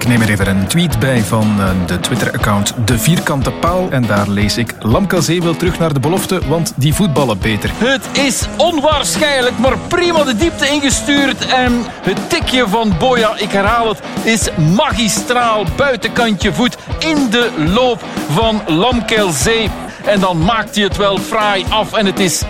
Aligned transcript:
Ik 0.00 0.08
neem 0.08 0.20
er 0.20 0.30
even 0.30 0.46
een 0.46 0.66
tweet 0.66 0.98
bij 0.98 1.20
van 1.22 1.60
eh, 1.60 1.70
de 1.86 2.00
Twitter-account 2.00 2.74
De 2.84 2.98
Vierkante 2.98 3.50
Paal. 3.50 3.90
En 3.90 4.06
daar 4.06 4.28
lees 4.28 4.56
ik: 4.56 4.74
Lamkelzee 4.78 5.42
wil 5.42 5.56
terug 5.56 5.78
naar 5.78 5.92
de 5.92 6.00
belofte, 6.00 6.40
want 6.48 6.72
die 6.76 6.94
voetballen 6.94 7.38
beter. 7.38 7.70
Het 7.74 8.08
is 8.12 8.46
onwaarschijnlijk, 8.56 9.58
maar 9.58 9.78
prima 9.78 10.24
de 10.24 10.36
diepte 10.36 10.68
ingestuurd. 10.68 11.46
En 11.46 11.72
het 12.02 12.30
tikje 12.30 12.68
van 12.68 12.92
Boya, 12.98 13.38
ik 13.38 13.50
herhaal 13.50 13.88
het, 13.88 14.00
is 14.22 14.48
magistraal. 14.74 15.64
Buitenkantje 15.76 16.52
voet 16.52 16.76
in 16.98 17.30
de 17.30 17.50
loop 17.74 18.04
van 18.30 18.62
Lamkelzee. 18.66 19.70
En 20.04 20.20
dan 20.20 20.44
maakt 20.44 20.74
hij 20.74 20.84
het 20.84 20.96
wel 20.96 21.18
fraai 21.18 21.64
af 21.68 21.92
en 21.92 22.06
het 22.06 22.18
is 22.18 22.42
1-0. 22.44 22.48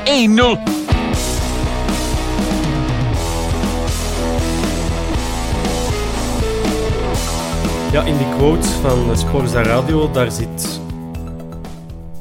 Ja, 7.93 8.05
in 8.05 8.17
die 8.17 8.29
quote 8.29 8.69
van 8.69 9.17
Sporza 9.17 9.63
Radio, 9.63 10.11
daar 10.11 10.31
zit 10.33 10.81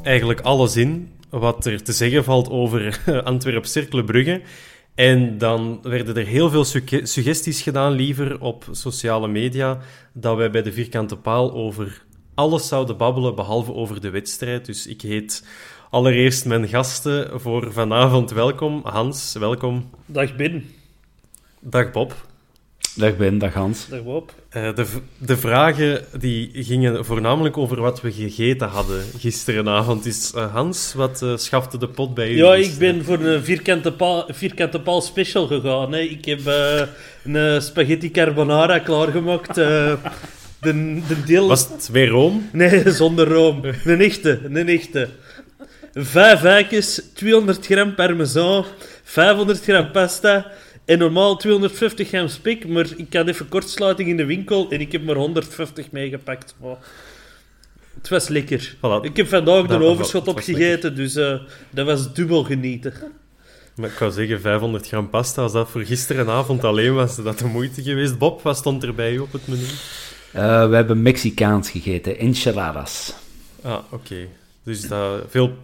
eigenlijk 0.02 0.40
alles 0.40 0.76
in 0.76 1.12
wat 1.28 1.66
er 1.66 1.82
te 1.82 1.92
zeggen 1.92 2.24
valt 2.24 2.50
over 2.50 3.00
Antwerp-Cercle-Brugge. 3.24 4.42
En 4.94 5.38
dan 5.38 5.78
werden 5.82 6.16
er 6.16 6.26
heel 6.26 6.50
veel 6.50 6.64
sugge- 6.64 7.06
suggesties 7.06 7.62
gedaan, 7.62 7.92
liever 7.92 8.40
op 8.40 8.64
sociale 8.70 9.28
media, 9.28 9.78
dat 10.12 10.36
wij 10.36 10.50
bij 10.50 10.62
de 10.62 10.72
vierkante 10.72 11.16
paal 11.16 11.52
over 11.52 12.04
alles 12.34 12.68
zouden 12.68 12.96
babbelen, 12.96 13.34
behalve 13.34 13.74
over 13.74 14.00
de 14.00 14.10
wedstrijd. 14.10 14.66
Dus 14.66 14.86
ik 14.86 15.00
heet 15.00 15.46
allereerst 15.90 16.44
mijn 16.44 16.68
gasten 16.68 17.40
voor 17.40 17.72
vanavond 17.72 18.30
welkom. 18.30 18.80
Hans, 18.84 19.32
welkom. 19.38 19.90
Dag 20.06 20.36
Ben. 20.36 20.64
Dag 21.60 21.90
Bob. 21.90 22.28
Dag 22.96 23.16
Ben, 23.16 23.38
dag 23.38 23.54
Hans. 23.54 23.86
Dag 23.88 24.02
Bob. 24.02 24.32
Eh, 24.48 24.74
de, 24.74 24.86
de 25.18 25.36
vragen 25.36 26.04
die 26.18 26.50
gingen 26.52 27.04
voornamelijk 27.04 27.56
over 27.56 27.80
wat 27.80 28.00
we 28.00 28.12
gegeten 28.12 28.68
hadden 28.68 29.02
gisterenavond. 29.18 30.04
Dus 30.04 30.32
eh, 30.34 30.52
Hans, 30.54 30.92
wat 30.94 31.22
eh, 31.22 31.36
schafte 31.36 31.78
de 31.78 31.88
pot 31.88 32.14
bij 32.14 32.30
u? 32.30 32.36
Ja, 32.36 32.54
ik 32.54 32.78
ben 32.78 33.04
voor 33.04 33.18
een 33.20 33.44
vierkante 33.44 33.92
paal, 33.92 34.24
vierkante 34.28 34.80
paal 34.80 35.00
special 35.00 35.46
gegaan. 35.46 35.92
Hè. 35.92 35.98
Ik 36.00 36.24
heb 36.24 36.46
eh, 36.46 36.82
een 37.24 37.62
spaghetti 37.62 38.10
carbonara 38.10 38.78
klaargemaakt. 38.78 39.58
eh 39.58 39.92
de, 40.60 41.00
de 41.08 41.22
deel... 41.26 41.48
Was 41.48 41.68
het 41.68 41.88
weer 41.92 42.08
room? 42.08 42.48
Nee, 42.52 42.90
zonder 43.02 43.28
room. 43.28 43.60
Een 43.84 44.00
echte, 44.00 44.40
een 44.44 44.68
echte. 44.68 45.08
Vijf 45.94 46.44
eikjes, 46.44 47.02
200 47.14 47.66
gram 47.66 47.94
parmesan, 47.94 48.64
500 49.02 49.60
gram 49.62 49.90
pasta 49.90 50.50
en 50.90 50.98
normaal 50.98 51.36
250 51.36 52.08
gram 52.08 52.28
spik. 52.28 52.68
Maar 52.68 52.86
ik 52.96 53.14
had 53.14 53.28
even 53.28 53.48
kortsluiting 53.48 54.08
in 54.08 54.16
de 54.16 54.24
winkel 54.24 54.70
en 54.70 54.80
ik 54.80 54.92
heb 54.92 55.04
maar 55.04 55.16
150 55.16 55.90
meegepakt. 55.90 56.54
Het 57.94 58.08
was 58.08 58.28
lekker. 58.28 58.74
Voilà. 58.76 59.02
Ik 59.02 59.16
heb 59.16 59.28
vandaag 59.28 59.66
de 59.66 59.82
overschot 59.84 60.28
opgegeten, 60.28 60.94
dus 60.96 61.14
eh, 61.14 61.40
dat 61.70 61.86
was 61.86 62.14
dubbel 62.14 62.44
genieten. 62.44 62.92
Maar 63.74 63.90
ik 63.90 63.98
wou 63.98 64.12
zeggen, 64.12 64.40
500 64.40 64.86
gram 64.86 65.10
pasta, 65.10 65.42
als 65.42 65.52
dat 65.52 65.70
voor 65.70 65.80
gisterenavond 65.80 66.64
alleen 66.64 66.94
was, 66.94 67.16
dat 67.16 67.38
de 67.38 67.44
moeite 67.44 67.82
geweest. 67.82 68.18
Bob, 68.18 68.42
wat 68.42 68.56
stond 68.56 68.82
er 68.82 68.94
bij 68.94 69.12
u 69.12 69.18
op 69.18 69.32
het 69.32 69.48
menu? 69.48 69.64
Eh, 70.32 70.68
we 70.68 70.74
hebben 70.74 71.02
Mexicaans 71.02 71.70
gegeten, 71.70 72.18
enchiladas. 72.18 73.14
Ah, 73.62 73.78
oké. 73.90 74.26
Dus 74.62 74.88
dat, 74.88 75.22
veel 75.28 75.56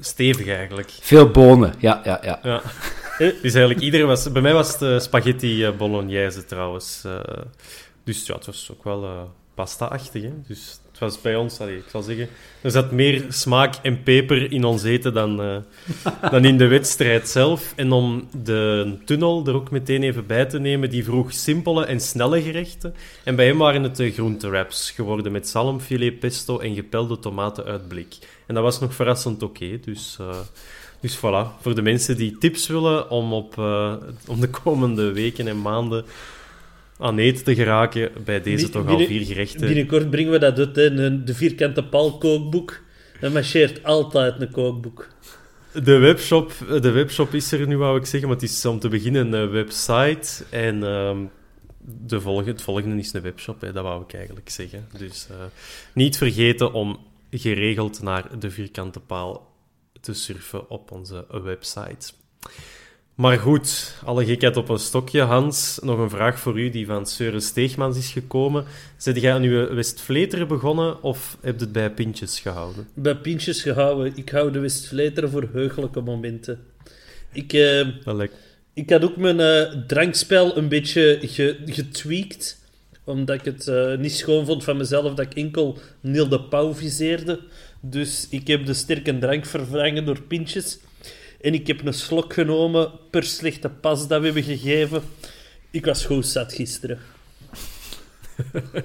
stevig 0.00 0.46
eigenlijk. 0.46 0.90
Veel 1.00 1.30
bonen, 1.30 1.74
ja, 1.78 2.00
ja, 2.04 2.20
ja. 2.22 2.40
Ja. 2.42 2.62
Dus 3.18 3.54
eigenlijk 3.54 3.80
iedereen 3.80 4.06
was... 4.06 4.32
Bij 4.32 4.42
mij 4.42 4.52
was 4.52 4.72
het 4.72 4.82
eh, 4.82 4.98
spaghetti 4.98 5.64
eh, 5.64 5.76
bolognese 5.76 6.44
trouwens. 6.44 7.02
eh. 7.04 7.20
dus 8.04 8.26
ja, 8.26 8.34
het 8.34 8.46
was 8.46 8.68
ook 8.72 8.84
wel 8.84 9.30
pasta-achtig. 9.54 10.22
Hè? 10.22 10.32
Dus 10.46 10.80
het 10.90 10.98
was 10.98 11.20
bij 11.20 11.36
ons, 11.36 11.60
allee, 11.60 11.76
ik 11.76 11.88
zal 11.90 12.02
zeggen... 12.02 12.28
Er 12.62 12.70
zat 12.70 12.90
meer 12.90 13.24
smaak 13.28 13.74
en 13.82 14.02
peper 14.02 14.52
in 14.52 14.64
ons 14.64 14.82
eten 14.82 15.14
dan, 15.14 15.36
dan 16.30 16.44
in 16.44 16.58
de 16.58 16.66
wedstrijd 16.66 17.28
zelf. 17.28 17.72
En 17.76 17.92
om 17.92 18.28
de 18.42 18.96
tunnel 19.04 19.46
er 19.46 19.54
ook 19.54 19.70
meteen 19.70 20.02
even 20.02 20.26
bij 20.26 20.46
te 20.46 20.58
nemen, 20.58 20.90
die 20.90 21.04
vroeg 21.04 21.32
simpele 21.32 21.84
en 21.84 22.00
snelle 22.00 22.42
gerechten. 22.42 22.94
En 23.24 23.36
bij 23.36 23.46
hem 23.46 23.58
waren 23.58 23.82
het 23.82 23.96
de 23.96 24.12
groentewraps 24.12 24.90
geworden 24.90 25.32
met 25.32 25.48
zalmfilet, 25.48 26.18
pesto 26.18 26.58
en 26.58 26.74
gepelde 26.74 27.18
tomaten 27.18 27.64
uit 27.64 27.88
blik. 27.88 28.16
En 28.46 28.54
dat 28.54 28.64
was 28.64 28.80
nog 28.80 28.94
verrassend 28.94 29.42
oké, 29.42 29.80
dus... 29.80 30.18
dus 31.04 31.16
voilà, 31.16 31.60
voor 31.60 31.74
de 31.74 31.82
mensen 31.82 32.16
die 32.16 32.38
tips 32.38 32.66
willen 32.66 33.10
om, 33.10 33.32
op, 33.32 33.58
eh, 33.58 33.94
om 34.26 34.40
de 34.40 34.48
komende 34.48 35.12
weken 35.12 35.48
en 35.48 35.62
maanden 35.62 36.04
aan 36.98 37.18
eten 37.18 37.44
te 37.44 37.54
geraken, 37.54 38.10
bij 38.24 38.42
deze 38.42 38.68
toch 38.68 38.88
al 38.88 38.98
vier 38.98 39.24
gerechten. 39.24 39.60
Binnenkort 39.60 40.10
brengen 40.10 40.32
we 40.32 40.38
dat 40.38 40.58
uit, 40.58 40.76
hè, 40.76 41.24
de 41.24 41.34
vierkante 41.34 41.84
paal 41.84 42.18
kookboek. 42.18 42.80
Dat 43.20 43.32
marcheert 43.32 43.84
altijd 43.84 44.40
een 44.40 44.50
kookboek. 44.50 45.08
De 45.72 45.98
webshop, 45.98 46.52
de 46.80 46.90
webshop 46.90 47.34
is 47.34 47.52
er 47.52 47.66
nu, 47.66 47.76
wou 47.76 47.98
ik 47.98 48.06
zeggen, 48.06 48.28
maar 48.28 48.38
het 48.38 48.50
is 48.50 48.66
om 48.66 48.78
te 48.78 48.88
beginnen 48.88 49.32
een 49.32 49.50
website. 49.50 50.44
En 50.50 50.84
ehm, 50.84 51.18
de 52.06 52.20
volgende, 52.20 52.50
het 52.50 52.62
volgende 52.62 52.96
is 52.96 53.12
een 53.12 53.22
webshop, 53.22 53.60
hè, 53.60 53.72
dat 53.72 53.82
wou 53.82 54.02
ik 54.02 54.14
eigenlijk 54.14 54.50
zeggen. 54.50 54.88
Dus 54.98 55.26
eh, 55.30 55.36
niet 55.94 56.16
vergeten 56.16 56.72
om 56.72 56.98
geregeld 57.30 58.02
naar 58.02 58.38
de 58.38 58.50
vierkante 58.50 59.00
paal 59.00 59.52
te 60.04 60.14
surfen 60.14 60.70
op 60.70 60.90
onze 60.90 61.24
website. 61.42 62.12
Maar 63.14 63.38
goed, 63.38 63.94
alle 64.04 64.24
gekheid 64.24 64.56
op 64.56 64.68
een 64.68 64.78
stokje. 64.78 65.20
Hans, 65.20 65.78
nog 65.82 65.98
een 65.98 66.10
vraag 66.10 66.38
voor 66.38 66.60
u 66.60 66.70
die 66.70 66.86
van 66.86 67.06
Seure 67.06 67.40
Steegmans 67.40 67.96
is 67.98 68.10
gekomen. 68.12 68.64
Zet 68.96 69.20
jij 69.20 69.32
aan 69.32 69.42
uw 69.42 69.74
Westvleteren 69.74 70.48
begonnen 70.48 71.02
of 71.02 71.36
heb 71.40 71.58
je 71.58 71.64
het 71.64 71.72
bij 71.72 71.90
pintjes 71.90 72.40
gehouden? 72.40 72.88
Bij 72.94 73.16
pintjes 73.16 73.62
gehouden. 73.62 74.12
Ik 74.16 74.28
hou 74.28 74.52
de 74.52 74.58
Westvleteren 74.58 75.30
voor 75.30 75.48
heugelijke 75.52 76.00
momenten. 76.00 76.60
Ik, 77.32 77.52
eh, 77.52 77.86
ik 78.74 78.90
had 78.90 79.04
ook 79.04 79.16
mijn 79.16 79.40
eh, 79.40 79.76
drankspel 79.86 80.56
een 80.56 80.68
beetje 80.68 81.18
ge- 81.22 81.60
getweakt. 81.66 82.62
Omdat 83.04 83.34
ik 83.36 83.44
het 83.44 83.68
eh, 83.68 83.96
niet 83.98 84.12
schoon 84.12 84.46
vond 84.46 84.64
van 84.64 84.76
mezelf 84.76 85.14
dat 85.14 85.26
ik 85.26 85.34
enkel 85.34 85.78
Neil 86.00 86.28
de 86.28 86.40
Pauw 86.42 86.74
viseerde. 86.74 87.40
Dus 87.86 88.26
ik 88.30 88.46
heb 88.46 88.66
de 88.66 88.74
sterke 88.74 89.18
drank 89.18 89.46
vervangen 89.46 90.04
door 90.04 90.22
pintjes. 90.22 90.78
En 91.40 91.54
ik 91.54 91.66
heb 91.66 91.86
een 91.86 91.94
slok 91.94 92.32
genomen 92.32 92.90
per 93.10 93.22
slechte 93.22 93.68
pas 93.68 94.08
dat 94.08 94.20
we 94.20 94.24
hebben 94.24 94.42
gegeven. 94.42 95.02
Ik 95.70 95.84
was 95.84 96.04
goed 96.04 96.26
zat 96.26 96.52
gisteren. 96.52 96.98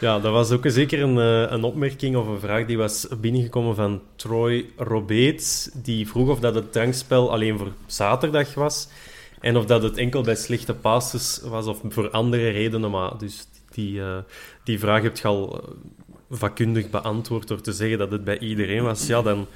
Ja, 0.00 0.18
dat 0.18 0.32
was 0.32 0.50
ook 0.50 0.64
zeker 0.66 1.02
een, 1.02 1.18
eh, 1.18 1.52
een 1.52 1.62
opmerking 1.62 2.16
of 2.16 2.26
een 2.26 2.40
vraag 2.40 2.66
die 2.66 2.76
was 2.76 3.06
binnengekomen 3.20 3.74
van 3.74 4.02
Troy 4.16 4.66
Robeets. 4.76 5.70
Die 5.74 6.08
vroeg 6.08 6.28
of 6.28 6.40
dat 6.40 6.54
het 6.54 6.72
drankspel 6.72 7.32
alleen 7.32 7.58
voor 7.58 7.72
zaterdag 7.86 8.54
was. 8.54 8.88
En 9.40 9.56
of 9.56 9.64
dat 9.64 9.82
het 9.82 9.96
enkel 9.96 10.22
bij 10.22 10.34
slechte 10.34 10.74
passes 10.74 11.40
was 11.44 11.66
of 11.66 11.80
voor 11.88 12.10
andere 12.10 12.50
redenen. 12.50 12.90
Maar 12.90 13.18
dus 13.18 13.46
die, 13.70 13.92
uh, 13.92 14.18
die 14.64 14.78
vraag 14.78 15.02
heb 15.02 15.16
je 15.16 15.28
al 15.28 15.64
vakkundig 16.30 16.90
beantwoord 16.90 17.48
door 17.48 17.60
te 17.60 17.72
zeggen 17.72 17.98
dat 17.98 18.10
het 18.10 18.24
bij 18.24 18.38
iedereen 18.38 18.82
was. 18.82 19.06
Ja, 19.06 19.22
dan... 19.22 19.46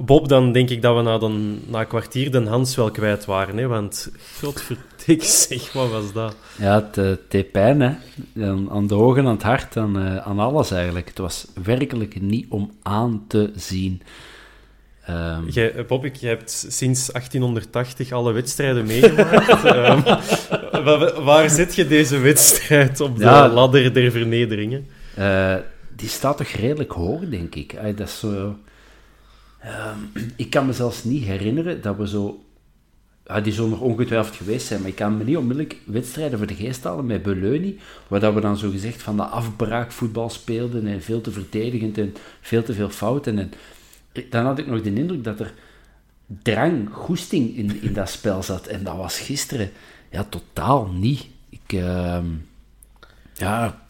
Bob, 0.00 0.28
dan 0.28 0.52
denk 0.52 0.70
ik 0.70 0.82
dat 0.82 0.96
we 0.96 1.02
na, 1.02 1.18
na 1.66 1.80
een 1.80 1.86
kwartier 1.86 2.30
de 2.30 2.44
Hans 2.44 2.76
wel 2.76 2.90
kwijt 2.90 3.24
waren. 3.24 3.56
Hè? 3.56 3.66
Want, 3.66 4.10
godverdik 4.40 5.22
zeg, 5.48 5.72
wat 5.72 5.90
was 5.90 6.12
dat? 6.12 6.36
Ja, 6.58 6.90
het 6.92 7.20
deed 7.28 7.52
pijn, 7.52 7.80
hè. 7.80 7.92
Aan, 8.70 8.86
de 8.86 8.94
ogen, 8.94 9.26
aan 9.26 9.34
het 9.34 9.42
hart, 9.42 9.76
aan, 9.76 9.98
aan 10.20 10.38
alles 10.38 10.70
eigenlijk. 10.70 11.08
Het 11.08 11.18
was 11.18 11.46
werkelijk 11.64 12.20
niet 12.20 12.46
om 12.48 12.70
aan 12.82 13.24
te 13.28 13.50
zien. 13.56 14.02
Um... 15.10 15.48
Jij, 15.48 15.84
Bob, 15.86 16.06
je 16.16 16.26
hebt 16.26 16.66
sinds 16.68 17.12
1880 17.12 18.12
alle 18.12 18.32
wedstrijden 18.32 18.86
meegemaakt. 18.86 19.64
um, 19.64 20.02
waar, 20.84 21.22
waar 21.22 21.50
zit 21.50 21.74
je 21.74 21.86
deze 21.86 22.18
wedstrijd 22.18 23.00
op 23.00 23.18
de 23.18 23.24
ladder 23.24 23.94
der 23.94 24.10
vernederingen? 24.10 24.86
Uh, 25.18 25.54
die 25.98 26.08
staat 26.08 26.36
toch 26.36 26.46
redelijk 26.46 26.92
hoog, 26.92 27.28
denk 27.28 27.54
ik. 27.54 27.96
Dat 27.96 28.08
is 28.08 28.18
zo... 28.18 28.56
Um, 29.64 30.10
ik 30.36 30.50
kan 30.50 30.66
me 30.66 30.72
zelfs 30.72 31.04
niet 31.04 31.24
herinneren 31.24 31.82
dat 31.82 31.96
we 31.96 32.08
zo... 32.08 32.42
Uh, 33.26 33.42
die 33.42 33.52
zullen 33.52 33.70
nog 33.70 33.80
ongetwijfeld 33.80 34.36
geweest 34.36 34.66
zijn, 34.66 34.80
maar 34.80 34.88
ik 34.88 34.94
kan 34.94 35.16
me 35.16 35.24
niet 35.24 35.36
onmiddellijk 35.36 35.76
wedstrijden 35.84 36.38
voor 36.38 36.46
de 36.46 36.54
geest 36.54 36.84
halen 36.84 37.06
met 37.06 37.22
Beleuni, 37.22 37.78
waar 38.08 38.20
dat 38.20 38.34
we 38.34 38.40
dan 38.40 38.56
zo 38.56 38.70
gezegd 38.70 39.02
van 39.02 39.16
de 39.16 39.22
afbraakvoetbal 39.22 40.30
speelden 40.30 40.86
en 40.86 41.02
veel 41.02 41.20
te 41.20 41.30
verdedigend 41.30 41.98
en 41.98 42.14
veel 42.40 42.62
te 42.62 42.72
veel 42.72 42.90
fouten. 42.90 43.38
En 43.38 43.52
dan 44.30 44.44
had 44.44 44.58
ik 44.58 44.66
nog 44.66 44.82
de 44.82 44.94
indruk 44.94 45.24
dat 45.24 45.40
er 45.40 45.54
drang, 46.42 46.88
goesting 46.92 47.56
in, 47.56 47.82
in 47.82 47.92
dat 47.92 48.10
spel 48.10 48.42
zat. 48.42 48.66
En 48.66 48.84
dat 48.84 48.96
was 48.96 49.18
gisteren 49.18 49.70
ja, 50.10 50.24
totaal 50.24 50.86
niet. 50.86 51.26
Ik, 51.48 51.72
uh, 51.72 52.18
ja, 53.34 53.82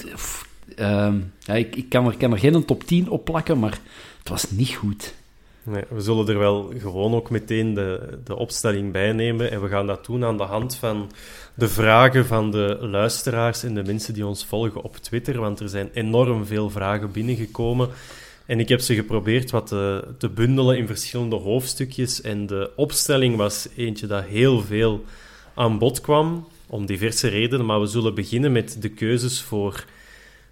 uh, 0.81 1.15
ja, 1.39 1.55
ik, 1.55 1.77
ik 1.77 1.89
kan, 1.89 2.07
er, 2.07 2.17
kan 2.17 2.33
er 2.33 2.39
geen 2.39 2.65
top 2.65 2.85
10 2.85 3.11
op 3.11 3.25
plakken, 3.25 3.59
maar 3.59 3.79
het 4.19 4.29
was 4.29 4.51
niet 4.51 4.75
goed. 4.75 5.15
Nee, 5.63 5.83
we 5.89 6.01
zullen 6.01 6.29
er 6.29 6.39
wel 6.39 6.73
gewoon 6.79 7.15
ook 7.15 7.31
meteen 7.31 7.75
de, 7.75 8.19
de 8.25 8.37
opstelling 8.37 8.93
bij 8.93 9.13
nemen. 9.13 9.51
En 9.51 9.63
we 9.63 9.69
gaan 9.69 9.87
dat 9.87 10.07
doen 10.07 10.25
aan 10.25 10.37
de 10.37 10.43
hand 10.43 10.75
van 10.75 11.11
de 11.55 11.69
vragen 11.69 12.27
van 12.27 12.51
de 12.51 12.79
luisteraars 12.81 13.63
en 13.63 13.75
de 13.75 13.83
mensen 13.83 14.15
die 14.15 14.27
ons 14.27 14.45
volgen 14.45 14.83
op 14.83 14.97
Twitter. 14.97 15.41
Want 15.41 15.61
er 15.61 15.69
zijn 15.69 15.91
enorm 15.93 16.47
veel 16.47 16.71
vragen 16.71 17.13
binnengekomen. 17.13 17.89
En 18.47 18.61
ik 18.61 18.69
heb 18.69 18.81
ze 18.81 18.95
geprobeerd 18.95 19.51
wat 19.51 19.67
te, 19.67 20.05
te, 20.19 20.29
bundelen 20.29 20.77
in 20.77 20.87
verschillende 20.87 21.37
hoofdstukjes. 21.37 22.21
En 22.21 22.47
de 22.47 22.71
opstelling 22.77 23.37
was 23.37 23.69
eentje 23.77 24.07
dat 24.07 24.25
heel 24.25 24.61
veel 24.61 25.05
aan 25.55 25.79
bod 25.79 26.01
kwam, 26.01 26.49
om 26.67 26.87
diverse 26.87 27.29
redenen. 27.29 27.67
Maar 27.67 27.81
we 27.81 27.87
zullen 27.87 28.15
beginnen 28.15 28.53
met 28.53 28.83
de 28.83 28.89
keuzes 28.89 29.41
voor, 29.43 29.85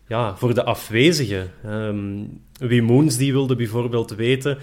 ja, 0.07 0.37
voor 0.37 0.55
de 0.55 0.65
afwezigen. 0.65 1.51
Um, 1.67 2.41
Wim 2.59 2.85
Moens 2.85 3.17
die 3.17 3.33
wilde 3.33 3.57
bijvoorbeeld 3.57 4.11
weten 4.11 4.59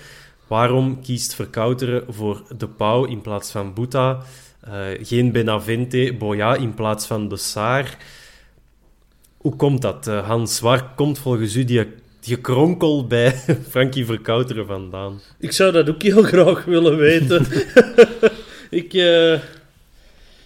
waarom 0.47 1.01
kiest 1.01 1.35
Verkouteren 1.35 2.03
voor 2.09 2.43
De 2.57 2.67
Pauw 2.67 3.05
in 3.05 3.21
plaats 3.21 3.51
van 3.51 3.73
Boeta. 3.73 4.21
Uh, 4.67 4.85
geen 5.01 5.31
Benavente, 5.31 6.15
Boya 6.19 6.55
in 6.55 6.73
plaats 6.73 7.05
van 7.05 7.27
De 7.27 7.37
Saar. 7.37 7.97
Hoe 9.37 9.55
komt 9.55 9.81
dat, 9.81 10.07
uh, 10.07 10.27
Hans? 10.27 10.59
Waar 10.59 10.93
komt 10.95 11.19
volgens 11.19 11.55
u 11.55 11.63
die 11.63 11.87
gekronkel 12.21 13.07
bij 13.07 13.31
Frankie 13.69 14.05
Verkouteren 14.05 14.65
vandaan? 14.65 15.21
Ik 15.39 15.51
zou 15.51 15.71
dat 15.71 15.89
ook 15.89 16.01
heel 16.01 16.23
graag 16.23 16.65
willen 16.65 16.97
weten. 16.97 17.45
ik, 18.81 18.93
uh, 18.93 19.39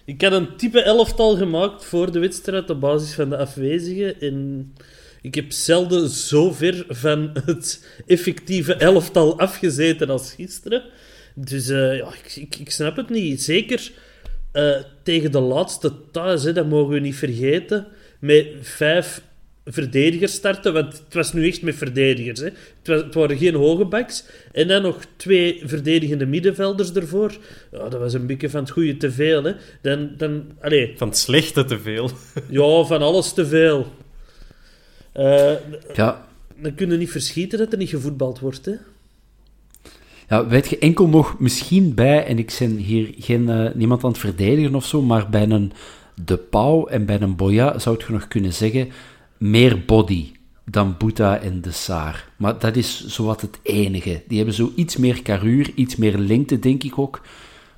ik 0.08 0.22
had 0.22 0.32
een 0.32 0.56
type 0.58 0.82
elftal 0.82 1.36
gemaakt 1.36 1.86
voor 1.86 2.12
de 2.12 2.20
wedstrijd 2.20 2.70
op 2.70 2.80
basis 2.80 3.14
van 3.14 3.30
de 3.30 3.38
afwezigen. 3.38 4.20
En 4.22 4.74
ik 5.22 5.36
heb 5.36 5.52
zelden 5.52 6.10
zo 6.10 6.52
ver 6.52 6.86
van 6.88 7.32
het 7.46 7.88
effectieve 8.06 8.74
elftal 8.74 9.40
afgezeten 9.40 10.10
als 10.10 10.34
gisteren. 10.34 10.84
Dus 11.36 11.70
uh, 11.70 11.98
ja, 11.98 12.08
ik, 12.36 12.56
ik, 12.56 12.72
snap 12.72 12.96
het 12.96 13.10
niet. 13.10 13.42
Zeker 13.42 13.92
uh, 14.54 14.76
tegen 15.04 15.32
de 15.32 15.40
laatste 15.40 15.94
thuis, 16.12 16.44
dat 16.44 16.68
mogen 16.68 16.94
we 16.94 17.00
niet 17.00 17.16
vergeten. 17.16 17.88
Met 18.20 18.48
vijf 18.62 19.22
verdedigers 19.68 20.34
starten, 20.34 20.74
want 20.74 20.94
het 21.06 21.14
was 21.14 21.34
nu 21.34 21.48
echt 21.48 21.62
met 21.62 21.76
verdedigers. 21.76 22.40
Hè. 22.40 22.46
Het, 22.46 22.88
was, 22.88 23.02
het 23.02 23.14
waren 23.14 23.38
geen 23.38 23.56
hoge 23.56 23.86
backs. 23.86 24.26
En 24.52 24.68
dan 24.68 24.82
nog 24.82 24.98
twee 25.16 25.62
verdedigende 25.66 26.26
middenvelders 26.26 26.92
ervoor. 26.94 27.38
Ja, 27.72 27.90
dat 27.90 28.00
was 28.00 28.14
een 28.14 28.28
beetje 28.28 28.50
van 28.50 28.60
het 28.60 28.72
goede 28.72 28.98
te 28.98 29.12
veel. 29.12 29.44
Hè. 29.44 29.54
Dan, 29.82 30.10
dan, 30.18 30.44
allez. 30.62 30.98
Van 30.98 31.08
het 31.08 31.18
slechte 31.18 31.66
te 31.66 31.80
veel. 31.80 32.10
ja, 32.50 32.84
van 32.84 33.02
alles 33.02 33.34
te 33.34 33.46
veel. 33.46 33.88
Uh, 35.16 35.52
ja. 35.94 36.28
Dan 36.62 36.76
kun 36.76 36.92
je 36.92 36.98
niet 36.98 37.12
verschieten 37.12 37.60
dat 37.60 37.72
er 37.72 37.78
niet 37.78 37.90
gevoetbald 37.90 38.40
wordt. 38.40 38.66
Hè. 38.66 38.74
Ja, 40.30 40.48
weet 40.48 40.68
je, 40.68 40.78
enkel 40.78 41.08
nog 41.08 41.40
misschien 41.40 41.94
bij, 41.94 42.26
en 42.26 42.38
ik 42.38 42.56
ben 42.60 42.76
hier 42.76 43.14
geen, 43.18 43.50
uh, 43.50 43.70
niemand 43.74 44.04
aan 44.04 44.10
het 44.10 44.20
verdedigen 44.20 44.76
of 44.76 44.86
zo, 44.86 45.02
maar 45.02 45.30
bij 45.30 45.50
een 45.50 45.72
De 46.24 46.38
Pauw 46.38 46.88
en 46.88 47.06
bij 47.06 47.22
een 47.22 47.36
Boya 47.36 47.80
zou 47.80 47.98
je 48.08 48.14
nog 48.14 48.28
kunnen 48.28 48.54
zeggen 48.54 48.92
meer 49.38 49.86
body 49.86 50.32
dan 50.66 50.96
Boeta 50.98 51.40
en 51.40 51.62
de 51.62 51.72
Saar. 51.72 52.30
Maar 52.38 52.60
dat 52.60 52.76
is 52.76 53.06
zowat 53.06 53.42
het 53.42 53.60
enige. 53.64 54.24
Die 54.28 54.38
hebben 54.38 54.56
zo 54.56 54.72
iets 54.76 54.98
meer 54.98 55.22
karuur, 55.22 55.72
iets 55.76 55.96
meer 55.96 56.18
lengte, 56.18 56.60
denk 56.60 56.84
ik 56.84 57.00
ook. 57.00 57.22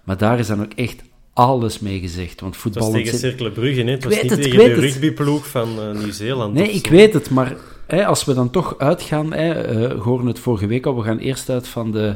Maar 0.03 0.17
daar 0.17 0.39
is 0.39 0.47
dan 0.47 0.61
ook 0.61 0.73
echt 0.73 1.03
alles 1.33 1.79
mee 1.79 2.00
gezegd. 2.00 2.41
Want 2.41 2.57
voetbal... 2.57 2.83
Het 2.83 2.94
was 2.94 3.03
tegen 3.03 3.19
Cercle 3.19 3.51
Brugge, 3.51 3.81
hè? 3.81 3.91
Het 3.91 4.03
was 4.03 4.21
niet 4.21 4.31
tegen 4.31 4.57
de 4.57 4.73
rugbyploeg 4.73 5.47
van 5.47 5.69
uh, 5.79 6.00
Nieuw-Zeeland. 6.00 6.53
Nee, 6.53 6.71
ik 6.71 6.88
weet 6.88 7.13
het, 7.13 7.29
maar 7.29 7.56
hè, 7.88 8.05
als 8.05 8.25
we 8.25 8.33
dan 8.33 8.50
toch 8.50 8.77
uitgaan... 8.77 9.33
Hè, 9.33 9.73
uh, 9.73 9.88
we 9.88 10.01
horen 10.01 10.25
het 10.25 10.39
vorige 10.39 10.67
week 10.67 10.85
al, 10.85 10.95
we 10.95 11.03
gaan 11.03 11.17
eerst 11.17 11.50
uit 11.50 11.67
van 11.67 11.91
de, 11.91 12.15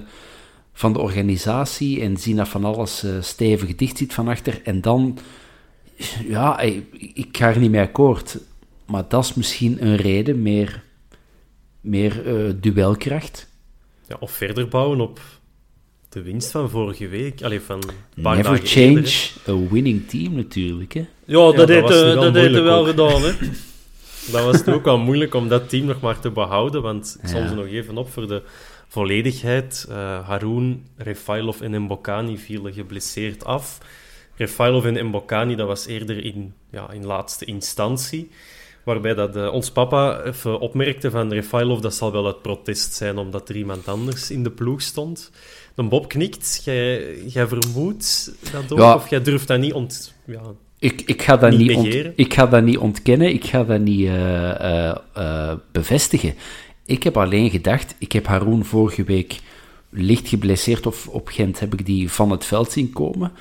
van 0.74 0.94
de 0.94 1.00
organisatie 1.00 2.02
en 2.02 2.18
zien 2.18 2.36
dat 2.36 2.48
van 2.48 2.64
alles 2.64 3.04
uh, 3.04 3.12
stevig 3.20 3.76
dicht 3.76 3.98
zit 3.98 4.14
van 4.14 4.28
achter. 4.28 4.62
En 4.64 4.82
dan... 4.82 5.18
Ja, 6.28 6.60
ik, 6.60 6.84
ik 7.14 7.38
ga 7.38 7.50
er 7.50 7.60
niet 7.60 7.72
mee 7.72 7.82
akkoord 7.82 8.38
maar 8.94 9.06
dat 9.08 9.24
is 9.24 9.34
misschien 9.34 9.86
een 9.86 9.96
reden, 9.96 10.42
meer, 10.42 10.84
meer 11.82 12.26
uh, 12.26 12.52
duelkracht. 12.56 13.50
Ja, 14.08 14.16
of 14.20 14.32
verder 14.32 14.68
bouwen 14.68 15.02
op 15.02 15.20
de 16.10 16.22
winst 16.22 16.52
van 16.52 16.70
vorige 16.70 17.08
week. 17.08 17.42
Allee, 17.42 17.62
van 17.62 17.84
Never 18.16 18.60
change 18.64 19.30
a 19.48 19.70
winning 19.70 20.08
team 20.10 20.36
natuurlijk. 20.36 20.94
Hè? 20.94 21.06
Ja, 21.26 21.52
dat 21.52 21.68
heeft 21.68 21.88
dat 21.88 22.32
wel, 22.32 22.64
wel 22.64 22.86
gedaan. 22.86 23.22
Hè? 23.22 23.32
dat 24.32 24.44
was 24.44 24.58
het 24.58 24.70
ook 24.70 24.86
wel 24.86 24.98
moeilijk 24.98 25.34
om 25.34 25.48
dat 25.48 25.70
team 25.70 25.86
nog 25.86 26.02
maar 26.02 26.20
te 26.20 26.30
behouden. 26.30 26.82
Want 26.82 27.18
ik 27.22 27.30
zal 27.30 27.48
ze 27.48 27.56
nog 27.56 27.66
even 27.66 27.98
op 27.98 28.12
voor 28.12 28.28
de 28.28 28.42
volledigheid. 28.88 29.86
Uh, 29.90 29.96
Haroun, 30.28 30.86
Refailov 30.98 31.62
en 31.62 31.82
Mbokani 31.82 32.38
vielen 32.38 32.74
geblesseerd 32.74 33.46
af. 33.46 33.78
Refailov 34.36 34.86
en 34.86 35.06
Mbokani, 35.06 35.56
dat 35.56 35.68
was 35.68 35.86
eerder 35.86 36.26
in, 36.26 36.54
ja, 36.72 36.92
in 36.92 37.06
laatste 37.06 37.46
instantie. 37.46 38.30
Waarbij 38.84 39.14
dat, 39.14 39.36
uh, 39.36 39.54
ons 39.54 39.72
papa 39.72 40.22
even 40.24 40.60
opmerkte 40.60 41.12
van 41.12 41.32
Refailov, 41.32 41.80
dat 41.80 41.94
zal 41.94 42.12
wel 42.12 42.26
het 42.26 42.42
protest 42.42 42.94
zijn 42.94 43.18
omdat 43.18 43.50
er 43.50 43.56
iemand 43.56 43.88
anders 43.88 44.32
in 44.32 44.44
de 44.44 44.52
ploeg 44.52 44.82
stond. 44.82 45.32
Dan 45.76 45.90
Bob 45.90 46.08
knikt, 46.08 46.62
jij, 46.66 47.18
jij 47.26 47.48
vermoedt 47.48 48.32
dat 48.52 48.72
ook, 48.72 48.80
ja. 48.80 48.96
of 48.96 49.10
jij 49.10 49.22
durft 49.22 49.48
dat 49.48 49.60
niet 49.60 49.74
ont... 49.74 50.14
Ja, 50.26 50.42
ik, 50.80 51.02
ik, 51.06 51.22
ga 51.22 51.38
dat 51.38 51.58
niet, 51.58 51.76
ont, 51.76 51.96
ik 52.16 52.34
ga 52.34 52.46
dat 52.46 52.64
niet 52.64 52.78
ontkennen, 52.78 53.34
ik 53.34 53.46
ga 53.46 53.64
dat 53.64 53.80
niet 53.80 54.08
uh, 54.08 54.96
uh, 55.18 55.54
bevestigen. 55.72 56.34
Ik 56.86 57.04
heb 57.04 57.18
alleen 57.18 57.50
gedacht, 57.50 57.96
ik 57.98 58.12
heb 58.12 58.26
Haroon 58.26 58.66
vorige 58.66 59.04
week 59.04 59.40
licht 59.90 60.28
geblesseerd, 60.28 60.86
of 60.86 61.08
op 61.08 61.28
Gent 61.28 61.60
heb 61.60 61.74
ik 61.74 61.86
die 61.86 62.12
van 62.12 62.32
het 62.32 62.46
veld 62.46 62.72
zien 62.72 62.92
komen 62.92 63.32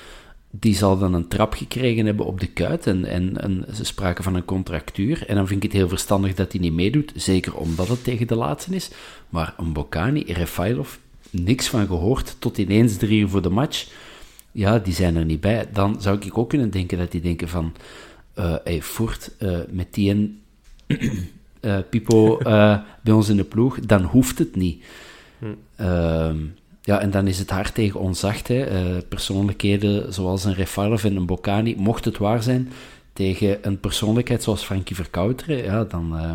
die 0.59 0.75
zal 0.75 0.97
dan 0.97 1.13
een 1.13 1.27
trap 1.27 1.53
gekregen 1.53 2.05
hebben 2.05 2.25
op 2.25 2.39
de 2.39 2.47
kuit. 2.47 2.87
En, 2.87 3.05
en, 3.05 3.41
en, 3.41 3.65
ze 3.73 3.85
spraken 3.85 4.23
van 4.23 4.35
een 4.35 4.45
contractuur. 4.45 5.27
En 5.27 5.35
dan 5.35 5.47
vind 5.47 5.63
ik 5.63 5.71
het 5.71 5.79
heel 5.79 5.89
verstandig 5.89 6.33
dat 6.33 6.51
hij 6.51 6.61
niet 6.61 6.73
meedoet. 6.73 7.11
Zeker 7.15 7.55
omdat 7.55 7.87
het 7.87 8.03
tegen 8.03 8.27
de 8.27 8.35
laatste 8.35 8.75
is. 8.75 8.89
Maar 9.29 9.53
een 9.57 9.73
Bokani, 9.73 10.23
Refailov, 10.27 10.95
niks 11.29 11.67
van 11.67 11.87
gehoord. 11.87 12.35
Tot 12.39 12.57
ineens 12.57 12.97
drie 12.97 13.19
uur 13.19 13.29
voor 13.29 13.41
de 13.41 13.49
match. 13.49 13.87
Ja, 14.51 14.79
die 14.79 14.93
zijn 14.93 15.15
er 15.15 15.25
niet 15.25 15.41
bij. 15.41 15.67
Dan 15.71 16.01
zou 16.01 16.17
ik 16.21 16.37
ook 16.37 16.49
kunnen 16.49 16.69
denken 16.69 16.97
dat 16.97 17.11
die 17.11 17.21
denken 17.21 17.49
van... 17.49 17.73
Uh, 18.39 18.55
hey, 18.63 18.81
Voort, 18.81 19.31
uh, 19.39 19.59
met 19.69 19.93
die 19.93 20.09
en 20.09 20.41
uh, 21.61 21.77
Pipo 21.89 22.37
bij 23.03 23.13
ons 23.13 23.29
in 23.29 23.35
de 23.37 23.43
ploeg, 23.43 23.79
dan 23.79 24.03
hoeft 24.03 24.39
het 24.39 24.55
niet. 24.55 24.83
Hm. 25.39 25.47
Ja, 26.85 26.99
en 26.99 27.11
dan 27.11 27.27
is 27.27 27.39
het 27.39 27.49
hard 27.49 27.73
tegen 27.73 27.99
onzacht. 27.99 28.49
Uh, 28.49 28.97
persoonlijkheden 29.09 30.13
zoals 30.13 30.43
een 30.43 30.53
Refalov 30.53 31.03
en 31.03 31.15
een 31.15 31.25
Bocani, 31.25 31.75
mocht 31.77 32.05
het 32.05 32.17
waar 32.17 32.43
zijn, 32.43 32.71
tegen 33.13 33.67
een 33.67 33.79
persoonlijkheid 33.79 34.43
zoals 34.43 34.63
Frankie 34.63 34.95
Verkouteren, 34.95 35.63
ja, 35.63 35.83
dan... 35.83 36.15
Uh, 36.15 36.33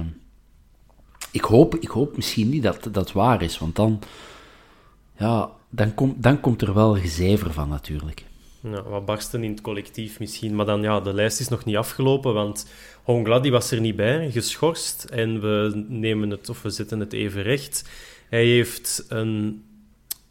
ik, 1.31 1.43
hoop, 1.43 1.75
ik 1.75 1.89
hoop 1.89 2.17
misschien 2.17 2.49
niet 2.49 2.63
dat 2.63 2.89
dat 2.93 3.13
waar 3.13 3.43
is, 3.43 3.59
want 3.59 3.77
dan... 3.77 3.99
Ja, 5.17 5.51
dan, 5.71 5.95
kom, 5.95 6.15
dan 6.17 6.41
komt 6.41 6.63
er 6.63 6.75
wel 6.75 6.97
gezever 6.97 7.53
van, 7.53 7.69
natuurlijk. 7.69 8.25
Ja, 8.63 8.83
wat 8.83 9.05
barsten 9.05 9.45
in 9.45 9.51
het 9.51 9.61
collectief 9.61 10.19
misschien. 10.19 10.55
Maar 10.55 10.67
dan, 10.67 10.83
ja, 10.83 11.01
de 11.01 11.13
lijst 11.13 11.41
is 11.41 11.49
nog 11.49 11.65
niet 11.65 11.77
afgelopen, 11.77 12.35
want 12.35 12.67
Hongla 13.03 13.41
die 13.41 13.51
was 13.51 13.71
er 13.71 13.81
niet 13.81 13.97
bij, 13.97 14.31
geschorst. 14.31 15.05
En 15.05 15.41
we 15.41 15.85
nemen 15.89 16.31
het, 16.31 16.49
of 16.49 16.63
we 16.63 16.71
zetten 16.71 17.01
het 17.01 17.13
even 17.13 17.43
recht. 17.43 17.89
Hij 18.29 18.45
heeft 18.45 19.05
een, 19.09 19.63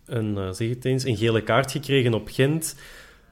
een, 0.07 0.37
eh, 0.37 0.49
zeg 0.51 0.69
het 0.69 0.85
eens, 0.85 1.03
een 1.03 1.17
gele 1.17 1.41
kaart 1.41 1.71
gekregen 1.71 2.13
op 2.13 2.27
Gent 2.31 2.75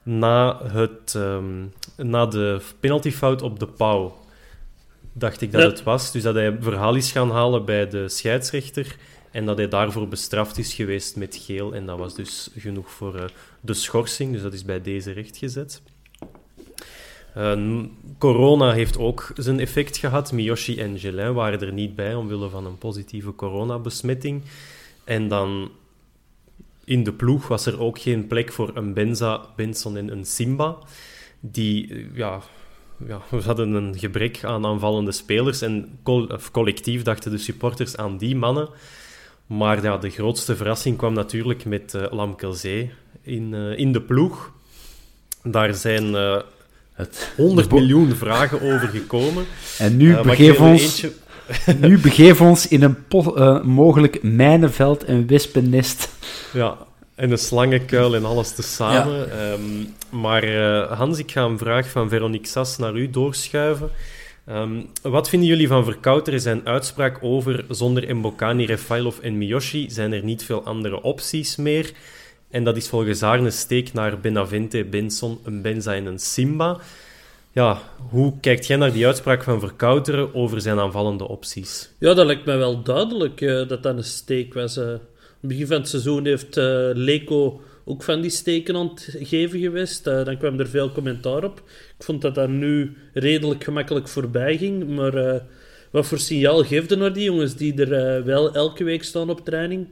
na, 0.02 0.60
het, 0.66 1.14
um, 1.16 1.72
na 1.96 2.26
de 2.26 2.60
penaltyfout 2.80 3.42
op 3.42 3.58
de 3.58 3.66
pauw. 3.66 4.16
Dacht 5.12 5.40
ik 5.40 5.52
dat 5.52 5.62
het 5.62 5.82
was. 5.82 6.12
Dus 6.12 6.22
dat 6.22 6.34
hij 6.34 6.56
verhaal 6.60 6.94
is 6.94 7.12
gaan 7.12 7.30
halen 7.30 7.64
bij 7.64 7.88
de 7.88 8.08
scheidsrechter. 8.08 8.96
En 9.30 9.46
dat 9.46 9.56
hij 9.56 9.68
daarvoor 9.68 10.08
bestraft 10.08 10.58
is 10.58 10.74
geweest 10.74 11.16
met 11.16 11.36
geel. 11.36 11.74
En 11.74 11.86
dat 11.86 11.98
was 11.98 12.14
dus 12.14 12.50
genoeg 12.56 12.90
voor 12.90 13.14
uh, 13.14 13.24
de 13.60 13.74
schorsing. 13.74 14.32
Dus 14.32 14.42
dat 14.42 14.52
is 14.52 14.64
bij 14.64 14.82
deze 14.82 15.12
rechtgezet. 15.12 15.82
Uh, 17.36 17.82
corona 18.18 18.72
heeft 18.72 18.98
ook 18.98 19.32
zijn 19.36 19.60
effect 19.60 19.96
gehad. 19.96 20.32
Miyoshi 20.32 20.78
en 20.78 20.98
Gelin 20.98 21.32
waren 21.32 21.60
er 21.60 21.72
niet 21.72 21.94
bij 21.94 22.14
omwille 22.14 22.48
van 22.48 22.66
een 22.66 22.78
positieve 22.78 23.34
coronabesmetting. 23.34 24.42
En 25.04 25.28
dan 25.28 25.70
in 26.86 27.04
de 27.04 27.12
ploeg 27.12 27.48
was 27.48 27.66
er 27.66 27.80
ook 27.80 27.98
geen 27.98 28.26
plek 28.26 28.52
voor 28.52 28.70
een 28.74 28.92
Benza, 28.92 29.40
Benson 29.56 29.96
en 29.96 30.12
een 30.12 30.24
Simba. 30.24 30.76
Die, 31.40 31.94
eh, 31.94 32.04
ja, 32.14 32.40
ja, 33.06 33.20
we 33.30 33.42
hadden 33.42 33.72
een 33.72 33.98
gebrek 33.98 34.44
aan 34.44 34.66
aanvallende 34.66 35.12
spelers. 35.12 35.62
En 35.62 35.98
collectief 36.52 37.02
dachten 37.02 37.30
de 37.30 37.38
supporters 37.38 37.96
aan 37.96 38.18
die 38.18 38.36
mannen. 38.36 38.68
Maar 39.46 39.82
ja, 39.82 39.96
de 39.96 40.10
grootste 40.10 40.56
verrassing 40.56 40.96
kwam 40.96 41.12
natuurlijk 41.12 41.64
met 41.64 41.94
uh, 41.94 42.06
Lamkelzee 42.10 42.90
in, 43.22 43.52
uh, 43.52 43.78
in 43.78 43.92
de 43.92 44.00
ploeg. 44.00 44.52
Daar 45.42 45.74
zijn 45.74 46.04
uh, 46.04 46.40
het 46.92 47.32
100 47.36 47.70
miljoen 47.70 48.14
vragen 48.14 48.60
over 48.60 48.88
gekomen. 48.88 49.44
En 49.78 49.96
nu 49.96 50.20
begeven 50.22 50.64
ons... 50.64 50.82
Eentje... 50.82 51.12
nu 51.80 51.98
begeven 51.98 52.46
ons 52.46 52.68
in 52.68 52.82
een 52.82 52.96
mogelijk 53.62 54.22
mijnenveld 54.22 55.04
en 55.04 55.26
wispennest. 55.26 56.08
Ja, 56.52 56.76
en 57.14 57.30
een 57.30 57.38
slangenkuil 57.38 58.14
en 58.14 58.24
alles 58.24 58.54
tezamen. 58.54 59.28
Ja. 59.28 59.52
Um, 59.52 59.94
maar 60.20 60.46
Hans, 60.96 61.18
ik 61.18 61.30
ga 61.30 61.42
een 61.42 61.58
vraag 61.58 61.90
van 61.90 62.08
Veronique 62.08 62.48
Sas 62.48 62.76
naar 62.76 62.94
u 62.94 63.10
doorschuiven. 63.10 63.90
Um, 64.48 64.86
wat 65.02 65.28
vinden 65.28 65.48
jullie 65.48 65.68
van 65.68 65.84
Verkouter 65.84 66.40
zijn 66.40 66.66
uitspraak 66.66 67.18
over 67.20 67.64
zonder 67.68 68.16
Mbokani, 68.16 68.66
Refailov 68.66 69.18
en 69.18 69.38
Miyoshi 69.38 69.90
zijn 69.90 70.12
er 70.12 70.24
niet 70.24 70.44
veel 70.44 70.64
andere 70.64 71.02
opties 71.02 71.56
meer? 71.56 71.92
En 72.50 72.64
dat 72.64 72.76
is 72.76 72.88
volgens 72.88 73.20
haar 73.20 73.38
een 73.38 73.52
steek 73.52 73.92
naar 73.92 74.20
Benavente, 74.20 74.84
Benson, 74.84 75.38
een 75.44 75.62
Benza 75.62 75.94
en 75.94 76.06
een 76.06 76.18
Simba. 76.18 76.78
Ja, 77.56 77.82
hoe 78.10 78.40
kijkt 78.40 78.66
jij 78.66 78.76
naar 78.76 78.92
die 78.92 79.06
uitspraak 79.06 79.42
van 79.42 79.60
Verkouteren 79.60 80.34
over 80.34 80.60
zijn 80.60 80.78
aanvallende 80.78 81.28
opties? 81.28 81.90
Ja, 81.98 82.14
dat 82.14 82.26
lijkt 82.26 82.44
mij 82.44 82.58
wel 82.58 82.82
duidelijk 82.82 83.40
uh, 83.40 83.68
dat 83.68 83.82
dat 83.82 83.96
een 83.96 84.04
steek 84.04 84.54
was. 84.54 84.76
Uh, 84.76 84.94
begin 85.40 85.66
van 85.66 85.76
het 85.76 85.88
seizoen 85.88 86.26
heeft 86.26 86.56
uh, 86.56 86.64
Leko 86.92 87.60
ook 87.84 88.02
van 88.02 88.20
die 88.20 88.30
steken 88.30 88.76
aan 88.76 88.88
het 88.88 89.16
geven 89.18 89.60
geweest. 89.60 90.04
Dan 90.04 90.38
kwam 90.38 90.60
er 90.60 90.68
veel 90.68 90.92
commentaar 90.92 91.44
op. 91.44 91.62
Ik 91.98 92.04
vond 92.04 92.22
dat 92.22 92.34
dat 92.34 92.48
nu 92.48 92.96
redelijk 93.12 93.64
gemakkelijk 93.64 94.08
voorbij 94.08 94.56
ging. 94.56 94.88
Maar 94.88 95.42
wat 95.90 96.06
voor 96.06 96.18
signaal 96.18 96.64
geeft 96.64 96.96
naar 96.96 97.12
die 97.12 97.24
jongens 97.24 97.56
die 97.56 97.84
er 97.84 98.24
wel 98.24 98.54
elke 98.54 98.84
week 98.84 99.04
staan 99.04 99.30
op 99.30 99.44
training? 99.44 99.86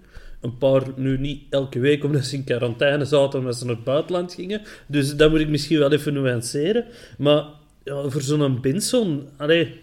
Een 0.45 0.59
paar 0.59 0.83
nu 0.97 1.19
niet 1.19 1.43
elke 1.51 1.79
week, 1.79 2.05
omdat 2.05 2.25
ze 2.25 2.37
in 2.37 2.45
quarantaine 2.45 3.05
zaten 3.05 3.39
omdat 3.39 3.57
ze 3.57 3.65
naar 3.65 3.75
het 3.75 3.85
buitenland 3.85 4.35
gingen. 4.35 4.63
Dus 4.87 5.17
dat 5.17 5.31
moet 5.31 5.41
ik 5.41 5.49
misschien 5.49 5.79
wel 5.79 5.93
even 5.93 6.13
nuanceren. 6.13 6.85
Maar 7.19 7.45
ja, 7.85 8.09
voor 8.09 8.23
zo'n 8.23 8.61
Benson, 8.61 9.29
allee, 9.37 9.81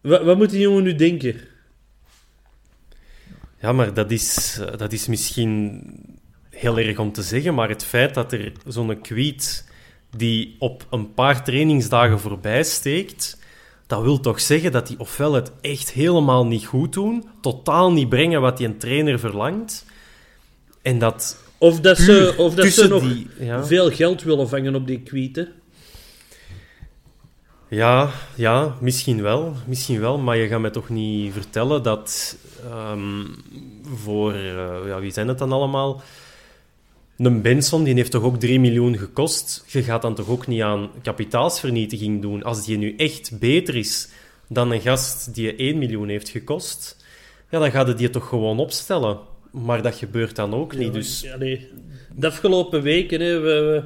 wat, 0.00 0.22
wat 0.22 0.36
moet 0.36 0.50
die 0.50 0.60
jongen 0.60 0.82
nu 0.82 0.94
denken? 0.94 1.34
Ja, 3.60 3.72
maar 3.72 3.94
dat 3.94 4.10
is, 4.10 4.60
dat 4.76 4.92
is 4.92 5.06
misschien 5.06 5.82
heel 6.50 6.78
erg 6.78 6.98
om 6.98 7.12
te 7.12 7.22
zeggen, 7.22 7.54
maar 7.54 7.68
het 7.68 7.84
feit 7.84 8.14
dat 8.14 8.32
er 8.32 8.52
zo'n 8.66 9.00
kwiet 9.00 9.70
die 10.16 10.56
op 10.58 10.86
een 10.90 11.14
paar 11.14 11.44
trainingsdagen 11.44 12.20
voorbij 12.20 12.62
steekt, 12.62 13.38
dat 13.94 14.02
wil 14.02 14.20
toch 14.20 14.40
zeggen 14.40 14.72
dat 14.72 14.86
die 14.86 14.98
ofwel 14.98 15.32
het 15.32 15.52
echt 15.60 15.90
helemaal 15.90 16.46
niet 16.46 16.66
goed 16.66 16.92
doen, 16.92 17.24
totaal 17.40 17.92
niet 17.92 18.08
brengen 18.08 18.40
wat 18.40 18.56
die 18.56 18.66
een 18.66 18.78
trainer 18.78 19.18
verlangt, 19.18 19.86
en 20.82 20.98
dat... 20.98 21.42
Of 21.58 21.80
dat 21.80 21.98
ze, 21.98 22.34
of 22.36 22.54
dat 22.54 22.66
ze 22.66 22.88
nog 22.88 23.02
die, 23.02 23.28
veel 23.62 23.90
geld 23.90 24.22
willen 24.22 24.48
vangen 24.48 24.74
op 24.74 24.86
die 24.86 25.00
kwieten. 25.00 25.48
Ja, 27.68 28.10
ja, 28.34 28.74
misschien 28.80 29.22
wel. 29.22 29.54
Misschien 29.66 30.00
wel, 30.00 30.18
maar 30.18 30.36
je 30.36 30.48
gaat 30.48 30.60
mij 30.60 30.70
toch 30.70 30.88
niet 30.88 31.32
vertellen 31.32 31.82
dat 31.82 32.36
um, 32.90 33.36
voor... 33.96 34.34
Uh, 34.34 34.76
ja, 34.86 35.00
wie 35.00 35.12
zijn 35.12 35.28
het 35.28 35.38
dan 35.38 35.52
allemaal? 35.52 36.02
Een 37.16 37.42
Benson 37.42 37.84
die 37.84 37.94
heeft 37.94 38.10
toch 38.10 38.22
ook 38.22 38.40
3 38.40 38.60
miljoen 38.60 38.98
gekost. 38.98 39.64
Je 39.66 39.82
gaat 39.82 40.02
dan 40.02 40.14
toch 40.14 40.28
ook 40.28 40.46
niet 40.46 40.62
aan 40.62 40.90
kapitaalsvernietiging 41.02 42.22
doen. 42.22 42.42
Als 42.42 42.64
die 42.64 42.78
nu 42.78 42.94
echt 42.96 43.38
beter 43.38 43.76
is 43.76 44.08
dan 44.48 44.70
een 44.72 44.80
gast 44.80 45.34
die 45.34 45.56
1 45.56 45.78
miljoen 45.78 46.08
heeft 46.08 46.28
gekost, 46.28 47.04
ja, 47.50 47.58
dan 47.58 47.70
gaat 47.70 47.86
het 47.86 47.98
die 47.98 48.10
toch 48.10 48.28
gewoon 48.28 48.58
opstellen. 48.58 49.18
Maar 49.50 49.82
dat 49.82 49.94
gebeurt 49.94 50.36
dan 50.36 50.54
ook 50.54 50.76
niet. 50.76 50.92
Dus... 50.92 51.20
Ja, 51.20 51.36
nee. 51.36 51.68
De 52.16 52.26
afgelopen 52.26 52.82
weken, 52.82 53.20
hè, 53.20 53.40
we, 53.40 53.82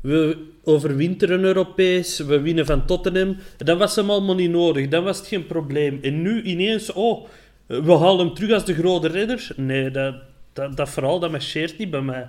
we 0.00 0.46
overwinteren 0.64 1.44
Europees, 1.44 2.18
we 2.18 2.40
winnen 2.40 2.66
van 2.66 2.86
Tottenham. 2.86 3.36
Dat 3.56 3.78
was 3.78 3.96
hem 3.96 4.10
allemaal 4.10 4.34
niet 4.34 4.50
nodig, 4.50 4.88
dan 4.88 5.04
was 5.04 5.18
het 5.18 5.26
geen 5.26 5.46
probleem. 5.46 5.98
En 6.02 6.22
nu 6.22 6.42
ineens, 6.42 6.92
oh, 6.92 7.26
we 7.66 7.92
halen 7.92 8.26
hem 8.26 8.34
terug 8.34 8.52
als 8.52 8.64
de 8.64 8.74
grote 8.74 9.08
redder. 9.08 9.48
Nee, 9.56 9.90
dat, 9.90 10.14
dat, 10.52 10.76
dat 10.76 10.90
verhaal 10.90 11.18
dat 11.18 11.30
marcheert 11.30 11.78
niet 11.78 11.90
bij 11.90 12.02
mij. 12.02 12.28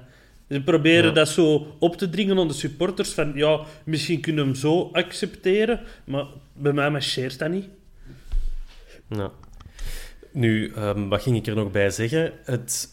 Ze 0.49 0.61
proberen 0.61 1.13
dat 1.13 1.29
zo 1.29 1.75
op 1.79 1.97
te 1.97 2.09
dringen 2.09 2.39
aan 2.39 2.47
de 2.47 2.53
supporters. 2.53 3.09
Van 3.09 3.31
ja, 3.35 3.59
misschien 3.83 4.21
kunnen 4.21 4.43
we 4.43 4.49
hem 4.49 4.59
zo 4.59 4.89
accepteren. 4.91 5.79
Maar 6.03 6.25
bij 6.53 6.73
mij 6.73 6.91
marcheert 6.91 7.39
dat 7.39 7.49
niet. 7.49 7.65
Ja. 9.09 9.31
Nu, 10.31 10.73
um, 10.77 11.09
wat 11.09 11.21
ging 11.21 11.35
ik 11.35 11.47
er 11.47 11.55
nog 11.55 11.71
bij 11.71 11.89
zeggen? 11.89 12.33
Het, 12.43 12.89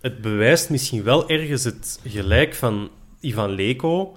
het 0.00 0.20
bewijst 0.20 0.70
misschien 0.70 1.02
wel 1.02 1.28
ergens 1.28 1.64
het 1.64 2.00
gelijk 2.06 2.54
van 2.54 2.90
Ivan 3.20 3.50
Leko. 3.50 4.16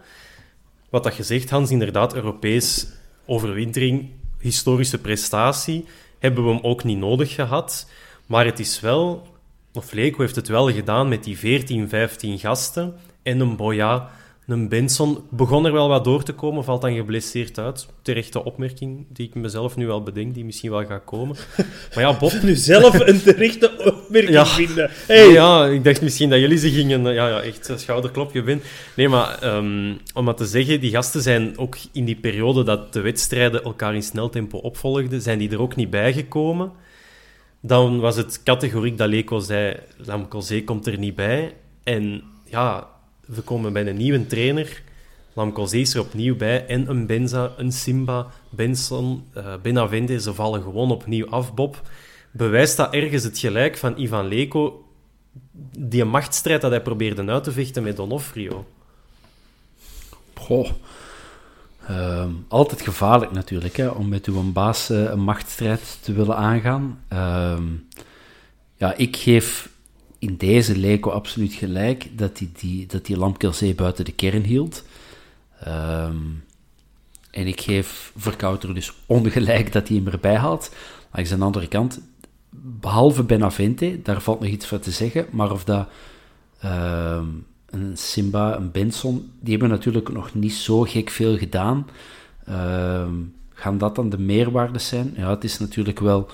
Wat 0.89 1.03
dat 1.03 1.13
gezegd, 1.13 1.49
Hans, 1.49 1.71
inderdaad, 1.71 2.15
Europees 2.15 2.87
overwintering, 3.25 4.09
historische 4.39 4.97
prestatie, 4.97 5.85
hebben 6.19 6.43
we 6.43 6.49
hem 6.49 6.63
ook 6.63 6.83
niet 6.83 6.97
nodig 6.97 7.33
gehad. 7.33 7.89
Maar 8.25 8.45
het 8.45 8.59
is 8.59 8.79
wel 8.79 9.27
of 9.77 9.91
Leko 9.91 10.21
heeft 10.21 10.35
het 10.35 10.47
wel 10.47 10.71
gedaan 10.71 11.07
met 11.07 11.23
die 11.23 11.37
14, 11.37 11.89
15 11.89 12.39
gasten 12.39 12.95
en 13.23 13.39
een 13.39 13.55
Boya, 13.55 14.09
een 14.47 14.69
Benson. 14.69 15.17
Begon 15.29 15.65
er 15.65 15.71
wel 15.71 15.87
wat 15.87 16.03
door 16.03 16.23
te 16.23 16.33
komen, 16.33 16.63
valt 16.63 16.81
dan 16.81 16.95
geblesseerd 16.95 17.59
uit. 17.59 17.87
Terechte 18.01 18.43
opmerking 18.43 19.05
die 19.09 19.27
ik 19.27 19.35
mezelf 19.35 19.75
nu 19.75 19.87
wel 19.87 20.03
bedenk, 20.03 20.33
die 20.33 20.45
misschien 20.45 20.71
wel 20.71 20.85
gaat 20.85 21.03
komen. 21.05 21.35
Maar 21.95 22.03
ja, 22.03 22.17
Bob... 22.17 22.41
nu 22.43 22.55
zelf 22.55 22.99
een 22.99 23.21
terechte 23.21 23.71
opmerking 23.77 24.33
ja. 24.33 24.45
vinden. 24.45 24.89
Hey. 25.07 25.31
Ja, 25.31 25.65
ik 25.65 25.83
dacht 25.83 26.01
misschien 26.01 26.29
dat 26.29 26.39
jullie 26.39 26.57
ze 26.57 26.71
gingen... 26.71 27.03
Ja, 27.13 27.27
ja 27.27 27.41
echt 27.41 27.71
schouderklopje 27.75 28.41
winnen. 28.41 28.65
Nee, 28.95 29.09
maar 29.09 29.55
um, 29.55 29.97
om 30.13 30.23
maar 30.23 30.35
te 30.35 30.45
zeggen, 30.45 30.79
die 30.79 30.91
gasten 30.91 31.21
zijn 31.21 31.57
ook 31.57 31.77
in 31.91 32.05
die 32.05 32.15
periode 32.15 32.63
dat 32.63 32.93
de 32.93 33.01
wedstrijden 33.01 33.63
elkaar 33.63 33.95
in 33.95 34.03
snel 34.03 34.29
tempo 34.29 34.57
opvolgden, 34.57 35.21
zijn 35.21 35.39
die 35.39 35.51
er 35.51 35.61
ook 35.61 35.75
niet 35.75 35.89
bijgekomen 35.89 36.71
dan 37.67 37.99
was 37.99 38.15
het 38.15 38.43
categoriek 38.43 38.97
dat 38.97 39.09
Leko 39.09 39.39
zei, 39.39 39.79
Lamkelzee 39.97 40.63
komt 40.63 40.87
er 40.87 40.97
niet 40.97 41.15
bij. 41.15 41.55
En 41.83 42.23
ja, 42.45 42.87
we 43.25 43.41
komen 43.41 43.73
bij 43.73 43.87
een 43.87 43.97
nieuwe 43.97 44.27
trainer. 44.27 44.81
Lamkelzee 45.33 45.81
is 45.81 45.93
er 45.93 46.01
opnieuw 46.01 46.35
bij. 46.35 46.65
En 46.65 46.89
een 46.89 47.05
Benza, 47.05 47.51
een 47.57 47.71
Simba, 47.71 48.27
Benson, 48.49 49.23
uh, 49.37 49.53
Benavente, 49.61 50.19
ze 50.19 50.33
vallen 50.33 50.61
gewoon 50.61 50.91
opnieuw 50.91 51.29
af, 51.29 51.53
Bob. 51.53 51.81
Bewijst 52.31 52.77
dat 52.77 52.93
ergens 52.93 53.23
het 53.23 53.39
gelijk 53.39 53.77
van 53.77 53.99
Ivan 53.99 54.27
Leko, 54.27 54.85
die 55.79 56.05
machtsstrijd 56.05 56.61
dat 56.61 56.71
hij 56.71 56.81
probeerde 56.81 57.25
uit 57.25 57.43
te 57.43 57.51
vechten 57.51 57.83
met 57.83 57.95
Donofrio? 57.95 58.65
Goh, 60.33 60.69
Ehm, 61.87 62.31
altijd 62.47 62.81
gevaarlijk 62.81 63.31
natuurlijk, 63.31 63.77
hè, 63.77 63.87
om 63.87 64.07
met 64.09 64.25
uw 64.25 64.51
baas 64.51 64.91
uh, 64.91 65.03
een 65.03 65.19
machtsstrijd 65.19 65.97
te 66.01 66.13
willen 66.13 66.35
aangaan. 66.37 66.99
Ehm, 67.07 67.63
ja, 68.75 68.93
ik 68.93 69.15
geef 69.15 69.69
in 70.19 70.35
deze 70.37 70.77
Leco 70.77 71.09
absoluut 71.09 71.53
gelijk 71.53 72.17
dat 72.17 72.39
hij 72.39 72.49
die, 72.59 72.85
dat 72.85 73.05
die 73.05 73.73
buiten 73.75 74.05
de 74.05 74.11
kern 74.11 74.43
hield. 74.43 74.83
Ehm, 75.59 76.17
en 77.31 77.47
ik 77.47 77.61
geef 77.61 78.11
Verkouter 78.15 78.73
dus 78.73 78.93
ongelijk 79.05 79.71
dat 79.71 79.87
hij 79.87 79.97
hem 79.97 80.07
erbij 80.07 80.37
haalt. 80.37 80.71
Langs 81.11 81.29
de 81.29 81.37
andere 81.39 81.67
kant, 81.67 81.99
behalve 82.59 83.23
Benavente, 83.23 84.01
daar 84.01 84.21
valt 84.21 84.39
nog 84.39 84.49
iets 84.49 84.67
voor 84.67 84.79
te 84.79 84.91
zeggen, 84.91 85.27
maar 85.31 85.51
of 85.51 85.63
dat 85.63 85.87
een 87.69 87.97
Simba, 87.97 88.55
een 88.55 88.71
Benson, 88.71 89.31
die 89.39 89.51
hebben 89.51 89.69
natuurlijk 89.69 90.09
nog 90.09 90.33
niet 90.33 90.53
zo 90.53 90.81
gek 90.81 91.09
veel 91.09 91.37
gedaan. 91.37 91.87
Ehm, 92.45 93.13
gaan 93.53 93.77
dat 93.77 93.95
dan 93.95 94.09
de 94.09 94.19
meerwaardes 94.19 94.87
zijn? 94.87 95.13
Ja, 95.17 95.29
het 95.29 95.43
is 95.43 95.59
natuurlijk 95.59 95.99
wel... 95.99 96.29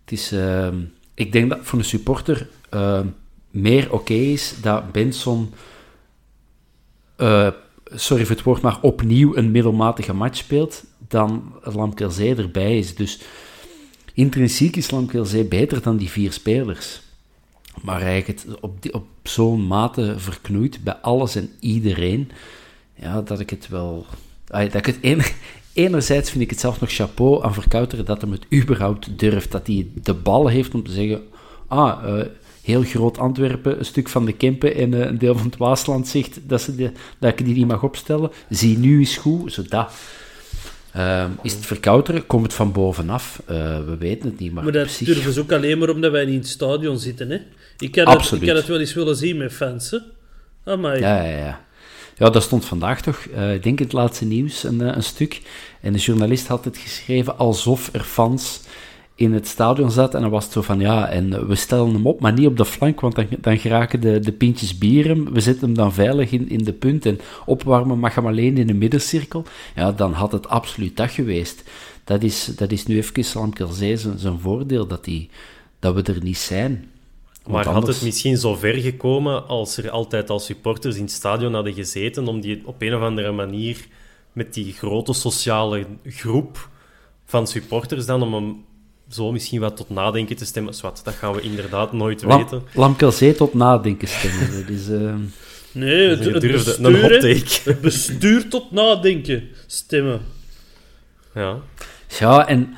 Het 0.00 0.12
is, 0.12 0.32
ehm, 0.32 0.76
ik 1.14 1.32
denk 1.32 1.50
dat 1.50 1.58
voor 1.62 1.78
een 1.78 1.84
supporter 1.84 2.48
ehm, 2.68 3.06
meer 3.50 3.92
oké 3.92 4.12
is 4.12 4.54
dat 4.60 4.92
Benson... 4.92 5.50
Uh, 7.18 7.48
sorry 7.94 8.26
voor 8.26 8.36
het 8.36 8.44
woord, 8.44 8.62
maar 8.62 8.78
opnieuw 8.80 9.36
een 9.36 9.50
middelmatige 9.50 10.14
match 10.14 10.36
speelt 10.36 10.84
dan 11.08 11.52
Lamkelzee 11.62 12.34
erbij 12.34 12.78
is. 12.78 12.94
Dus 12.94 13.20
intrinsiek 14.14 14.76
is 14.76 14.90
Lamkelzee 14.90 15.44
beter 15.44 15.82
dan 15.82 15.96
die 15.96 16.10
vier 16.10 16.32
spelers. 16.32 17.01
Maar 17.82 18.02
eigenlijk 18.02 18.26
het 18.26 18.60
op, 18.60 18.78
op 18.90 19.06
zo'n 19.22 19.66
mate 19.66 20.14
verknoeit 20.16 20.84
bij 20.84 20.94
alles 20.94 21.34
en 21.34 21.50
iedereen, 21.60 22.30
ja, 22.94 23.22
dat 23.22 23.40
ik 23.40 23.50
het 23.50 23.68
wel... 23.68 24.06
Dat 24.44 24.74
ik 24.74 24.86
het 24.86 24.98
enerzijds 25.72 26.30
vind 26.30 26.42
ik 26.42 26.50
het 26.50 26.60
zelf 26.60 26.80
nog 26.80 26.92
chapeau 26.92 27.44
aan 27.44 27.54
Verkouteren 27.54 28.04
dat 28.04 28.20
hem 28.20 28.32
het 28.32 28.46
überhaupt 28.52 29.18
durft. 29.18 29.52
Dat 29.52 29.66
hij 29.66 29.86
de 29.94 30.14
bal 30.14 30.46
heeft 30.48 30.74
om 30.74 30.82
te 30.82 30.92
zeggen... 30.92 31.22
Ah, 31.66 32.02
uh, 32.06 32.24
heel 32.62 32.82
groot 32.82 33.18
Antwerpen, 33.18 33.78
een 33.78 33.84
stuk 33.84 34.08
van 34.08 34.24
de 34.24 34.32
Kempen 34.32 34.74
en 34.74 34.92
uh, 34.92 35.00
een 35.00 35.18
deel 35.18 35.36
van 35.36 35.46
het 35.46 35.56
Waasland 35.56 36.08
zegt 36.08 36.40
dat, 36.48 36.60
ze 36.60 36.92
dat 37.18 37.30
ik 37.30 37.44
die 37.44 37.54
niet 37.54 37.66
mag 37.66 37.82
opstellen. 37.82 38.30
Zie 38.48 38.78
nu 38.78 39.00
is 39.00 39.16
goed, 39.16 39.52
zodat... 39.52 39.92
Uh, 40.96 41.24
is 41.42 41.52
het 41.52 41.66
verkouteren? 41.66 42.26
Komt 42.26 42.42
het 42.42 42.54
van 42.54 42.72
bovenaf? 42.72 43.42
Uh, 43.50 43.56
we 43.84 43.96
weten 43.98 44.30
het 44.30 44.38
niet. 44.38 44.52
Maar, 44.52 44.64
maar 44.64 44.72
dat 44.72 44.82
precies... 44.82 45.06
durven 45.06 45.32
ze 45.32 45.40
ook 45.40 45.52
alleen 45.52 45.78
maar 45.78 45.88
omdat 45.88 46.10
wij 46.10 46.24
niet 46.24 46.34
in 46.34 46.40
het 46.40 46.48
stadion 46.48 46.98
zitten. 46.98 47.30
Hè? 47.30 47.38
Ik, 47.78 47.92
kan 47.92 48.08
het, 48.08 48.32
ik 48.32 48.46
kan 48.46 48.56
het 48.56 48.66
wel 48.66 48.80
eens 48.80 48.94
willen 48.94 49.16
zien 49.16 49.36
met 49.36 49.52
fans. 49.52 49.90
Hè? 49.90 49.98
Ja, 50.64 50.94
ja, 50.96 51.22
ja. 51.24 51.60
Ja, 52.16 52.30
dat 52.30 52.42
stond 52.42 52.64
vandaag 52.64 53.02
toch, 53.02 53.26
uh, 53.34 53.54
ik 53.54 53.62
denk 53.62 53.78
in 53.78 53.84
het 53.84 53.94
laatste 53.94 54.24
nieuws, 54.24 54.64
een, 54.64 54.80
een 54.80 55.02
stuk. 55.02 55.40
En 55.80 55.92
de 55.92 55.98
journalist 55.98 56.46
had 56.46 56.64
het 56.64 56.76
geschreven 56.76 57.38
alsof 57.38 57.88
er 57.92 58.00
fans 58.00 58.60
in 59.22 59.32
het 59.32 59.46
stadion 59.46 59.90
zat. 59.90 60.14
En 60.14 60.20
dan 60.20 60.30
was 60.30 60.44
het 60.44 60.52
zo 60.52 60.62
van, 60.62 60.80
ja, 60.80 61.08
en 61.08 61.46
we 61.46 61.54
stellen 61.54 61.92
hem 61.92 62.06
op, 62.06 62.20
maar 62.20 62.32
niet 62.32 62.46
op 62.46 62.56
de 62.56 62.64
flank, 62.64 63.00
want 63.00 63.14
dan, 63.14 63.26
dan 63.40 63.58
geraken 63.58 64.00
de, 64.00 64.20
de 64.20 64.32
pintjes 64.32 64.78
bier 64.78 65.06
hem. 65.06 65.32
We 65.32 65.40
zetten 65.40 65.64
hem 65.64 65.74
dan 65.74 65.92
veilig 65.92 66.30
in, 66.30 66.48
in 66.48 66.64
de 66.64 66.72
punt 66.72 67.06
en 67.06 67.20
opwarmen 67.46 67.98
mag 67.98 68.14
hem 68.14 68.26
alleen 68.26 68.56
in 68.56 68.66
de 68.66 68.74
middencirkel. 68.74 69.44
Ja, 69.74 69.92
dan 69.92 70.12
had 70.12 70.32
het 70.32 70.48
absoluut 70.48 70.96
dat 70.96 71.10
geweest. 71.10 71.62
Dat 72.04 72.22
is, 72.22 72.44
dat 72.44 72.72
is 72.72 72.86
nu 72.86 72.96
even 72.96 73.24
Salam 73.24 73.52
Kerzee 73.52 73.96
zijn, 73.96 74.18
zijn 74.18 74.38
voordeel, 74.38 74.86
dat, 74.86 75.04
die, 75.04 75.30
dat 75.78 75.94
we 75.94 76.02
er 76.02 76.22
niet 76.22 76.38
zijn. 76.38 76.90
maar 77.46 77.66
had 77.66 77.86
het 77.86 78.02
misschien 78.02 78.36
zo 78.36 78.54
ver 78.54 78.74
gekomen 78.74 79.48
als 79.48 79.76
er 79.76 79.90
altijd 79.90 80.30
als 80.30 80.44
supporters 80.44 80.96
in 80.96 81.02
het 81.02 81.12
stadion 81.12 81.54
hadden 81.54 81.74
gezeten, 81.74 82.28
om 82.28 82.40
die 82.40 82.62
op 82.64 82.82
een 82.82 82.94
of 82.94 83.02
andere 83.02 83.32
manier 83.32 83.86
met 84.32 84.54
die 84.54 84.72
grote 84.72 85.12
sociale 85.12 85.86
groep 86.04 86.68
van 87.24 87.46
supporters 87.46 88.06
dan 88.06 88.22
om 88.22 88.34
hem 88.34 88.64
zo 89.12 89.32
misschien 89.32 89.60
wat 89.60 89.76
tot 89.76 89.90
nadenken 89.90 90.36
te 90.36 90.44
stemmen. 90.44 90.74
Zwat, 90.74 91.00
dat 91.04 91.14
gaan 91.14 91.32
we 91.32 91.40
inderdaad 91.40 91.92
nooit 91.92 92.22
Lam, 92.22 92.38
weten. 92.38 92.62
Lamkelzee 92.74 93.34
tot 93.34 93.54
nadenken 93.54 94.08
stemmen. 94.08 94.50
dat 94.50 94.68
is, 94.68 94.88
uh... 94.88 95.14
Nee, 95.72 96.08
het, 96.08 96.24
het, 96.24 96.40
bestuur, 96.40 97.62
het 97.72 97.80
bestuur 97.80 98.48
tot 98.48 98.72
nadenken 98.72 99.48
stemmen. 99.66 100.20
Ja. 101.34 101.56
Ja, 102.18 102.48
en... 102.48 102.76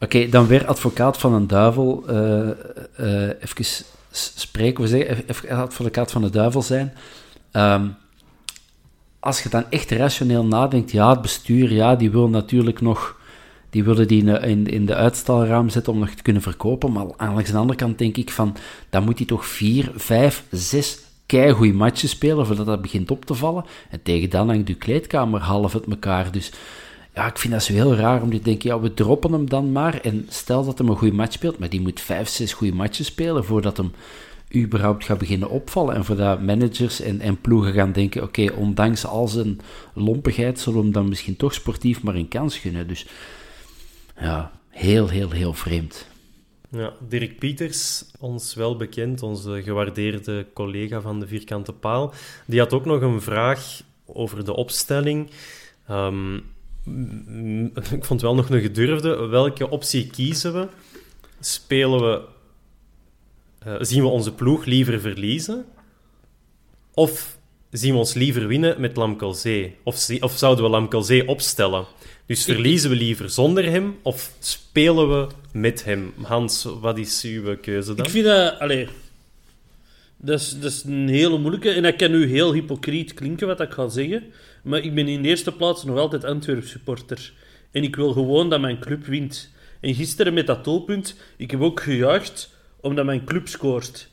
Oké, 0.00 0.16
okay, 0.16 0.28
dan 0.28 0.46
weer 0.46 0.66
advocaat 0.66 1.18
van 1.18 1.32
een 1.32 1.46
duivel. 1.46 2.04
Uh, 2.10 2.48
uh, 3.00 3.28
even 3.28 3.86
spreken, 4.10 4.82
we 4.82 4.88
zeggen, 4.88 5.24
even 5.28 5.48
advocaat 5.50 6.12
van 6.12 6.22
de 6.22 6.30
duivel 6.30 6.62
zijn. 6.62 6.94
Um, 7.52 7.96
als 9.20 9.42
je 9.42 9.48
dan 9.48 9.64
echt 9.70 9.90
rationeel 9.90 10.44
nadenkt, 10.44 10.90
ja, 10.90 11.10
het 11.10 11.22
bestuur, 11.22 11.72
ja, 11.72 11.96
die 11.96 12.10
wil 12.10 12.28
natuurlijk 12.28 12.80
nog 12.80 13.16
die 13.70 13.84
willen 13.84 14.08
die 14.08 14.40
in, 14.40 14.66
in 14.66 14.86
de 14.86 14.94
uitstalraam 14.94 15.68
zetten 15.68 15.92
om 15.92 15.98
nog 15.98 16.10
te 16.10 16.22
kunnen 16.22 16.42
verkopen. 16.42 16.92
Maar 16.92 17.06
aan 17.16 17.36
de 17.36 17.56
andere 17.56 17.78
kant 17.78 17.98
denk 17.98 18.16
ik 18.16 18.30
van, 18.30 18.56
dan 18.90 19.04
moet 19.04 19.18
hij 19.18 19.26
toch 19.26 19.46
vier, 19.46 19.90
vijf, 19.94 20.44
zes 20.50 20.98
keigoeie 21.26 21.74
matches 21.74 22.10
spelen 22.10 22.46
voordat 22.46 22.66
dat 22.66 22.82
begint 22.82 23.10
op 23.10 23.24
te 23.24 23.34
vallen. 23.34 23.64
En 23.90 24.02
tegen 24.02 24.30
dan 24.30 24.48
hangt 24.48 24.68
uw 24.68 24.76
kleedkamer 24.78 25.40
half 25.40 25.74
uit 25.74 25.86
elkaar. 25.86 26.32
Dus 26.32 26.52
ja, 27.14 27.26
ik 27.26 27.38
vind 27.38 27.52
dat 27.52 27.62
zo 27.62 27.72
heel 27.72 27.94
raar 27.94 28.22
om 28.22 28.30
te 28.30 28.40
denken, 28.40 28.70
ja, 28.70 28.80
we 28.80 28.94
droppen 28.94 29.32
hem 29.32 29.48
dan 29.48 29.72
maar. 29.72 30.00
En 30.00 30.26
stel 30.28 30.64
dat 30.64 30.78
hij 30.78 30.88
een 30.88 30.96
goede 30.96 31.16
match 31.16 31.32
speelt, 31.32 31.58
maar 31.58 31.68
die 31.68 31.80
moet 31.80 32.00
vijf, 32.00 32.28
zes 32.28 32.52
goede 32.52 32.74
matches 32.74 33.06
spelen 33.06 33.44
voordat 33.44 33.76
hem 33.76 33.92
überhaupt 34.54 35.04
gaat 35.04 35.18
beginnen 35.18 35.50
opvallen. 35.50 35.94
En 35.94 36.04
voordat 36.04 36.42
managers 36.42 37.00
en, 37.00 37.20
en 37.20 37.40
ploegen 37.40 37.72
gaan 37.72 37.92
denken, 37.92 38.22
oké, 38.22 38.52
ondanks 38.56 39.06
al 39.06 39.28
zijn 39.28 39.60
lompigheid 39.94 40.60
zullen 40.60 40.78
we 40.78 40.84
hem 40.84 40.92
dan 40.92 41.08
misschien 41.08 41.36
toch 41.36 41.54
sportief 41.54 42.02
maar 42.02 42.14
een 42.14 42.28
kans 42.28 42.58
gunnen. 42.58 42.88
Dus 42.88 43.06
ja, 44.18 44.52
heel, 44.68 45.08
heel, 45.08 45.30
heel 45.30 45.52
vreemd. 45.52 46.06
Ja, 46.70 46.92
Dirk 47.08 47.38
Pieters, 47.38 48.04
ons 48.18 48.54
wel 48.54 48.76
bekend, 48.76 49.22
onze 49.22 49.62
gewaardeerde 49.62 50.46
collega 50.54 51.00
van 51.00 51.20
de 51.20 51.26
Vierkante 51.26 51.72
Paal, 51.72 52.12
die 52.46 52.58
had 52.60 52.72
ook 52.72 52.84
nog 52.84 53.00
een 53.00 53.20
vraag 53.20 53.82
over 54.06 54.44
de 54.44 54.54
opstelling. 54.56 55.30
Um, 55.90 56.44
ik 57.90 58.04
vond 58.04 58.20
wel 58.20 58.34
nog 58.34 58.50
een 58.50 58.60
gedurfde. 58.60 59.26
Welke 59.26 59.70
optie 59.70 60.06
kiezen 60.06 60.52
we? 60.52 60.68
Spelen 61.40 62.00
we... 62.00 62.22
Uh, 63.66 63.74
zien 63.80 64.02
we 64.02 64.08
onze 64.08 64.32
ploeg 64.32 64.64
liever 64.64 65.00
verliezen? 65.00 65.64
Of 66.94 67.38
zien 67.70 67.92
we 67.92 67.98
ons 67.98 68.14
liever 68.14 68.46
winnen 68.46 68.80
met 68.80 68.96
Lamkelzee? 68.96 69.76
Of, 69.82 70.08
of 70.20 70.32
zouden 70.32 70.64
we 70.64 70.70
Lamkelzee 70.70 71.28
opstellen? 71.28 71.86
Dus 72.26 72.44
verliezen 72.44 72.90
we 72.90 72.96
liever 72.96 73.30
zonder 73.30 73.64
hem 73.64 73.96
of 74.02 74.32
spelen 74.38 75.08
we 75.08 75.26
met 75.52 75.84
hem? 75.84 76.14
Hans, 76.22 76.66
wat 76.80 76.98
is 76.98 77.22
uw 77.22 77.56
keuze 77.56 77.94
dan? 77.94 78.04
Ik 78.04 78.10
vind 78.10 78.24
dat... 78.24 78.58
Allee, 78.58 78.88
dat, 80.16 80.56
is, 80.62 80.82
een 80.84 81.08
hele 81.08 81.38
moeilijke. 81.38 81.70
En 81.70 81.82
dat 81.82 81.96
kan 81.96 82.10
nu 82.10 82.26
heel 82.26 82.52
hypocriet 82.52 83.14
klinken, 83.14 83.46
wat 83.46 83.60
ik 83.60 83.70
ga 83.70 83.88
zeggen. 83.88 84.24
Maar 84.62 84.80
ik 84.80 84.94
ben 84.94 85.08
in 85.08 85.22
de 85.22 85.28
eerste 85.28 85.52
plaats 85.52 85.84
nog 85.84 85.98
altijd 85.98 86.24
Antwerp 86.24 86.64
supporter. 86.64 87.32
En 87.70 87.82
ik 87.82 87.96
wil 87.96 88.12
gewoon 88.12 88.50
dat 88.50 88.60
mijn 88.60 88.78
club 88.78 89.06
wint. 89.06 89.50
En 89.80 89.94
gisteren 89.94 90.34
met 90.34 90.46
dat 90.46 90.64
doelpunt, 90.64 91.16
ik 91.36 91.50
heb 91.50 91.60
ook 91.60 91.80
gejuicht 91.80 92.54
omdat 92.80 93.04
mijn 93.04 93.24
club 93.24 93.48
scoort. 93.48 94.08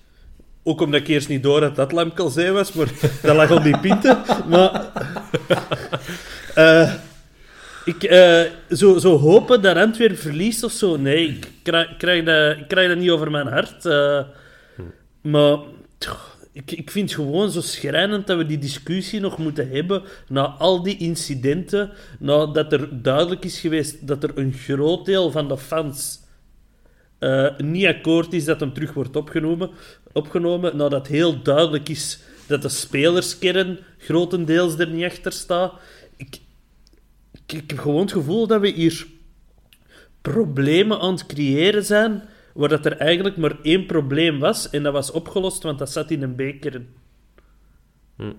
Ook 0.63 0.81
omdat 0.81 0.99
ik 0.99 1.07
eerst 1.07 1.29
niet 1.29 1.43
door 1.43 1.61
had 1.61 1.75
dat 1.75 1.91
Lamkelzee 1.91 2.51
was, 2.51 2.73
maar 2.73 2.87
dat 3.21 3.35
lag 3.35 3.51
op 3.51 3.63
die 3.63 3.79
pinten. 3.79 4.21
Maar... 4.47 4.91
Uh, 6.57 6.93
ik, 7.85 8.03
uh, 8.03 8.41
zo, 8.77 8.97
zo 8.97 9.17
hopen 9.17 9.61
dat 9.61 9.77
Antwerp 9.77 10.17
verliest 10.17 10.63
of 10.63 10.71
zo, 10.71 10.97
nee, 10.97 11.27
ik 11.27 11.47
krijg, 11.63 11.97
krijg, 11.97 12.25
dat, 12.25 12.57
ik 12.57 12.67
krijg 12.67 12.87
dat 12.87 12.97
niet 12.97 13.09
over 13.09 13.31
mijn 13.31 13.47
hart. 13.47 13.85
Uh, 13.85 14.21
maar 15.21 15.57
ik, 16.51 16.71
ik 16.71 16.91
vind 16.91 17.09
het 17.09 17.19
gewoon 17.19 17.51
zo 17.51 17.61
schrijnend 17.61 18.27
dat 18.27 18.37
we 18.37 18.45
die 18.45 18.57
discussie 18.57 19.19
nog 19.19 19.37
moeten 19.37 19.69
hebben 19.69 20.03
na 20.27 20.45
al 20.45 20.83
die 20.83 20.97
incidenten, 20.97 21.91
nadat 22.19 22.73
er 22.73 23.01
duidelijk 23.01 23.45
is 23.45 23.59
geweest 23.59 24.07
dat 24.07 24.23
er 24.23 24.31
een 24.35 24.53
groot 24.53 25.05
deel 25.05 25.31
van 25.31 25.47
de 25.47 25.57
fans 25.57 26.21
uh, 27.19 27.57
niet 27.57 27.85
akkoord 27.85 28.33
is 28.33 28.45
dat 28.45 28.59
hem 28.59 28.73
terug 28.73 28.93
wordt 28.93 29.15
opgenomen, 29.15 29.69
opgenomen, 30.11 30.77
nadat 30.77 31.07
heel 31.07 31.41
duidelijk 31.41 31.89
is 31.89 32.19
dat 32.47 32.61
de 32.61 32.69
spelerskern 32.69 33.79
grotendeels 33.97 34.77
er 34.77 34.87
niet 34.87 35.05
achter 35.05 35.31
staat. 35.31 35.73
Ik, 37.53 37.69
heb 37.69 37.79
gewoon 37.79 38.01
het 38.01 38.11
gevoel 38.11 38.47
dat 38.47 38.61
we 38.61 38.67
hier 38.67 39.05
problemen 40.21 40.99
aan 40.99 41.13
het 41.13 41.25
creëren 41.25 41.85
zijn, 41.85 42.23
waar 42.53 42.69
dat 42.69 42.85
er 42.85 42.97
eigenlijk 42.97 43.37
maar 43.37 43.57
één 43.61 43.85
probleem 43.85 44.39
was, 44.39 44.69
en 44.69 44.83
dat 44.83 44.93
was 44.93 45.11
opgelost, 45.11 45.63
want 45.63 45.79
dat 45.79 45.91
zat 45.91 46.11
in 46.11 46.21
een 46.21 46.35
beker. 46.35 46.81
Hm. 48.15 48.33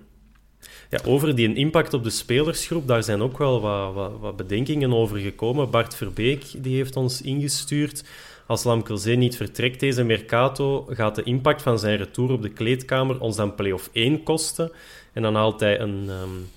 Ja, 0.89 0.99
over 1.05 1.35
die 1.35 1.53
impact 1.53 1.93
op 1.93 2.03
de 2.03 2.09
spelersgroep, 2.09 2.87
daar 2.87 3.03
zijn 3.03 3.21
ook 3.21 3.37
wel 3.37 3.61
wat, 3.61 3.93
wat, 3.93 4.11
wat, 4.19 4.35
bedenkingen 4.35 4.93
over 4.93 5.17
gekomen. 5.17 5.69
Bart 5.69 5.95
Verbeek 5.95 6.45
die 6.57 6.75
heeft 6.75 6.95
ons 6.95 7.21
ingestuurd. 7.21 8.03
Als 8.47 8.63
Lamkelzee 8.63 9.15
niet 9.15 9.35
vertrekt 9.35 9.79
deze 9.79 10.03
Mercato, 10.03 10.85
gaat 10.89 11.15
de 11.15 11.23
impact 11.23 11.61
van 11.61 11.79
zijn 11.79 11.97
retour 11.97 12.31
op 12.31 12.41
de 12.41 12.49
kleedkamer 12.49 13.19
ons 13.19 13.35
dan 13.35 13.55
play-off 13.55 13.89
1 13.93 14.23
kosten. 14.23 14.71
En 15.13 15.21
dan 15.21 15.35
haalt 15.35 15.59
hij 15.59 15.79
een, 15.79 16.09
um, 16.09 16.47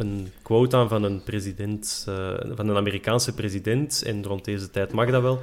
een 0.00 0.32
quote 0.42 0.76
aan 0.76 0.88
van 0.88 1.02
een 1.02 1.22
president, 1.22 2.06
uh, 2.08 2.30
van 2.54 2.68
een 2.68 2.76
Amerikaanse 2.76 3.32
president, 3.32 4.02
en 4.02 4.24
rond 4.24 4.44
deze 4.44 4.70
tijd 4.70 4.92
mag 4.92 5.10
dat 5.10 5.22
wel. 5.22 5.40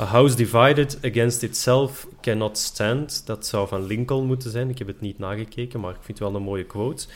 A 0.00 0.04
house 0.04 0.36
divided 0.36 0.98
against 1.02 1.42
itself 1.42 2.06
cannot 2.20 2.58
stand. 2.58 3.26
Dat 3.26 3.46
zou 3.46 3.68
van 3.68 3.86
Lincoln 3.86 4.26
moeten 4.26 4.50
zijn. 4.50 4.70
Ik 4.70 4.78
heb 4.78 4.86
het 4.86 5.00
niet 5.00 5.18
nagekeken, 5.18 5.80
maar 5.80 5.90
ik 5.90 6.02
vind 6.02 6.18
het 6.18 6.28
wel 6.28 6.36
een 6.36 6.46
mooie 6.46 6.64
quote. 6.64 7.06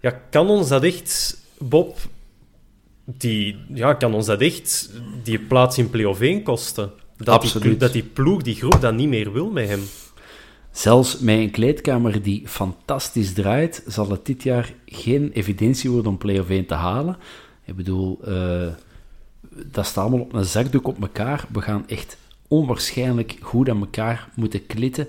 Ja, 0.00 0.10
kan 0.30 0.48
ons 0.48 0.68
dat 0.68 0.82
echt, 0.82 1.40
Bob, 1.58 1.98
die, 3.04 3.56
ja, 3.68 3.94
kan 3.94 4.14
ons 4.14 4.26
dat 4.26 4.40
echt 4.40 4.90
die 5.22 5.38
plaats 5.38 5.78
in 5.78 5.90
play-off 5.90 6.20
1 6.20 6.42
kosten? 6.42 6.90
Dat 7.16 7.28
Absoluut. 7.34 7.62
Die, 7.62 7.76
dat 7.76 7.92
die 7.92 8.02
ploeg, 8.02 8.42
die 8.42 8.54
groep, 8.54 8.80
dat 8.80 8.94
niet 8.94 9.08
meer 9.08 9.32
wil 9.32 9.50
met 9.50 9.68
hem? 9.68 9.82
Zelfs 10.74 11.18
met 11.18 11.38
een 11.38 11.50
kleedkamer 11.50 12.22
die 12.22 12.48
fantastisch 12.48 13.32
draait, 13.32 13.82
zal 13.86 14.10
het 14.10 14.26
dit 14.26 14.42
jaar 14.42 14.74
geen 14.86 15.30
evidentie 15.32 15.90
worden 15.90 16.10
om 16.10 16.18
play-off 16.18 16.50
1 16.50 16.66
te 16.66 16.74
halen. 16.74 17.16
Ik 17.64 17.76
bedoel, 17.76 18.18
uh, 18.28 18.66
dat 19.50 19.86
staat 19.86 20.04
allemaal 20.04 20.20
op 20.20 20.32
een 20.32 20.44
zakdoek 20.44 20.86
op 20.86 21.00
elkaar. 21.00 21.46
We 21.52 21.60
gaan 21.60 21.88
echt 21.88 22.16
onwaarschijnlijk 22.48 23.36
goed 23.40 23.68
aan 23.68 23.80
elkaar 23.80 24.28
moeten 24.34 24.66
klitten. 24.66 25.08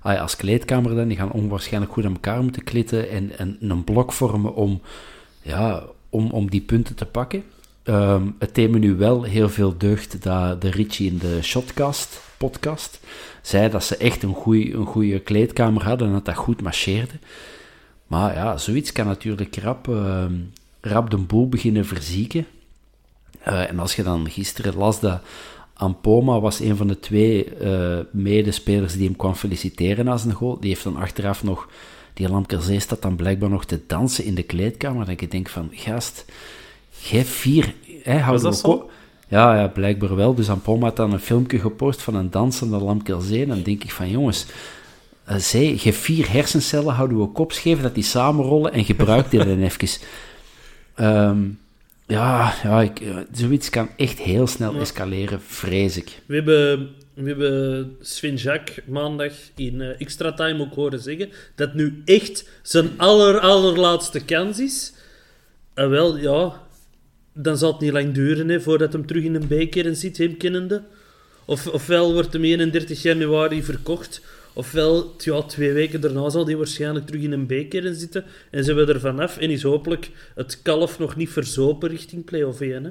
Ah 0.00 0.20
als 0.20 0.36
kleedkamer 0.36 0.94
dan, 0.94 1.08
die 1.08 1.16
gaan 1.16 1.32
onwaarschijnlijk 1.32 1.92
goed 1.92 2.04
aan 2.04 2.12
elkaar 2.12 2.42
moeten 2.42 2.64
klitten 2.64 3.10
en, 3.10 3.38
en 3.38 3.56
een 3.60 3.84
blok 3.84 4.12
vormen 4.12 4.54
om, 4.54 4.80
ja, 5.42 5.82
om, 6.08 6.30
om 6.30 6.50
die 6.50 6.60
punten 6.62 6.94
te 6.94 7.06
pakken. 7.06 7.42
Um, 7.90 8.36
het 8.38 8.54
deed 8.54 8.70
me 8.70 8.78
nu 8.78 8.94
wel 8.94 9.22
heel 9.22 9.48
veel 9.48 9.78
deugd 9.78 10.22
dat 10.22 10.62
de 10.62 10.70
Richie 10.70 11.10
in 11.10 11.18
de 11.18 11.38
Shotcast 11.42 12.20
podcast 12.36 13.00
zei 13.42 13.70
dat 13.70 13.84
ze 13.84 13.96
echt 13.96 14.22
een 14.22 14.34
goede 14.34 15.14
een 15.14 15.22
kleedkamer 15.22 15.84
hadden 15.84 16.06
en 16.06 16.12
dat 16.12 16.24
dat 16.24 16.34
goed 16.34 16.62
marcheerde. 16.62 17.12
Maar 18.06 18.34
ja, 18.34 18.56
zoiets 18.56 18.92
kan 18.92 19.06
natuurlijk 19.06 19.56
rap, 19.56 19.88
uh, 19.88 20.24
rap 20.80 21.10
de 21.10 21.16
boel 21.16 21.48
beginnen 21.48 21.86
verzieken. 21.86 22.46
Uh, 23.48 23.70
en 23.70 23.78
als 23.78 23.96
je 23.96 24.02
dan 24.02 24.30
gisteren 24.30 24.76
las 24.76 25.00
dat 25.00 25.20
Ampoma 25.74 26.40
was 26.40 26.60
een 26.60 26.76
van 26.76 26.86
de 26.86 26.98
twee 26.98 27.60
uh, 27.62 27.98
medespelers 28.10 28.92
die 28.92 29.06
hem 29.06 29.16
kwam 29.16 29.34
feliciteren 29.34 30.04
na 30.04 30.16
zijn 30.16 30.34
goal. 30.34 30.60
Die 30.60 30.68
heeft 30.68 30.84
dan 30.84 30.96
achteraf 30.96 31.42
nog, 31.42 31.68
die 32.14 32.28
Lamkerzee 32.28 32.80
staat 32.80 33.02
dan 33.02 33.16
blijkbaar 33.16 33.50
nog 33.50 33.64
te 33.64 33.80
dansen 33.86 34.24
in 34.24 34.34
de 34.34 34.42
kleedkamer. 34.42 35.06
Dat 35.06 35.20
ik 35.20 35.30
denk 35.30 35.48
van, 35.48 35.68
gast, 35.72 36.24
jij 36.90 37.24
vier... 37.24 37.74
Hè, 38.02 38.24
was 38.24 38.62
dat? 38.62 38.84
Ja, 39.28 39.60
ja, 39.60 39.68
blijkbaar 39.68 40.16
wel. 40.16 40.34
Dus 40.34 40.50
Ampoma 40.50 40.86
had 40.86 40.96
dan 40.96 41.12
een 41.12 41.20
filmpje 41.20 41.58
gepost 41.58 42.02
van 42.02 42.14
een 42.14 42.30
dansende 42.30 42.78
Lamkerzee. 42.78 43.42
En 43.42 43.48
dan 43.48 43.62
denk 43.62 43.84
ik 43.84 43.90
van, 43.90 44.10
jongens... 44.10 44.46
Zij, 45.36 45.78
je 45.82 45.92
vier 45.92 46.32
hersencellen, 46.32 46.94
houden 46.94 47.20
we 47.20 47.26
kop 47.26 47.52
scheef, 47.52 47.80
dat 47.80 47.94
die 47.94 48.04
samenrollen 48.04 48.72
en 48.72 48.84
gebruik 48.84 49.30
die 49.30 49.44
dan 49.44 49.62
even. 49.62 49.88
Um, 51.00 51.58
ja, 52.06 52.54
ja 52.62 52.80
ik, 52.80 53.00
zoiets 53.32 53.70
kan 53.70 53.90
echt 53.96 54.18
heel 54.18 54.46
snel 54.46 54.74
escaleren, 54.74 55.40
vrees 55.40 55.96
ik. 55.96 56.22
We 56.26 56.34
hebben, 56.34 56.88
we 57.14 57.28
hebben 57.28 57.96
Sven 58.00 58.34
Jacques 58.34 58.84
maandag 58.86 59.32
in 59.56 59.80
uh, 59.80 60.00
Extra 60.00 60.32
Time 60.32 60.60
ook 60.60 60.74
horen 60.74 61.00
zeggen 61.00 61.30
dat 61.54 61.74
nu 61.74 62.02
echt 62.04 62.48
zijn 62.62 62.90
aller, 62.96 63.40
allerlaatste 63.40 64.24
kans 64.24 64.58
is. 64.58 64.92
En 65.74 65.90
wel, 65.90 66.16
ja, 66.16 66.62
dan 67.32 67.58
zal 67.58 67.72
het 67.72 67.80
niet 67.80 67.92
lang 67.92 68.14
duren 68.14 68.48
hè, 68.48 68.60
voordat 68.60 68.92
hem 68.92 69.06
terug 69.06 69.24
in 69.24 69.34
een 69.34 69.48
beker 69.48 69.96
zit, 69.96 70.18
hem 70.18 70.36
kennende. 70.36 70.82
Of, 71.44 71.66
ofwel 71.66 72.12
wordt 72.12 72.32
hem 72.32 72.44
31 72.44 73.02
januari 73.02 73.62
verkocht, 73.62 74.20
Ofwel, 74.52 75.14
ja, 75.18 75.42
twee 75.42 75.72
weken 75.72 76.00
daarna 76.00 76.28
zal 76.28 76.44
die 76.44 76.56
waarschijnlijk 76.56 77.06
terug 77.06 77.22
in 77.22 77.32
een 77.32 77.46
beker 77.46 77.94
zitten. 77.94 78.24
En 78.50 78.64
zijn 78.64 78.76
we 78.76 78.92
er 78.92 79.00
vanaf 79.00 79.38
en 79.38 79.50
is 79.50 79.62
hopelijk 79.62 80.10
het 80.34 80.62
kalf 80.62 80.98
nog 80.98 81.16
niet 81.16 81.30
verzopen 81.30 81.88
richting 81.88 82.24
play-off 82.24 82.60
1. 82.60 82.84
Hè? 82.84 82.90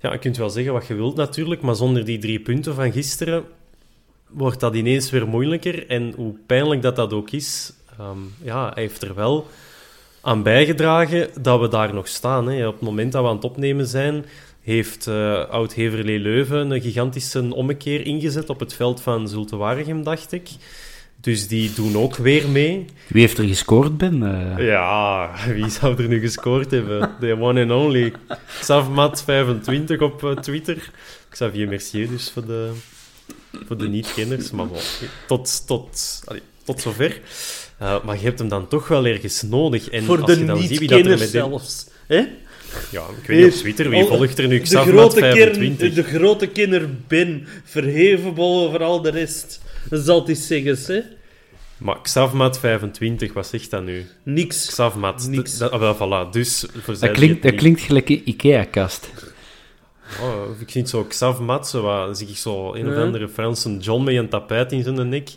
Ja, 0.00 0.12
je 0.12 0.18
kunt 0.18 0.36
wel 0.36 0.50
zeggen 0.50 0.72
wat 0.72 0.86
je 0.86 0.94
wilt 0.94 1.16
natuurlijk, 1.16 1.60
maar 1.60 1.74
zonder 1.74 2.04
die 2.04 2.18
drie 2.18 2.40
punten 2.40 2.74
van 2.74 2.92
gisteren 2.92 3.44
wordt 4.28 4.60
dat 4.60 4.74
ineens 4.74 5.10
weer 5.10 5.28
moeilijker. 5.28 5.88
En 5.88 6.12
hoe 6.16 6.34
pijnlijk 6.46 6.82
dat 6.82 6.96
dat 6.96 7.12
ook 7.12 7.30
is, 7.30 7.72
um, 8.00 8.32
ja, 8.42 8.70
hij 8.74 8.82
heeft 8.82 9.02
er 9.02 9.14
wel 9.14 9.46
aan 10.20 10.42
bijgedragen 10.42 11.28
dat 11.40 11.60
we 11.60 11.68
daar 11.68 11.94
nog 11.94 12.08
staan. 12.08 12.48
Hè. 12.48 12.66
Op 12.66 12.72
het 12.72 12.82
moment 12.82 13.12
dat 13.12 13.22
we 13.22 13.28
aan 13.28 13.34
het 13.34 13.44
opnemen 13.44 13.86
zijn, 13.86 14.24
heeft 14.60 15.06
uh, 15.06 15.44
Oud-Heverlee 15.48 16.18
Leuven 16.18 16.70
een 16.70 16.80
gigantische 16.80 17.54
ommekeer 17.54 18.06
ingezet 18.06 18.50
op 18.50 18.60
het 18.60 18.74
veld 18.74 19.02
van 19.02 19.28
Zulte 19.28 19.56
Waregem, 19.56 20.02
dacht 20.02 20.32
ik. 20.32 20.48
Dus 21.20 21.48
die 21.48 21.72
doen 21.72 21.96
ook 21.96 22.16
weer 22.16 22.48
mee. 22.48 22.84
Wie 23.06 23.20
heeft 23.20 23.38
er 23.38 23.44
gescoord, 23.44 23.98
Ben? 23.98 24.22
Uh... 24.22 24.66
Ja, 24.66 25.30
wie 25.54 25.68
zou 25.70 26.02
er 26.02 26.08
nu 26.08 26.20
gescoord 26.20 26.70
hebben? 26.70 27.10
The 27.20 27.36
one 27.40 27.62
and 27.62 27.70
only. 27.70 28.12
Xavmat25 28.60 29.96
op 29.98 30.22
uh, 30.22 30.30
Twitter. 30.30 30.90
Xavier 31.28 31.68
Mercier 31.68 32.08
dus 32.08 32.30
voor 32.30 32.46
de, 32.46 32.70
voor 33.66 33.76
de 33.76 33.88
niet-kenners. 33.88 34.50
Maar 34.50 34.66
bon, 34.66 34.78
tot, 35.26 35.66
tot, 35.66 36.22
tot 36.64 36.80
zover. 36.80 37.20
Uh, 37.82 38.04
maar 38.04 38.16
je 38.16 38.22
hebt 38.22 38.38
hem 38.38 38.48
dan 38.48 38.68
toch 38.68 38.88
wel 38.88 39.06
ergens 39.06 39.42
nodig. 39.42 39.88
En 39.88 40.02
voor 40.04 40.20
als 40.22 40.34
de 40.34 40.38
je 40.38 40.44
dan 40.44 40.62
ziet 40.62 40.78
wie 40.78 40.88
dat 40.88 40.98
er 40.98 41.18
met 41.18 41.28
zelfs. 41.28 41.86
Hè? 42.06 42.26
Ja, 42.90 43.02
ik 43.20 43.26
weet 43.26 43.44
niet 43.44 43.52
op 43.52 43.58
Twitter, 43.58 43.88
wie 43.88 44.04
volgt 44.04 44.38
er 44.38 44.48
nu 44.48 44.60
Xavmat25? 44.60 45.94
De 45.94 46.02
grote 46.02 46.46
kenner 46.46 46.88
Ben, 47.08 47.46
verheven 47.64 48.34
boven 48.34 48.80
al 48.80 49.02
de 49.02 49.10
rest. 49.10 49.60
Dat 49.88 50.04
zal 50.04 50.26
het 50.26 50.38
zeggen, 50.38 50.94
hè? 50.94 51.00
Maar 51.78 52.00
Xavmat 52.02 52.58
25, 52.58 53.32
wat 53.32 53.46
zegt 53.46 53.70
dat 53.70 53.84
nu? 53.84 54.06
Niks. 54.22 54.66
Xavmat. 54.66 55.28
Niks. 55.28 55.58
Dat, 55.58 55.70
ah, 55.70 55.80
wel, 55.80 55.94
voilà. 55.94 56.30
Dus, 56.30 56.66
dat, 57.00 57.10
klinkt, 57.10 57.42
dat 57.42 57.54
klinkt 57.54 57.80
gelijk 57.80 58.08
een 58.08 58.22
IKEA-kast. 58.24 59.10
Oh, 60.22 60.60
ik 60.60 60.70
vind 60.70 60.88
zo 60.88 61.04
Xavmat, 61.04 61.68
zo 61.68 61.82
wat, 61.82 62.06
dan 62.06 62.16
zie 62.16 62.28
ik 62.28 62.36
zo 62.36 62.74
een 62.74 62.88
of 62.88 62.96
andere 62.96 63.28
Franse 63.28 63.76
John 63.76 64.04
met 64.04 64.16
een 64.16 64.28
tapijt 64.28 64.72
in 64.72 64.82
zijn 64.82 65.08
nek. 65.08 65.28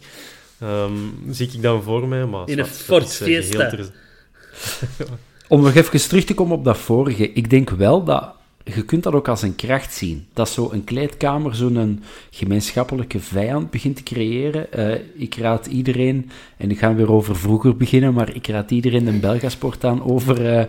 Um, 0.63 1.13
zie 1.29 1.49
ik 1.53 1.61
dan 1.61 1.83
voor 1.83 2.07
mij. 2.07 2.25
Maar, 2.25 2.49
in 2.49 2.59
een 2.59 2.65
Ford 2.65 3.15
Fiesta. 3.15 3.73
Om 5.47 5.61
nog 5.61 5.75
even 5.75 6.07
terug 6.07 6.23
te 6.23 6.33
komen 6.33 6.57
op 6.57 6.63
dat 6.63 6.77
vorige. 6.77 7.33
Ik 7.33 7.49
denk 7.49 7.69
wel 7.69 8.03
dat 8.03 8.33
je 8.63 8.85
kunt 8.85 9.03
dat 9.03 9.13
ook 9.13 9.27
als 9.27 9.41
een 9.41 9.55
kracht 9.55 9.93
zien. 9.93 10.27
Dat 10.33 10.49
zo 10.49 10.69
een 10.71 10.83
kleedkamer 10.83 11.55
zo'n 11.55 12.03
gemeenschappelijke 12.29 13.19
vijand 13.19 13.69
begint 13.69 13.95
te 13.95 14.03
creëren. 14.03 14.67
Uh, 14.75 14.95
ik 15.15 15.35
raad 15.35 15.65
iedereen, 15.65 16.29
en 16.57 16.71
ik 16.71 16.79
ga 16.79 16.95
weer 16.95 17.11
over 17.11 17.35
vroeger 17.35 17.77
beginnen, 17.77 18.13
maar 18.13 18.35
ik 18.35 18.47
raad 18.47 18.71
iedereen 18.71 19.07
een 19.07 19.19
Belgasport 19.19 19.83
aan 19.83 20.03
over, 20.03 20.57
uh, 20.57 20.63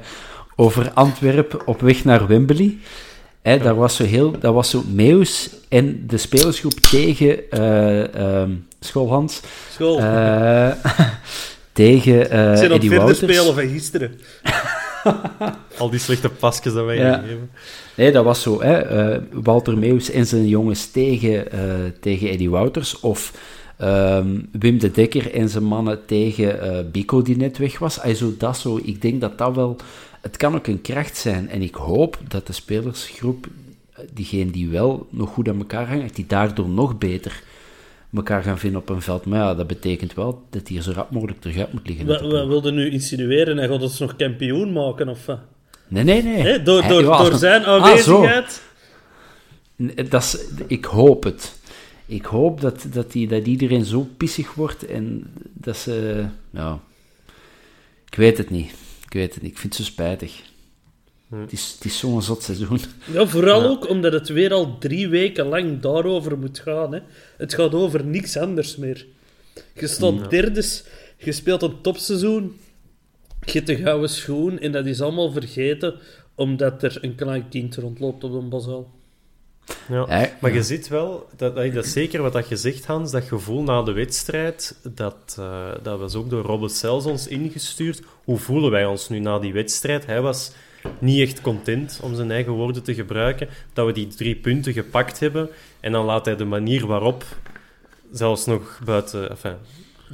over 0.57 0.92
Antwerpen 0.92 1.66
op 1.66 1.80
weg 1.80 2.04
naar 2.04 2.26
Wembley. 2.26 2.78
Hè, 3.44 3.59
dat, 3.59 3.76
was 3.76 3.96
zo 3.96 4.04
heel, 4.04 4.38
dat 4.38 4.54
was 4.54 4.70
zo 4.70 4.83
Meus 4.92 5.50
en 5.68 6.04
de 6.07 6.16
spelersgroep 6.16 6.72
tegen 6.72 7.40
uh, 7.50 8.40
um, 8.40 8.66
Schoolhans. 8.80 9.40
School. 9.70 9.96
tegen 11.72 12.22
uh, 12.22 12.57
Zijn 12.57 12.72
Eddie 12.72 12.90
Wouters. 12.90 13.18
spelen 13.18 13.54
van 13.54 13.68
gisteren. 13.68 14.20
Al 15.78 15.90
die 15.90 15.98
slechte 15.98 16.28
pasjes 16.28 16.72
dat 16.72 16.85
wij 16.85 16.96
ja. 16.96 17.18
geven. 17.18 17.50
Nee, 17.94 18.12
dat 18.12 18.24
was 18.24 18.42
zo. 18.42 18.62
Hè. 18.62 19.12
Uh, 19.14 19.20
Walter 19.33 19.78
Meeuws 19.78 20.11
en 20.11 20.26
zijn 20.26 20.48
jongens 20.48 20.90
tegen, 20.90 21.44
uh, 21.54 21.61
tegen 22.00 22.30
Eddie 22.30 22.50
Wouters. 22.50 23.00
Of 23.00 23.33
um, 23.83 24.48
Wim 24.52 24.78
de 24.78 24.90
Dekker 24.90 25.35
en 25.35 25.48
zijn 25.48 25.64
mannen 25.64 26.07
tegen 26.07 26.66
uh, 26.66 26.78
Bico, 26.92 27.22
die 27.22 27.37
net 27.37 27.59
weg 27.59 27.78
was. 27.78 28.00
Also, 28.00 28.35
dat 28.38 28.57
zo. 28.57 28.80
Ik 28.83 29.02
denk 29.02 29.20
dat 29.20 29.38
dat 29.38 29.54
wel... 29.54 29.76
Het 30.24 30.37
kan 30.37 30.54
ook 30.54 30.66
een 30.66 30.80
kracht 30.80 31.16
zijn. 31.16 31.48
En 31.48 31.62
ik 31.62 31.74
hoop 31.74 32.18
dat 32.28 32.46
de 32.46 32.52
spelersgroep, 32.52 33.46
diegene 34.12 34.50
die 34.50 34.68
wel 34.68 35.06
nog 35.10 35.30
goed 35.30 35.48
aan 35.48 35.58
elkaar 35.58 35.88
hangt, 35.88 36.16
die 36.16 36.26
daardoor 36.26 36.68
nog 36.68 36.98
beter 36.98 37.42
elkaar 38.14 38.42
gaan 38.42 38.58
vinden 38.58 38.80
op 38.80 38.88
een 38.88 39.02
veld. 39.02 39.24
Maar 39.24 39.38
ja, 39.38 39.54
dat 39.54 39.66
betekent 39.66 40.14
wel 40.14 40.42
dat 40.50 40.68
hij 40.68 40.76
er 40.76 40.82
zo 40.82 40.92
rap 40.94 41.10
mogelijk 41.10 41.40
terug 41.40 41.58
uit 41.58 41.72
moet 41.72 41.88
liggen. 41.88 42.06
Wat, 42.06 42.20
wat 42.20 42.46
wilde 42.46 42.72
nu 42.72 42.90
insinueren? 42.90 43.56
Hij 43.56 43.68
gaat 43.68 43.82
ons 43.82 43.98
nog 43.98 44.16
kampioen 44.16 44.72
maken, 44.72 45.08
of 45.08 45.26
wat? 45.26 45.38
Nee, 45.88 46.04
nee, 46.04 46.22
nee. 46.22 46.42
He, 46.42 46.62
door 46.62 46.88
door, 46.88 47.02
ja, 47.02 47.18
door 47.18 47.38
zijn 47.38 47.64
aanwezigheid? 47.64 48.62
Ah, 49.96 50.10
dat 50.10 50.22
is, 50.22 50.38
ik 50.66 50.84
hoop 50.84 51.24
het. 51.24 51.58
Ik 52.06 52.24
hoop 52.24 52.60
dat, 52.60 52.87
dat, 52.92 53.12
die, 53.12 53.28
dat 53.28 53.46
iedereen 53.46 53.84
zo 53.84 54.08
pissig 54.16 54.54
wordt 54.54 54.87
en 54.87 55.32
dat 55.52 55.76
ze... 55.76 56.24
Ja, 56.50 56.78
ik 58.10 58.14
weet 58.14 58.38
het 58.38 58.50
niet. 58.50 58.72
Ik 59.14 59.20
weet 59.20 59.35
het 59.35 59.42
niet. 59.42 59.53
Ik 59.53 59.59
vind 59.59 59.77
het 59.77 59.87
zo 59.87 59.92
spijtig. 59.92 60.42
Het 61.31 61.53
is, 61.53 61.72
het 61.74 61.85
is 61.85 61.98
zo'n 61.98 62.22
zot 62.22 62.42
seizoen. 62.42 62.81
Ja, 63.12 63.27
vooral 63.27 63.62
ja. 63.62 63.68
ook 63.68 63.88
omdat 63.88 64.12
het 64.12 64.29
weer 64.29 64.53
al 64.53 64.79
drie 64.79 65.09
weken 65.09 65.46
lang 65.46 65.81
daarover 65.81 66.38
moet 66.38 66.59
gaan. 66.59 66.92
Hè. 66.92 67.00
Het 67.37 67.55
gaat 67.55 67.74
over 67.74 68.05
niks 68.05 68.37
anders 68.37 68.77
meer. 68.77 69.07
Je 69.74 69.87
staat 69.87 70.14
ja. 70.14 70.27
derde, 70.27 70.64
je 71.16 71.33
speelt 71.33 71.62
een 71.62 71.81
topseizoen, 71.81 72.57
je 73.44 73.53
hebt 73.53 73.66
de 73.66 73.77
gouden 73.77 74.09
schoen 74.09 74.59
en 74.59 74.72
dat 74.72 74.87
is 74.87 75.00
allemaal 75.00 75.33
vergeten 75.33 75.94
omdat 76.35 76.83
er 76.83 76.98
een 77.00 77.14
klein 77.14 77.48
kind 77.48 77.74
rondloopt 77.74 78.24
op 78.24 78.33
een 78.33 78.48
bazaal. 78.48 78.93
Ja, 79.88 80.31
maar 80.40 80.53
je 80.53 80.62
ziet 80.62 80.88
wel, 80.88 81.29
dat, 81.37 81.55
dat 81.55 81.85
is 81.85 81.92
zeker 81.92 82.22
wat 82.22 82.33
dat 82.33 82.48
je 82.48 82.57
zegt, 82.57 82.87
Hans, 82.87 83.11
dat 83.11 83.24
gevoel 83.24 83.62
na 83.62 83.83
de 83.83 83.92
wedstrijd, 83.92 84.77
dat, 84.83 85.37
uh, 85.38 85.68
dat 85.83 85.98
was 85.98 86.14
ook 86.14 86.31
door 86.31 86.44
Robert 86.44 86.72
Sels 86.72 87.05
ons 87.05 87.27
ingestuurd. 87.27 88.03
Hoe 88.24 88.38
voelen 88.38 88.70
wij 88.70 88.87
ons 88.87 89.09
nu 89.09 89.18
na 89.18 89.38
die 89.38 89.53
wedstrijd? 89.53 90.07
Hij 90.07 90.20
was 90.20 90.53
niet 90.98 91.20
echt 91.20 91.40
content, 91.40 91.98
om 92.03 92.14
zijn 92.14 92.31
eigen 92.31 92.53
woorden 92.53 92.83
te 92.83 92.94
gebruiken, 92.94 93.48
dat 93.72 93.87
we 93.87 93.92
die 93.92 94.07
drie 94.07 94.37
punten 94.37 94.72
gepakt 94.72 95.20
hebben. 95.20 95.48
En 95.81 95.92
dan 95.92 96.05
laat 96.05 96.24
hij 96.24 96.37
de 96.37 96.44
manier 96.44 96.87
waarop 96.87 97.24
zelfs 98.12 98.46
nog 98.46 98.81
buiten... 98.85 99.31
Enfin, 99.31 99.57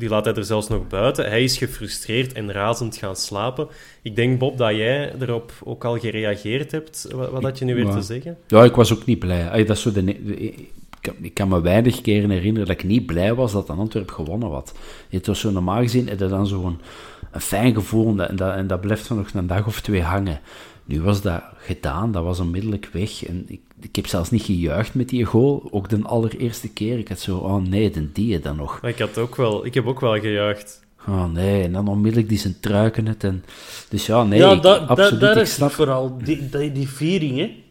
die 0.01 0.09
laat 0.09 0.25
hij 0.25 0.35
er 0.35 0.45
zelfs 0.45 0.69
nog 0.69 0.89
buiten. 0.89 1.29
Hij 1.29 1.43
is 1.43 1.59
gefrustreerd 1.59 2.33
en 2.33 2.53
razend 2.53 2.97
gaan 2.97 3.17
slapen. 3.17 3.69
Ik 4.03 4.17
denk, 4.17 4.39
Bob, 4.39 4.59
dat 4.59 4.77
jij 4.77 5.15
erop 5.21 5.53
ook 5.65 5.85
al 5.85 5.99
gereageerd 5.99 6.73
hebt. 6.73 7.07
Wat, 7.15 7.31
wat 7.31 7.43
had 7.43 7.59
je 7.59 7.65
nu 7.65 7.75
weer 7.75 7.87
ja. 7.87 7.95
te 7.95 8.03
zeggen? 8.03 8.37
Ja, 8.47 8.65
ik 8.65 8.75
was 8.75 8.93
ook 8.93 9.05
niet 9.05 9.19
blij. 9.19 9.65
Dat 9.65 9.77
is 9.77 9.83
zo 9.83 9.93
de, 9.93 10.05
de, 10.05 10.55
ik 11.21 11.35
kan, 11.35 11.49
me 11.49 11.61
weinig 11.61 12.01
keren 12.01 12.31
herinneren 12.31 12.69
dat 12.69 12.77
ik 12.77 12.85
niet 12.85 13.07
blij 13.07 13.35
was 13.35 13.53
dat 13.53 13.71
Antwerp 13.71 14.11
gewonnen 14.11 14.51
had. 14.51 14.75
Het 15.09 15.27
was 15.27 15.41
zo 15.41 15.51
normaal 15.51 15.81
gezien, 15.81 16.07
je 16.07 16.17
dan 16.17 16.47
zo'n 16.47 16.81
een 17.31 17.41
fijn 17.41 17.75
gevoel 17.75 18.09
en 18.09 18.17
dat, 18.17 18.31
en 18.31 18.37
dat, 18.37 18.69
dat 18.69 18.81
blijft 18.81 19.09
er 19.09 19.17
nog 19.17 19.33
een 19.33 19.47
dag 19.47 19.67
of 19.67 19.81
twee 19.81 20.03
hangen. 20.03 20.41
Nu 20.91 21.03
was 21.03 21.23
dat 21.23 21.43
gedaan, 21.57 22.13
dat 22.13 22.25
was 22.25 22.41
onmiddellijk 22.41 22.89
weg. 22.93 23.25
En 23.25 23.45
ik, 23.49 23.61
ik 23.81 23.97
heb 23.97 24.07
zelfs 24.07 24.31
niet 24.31 24.43
gejuicht 24.43 24.95
met 24.95 25.09
die 25.09 25.25
goal, 25.25 25.69
ook 25.71 25.89
de 25.89 26.03
allereerste 26.03 26.69
keer. 26.69 26.99
Ik 26.99 27.09
had 27.09 27.21
zo, 27.21 27.37
oh 27.37 27.63
nee, 27.63 27.91
den 27.91 28.11
die 28.13 28.41
dan 28.41 28.57
nog. 28.57 28.81
Maar 28.81 28.91
ik, 28.91 28.99
had 28.99 29.19
ook 29.19 29.37
wel, 29.37 29.67
ik 29.67 29.75
heb 29.75 29.87
ook 29.87 30.01
wel 30.01 30.21
gejuicht. 30.21 30.85
Oh 31.09 31.33
nee, 31.33 31.63
en 31.63 31.73
dan 31.73 31.89
onmiddellijk 31.89 32.29
die 32.29 32.39
zijn 32.39 32.61
truiken 32.61 33.07
het. 33.07 33.25
En, 33.25 33.45
dus 33.89 34.07
ja, 34.07 34.25
nee, 34.25 34.39
ja, 34.39 34.53
ik, 34.53 34.63
da, 34.63 34.77
absoluut, 34.77 35.21
daar 35.21 35.37
ik 35.37 35.43
is 35.43 35.55
snap... 35.55 35.71
vooral, 35.71 36.19
die, 36.25 36.49
die, 36.49 36.73
die 36.73 36.89
viering, 36.89 37.39
hè. 37.39 37.63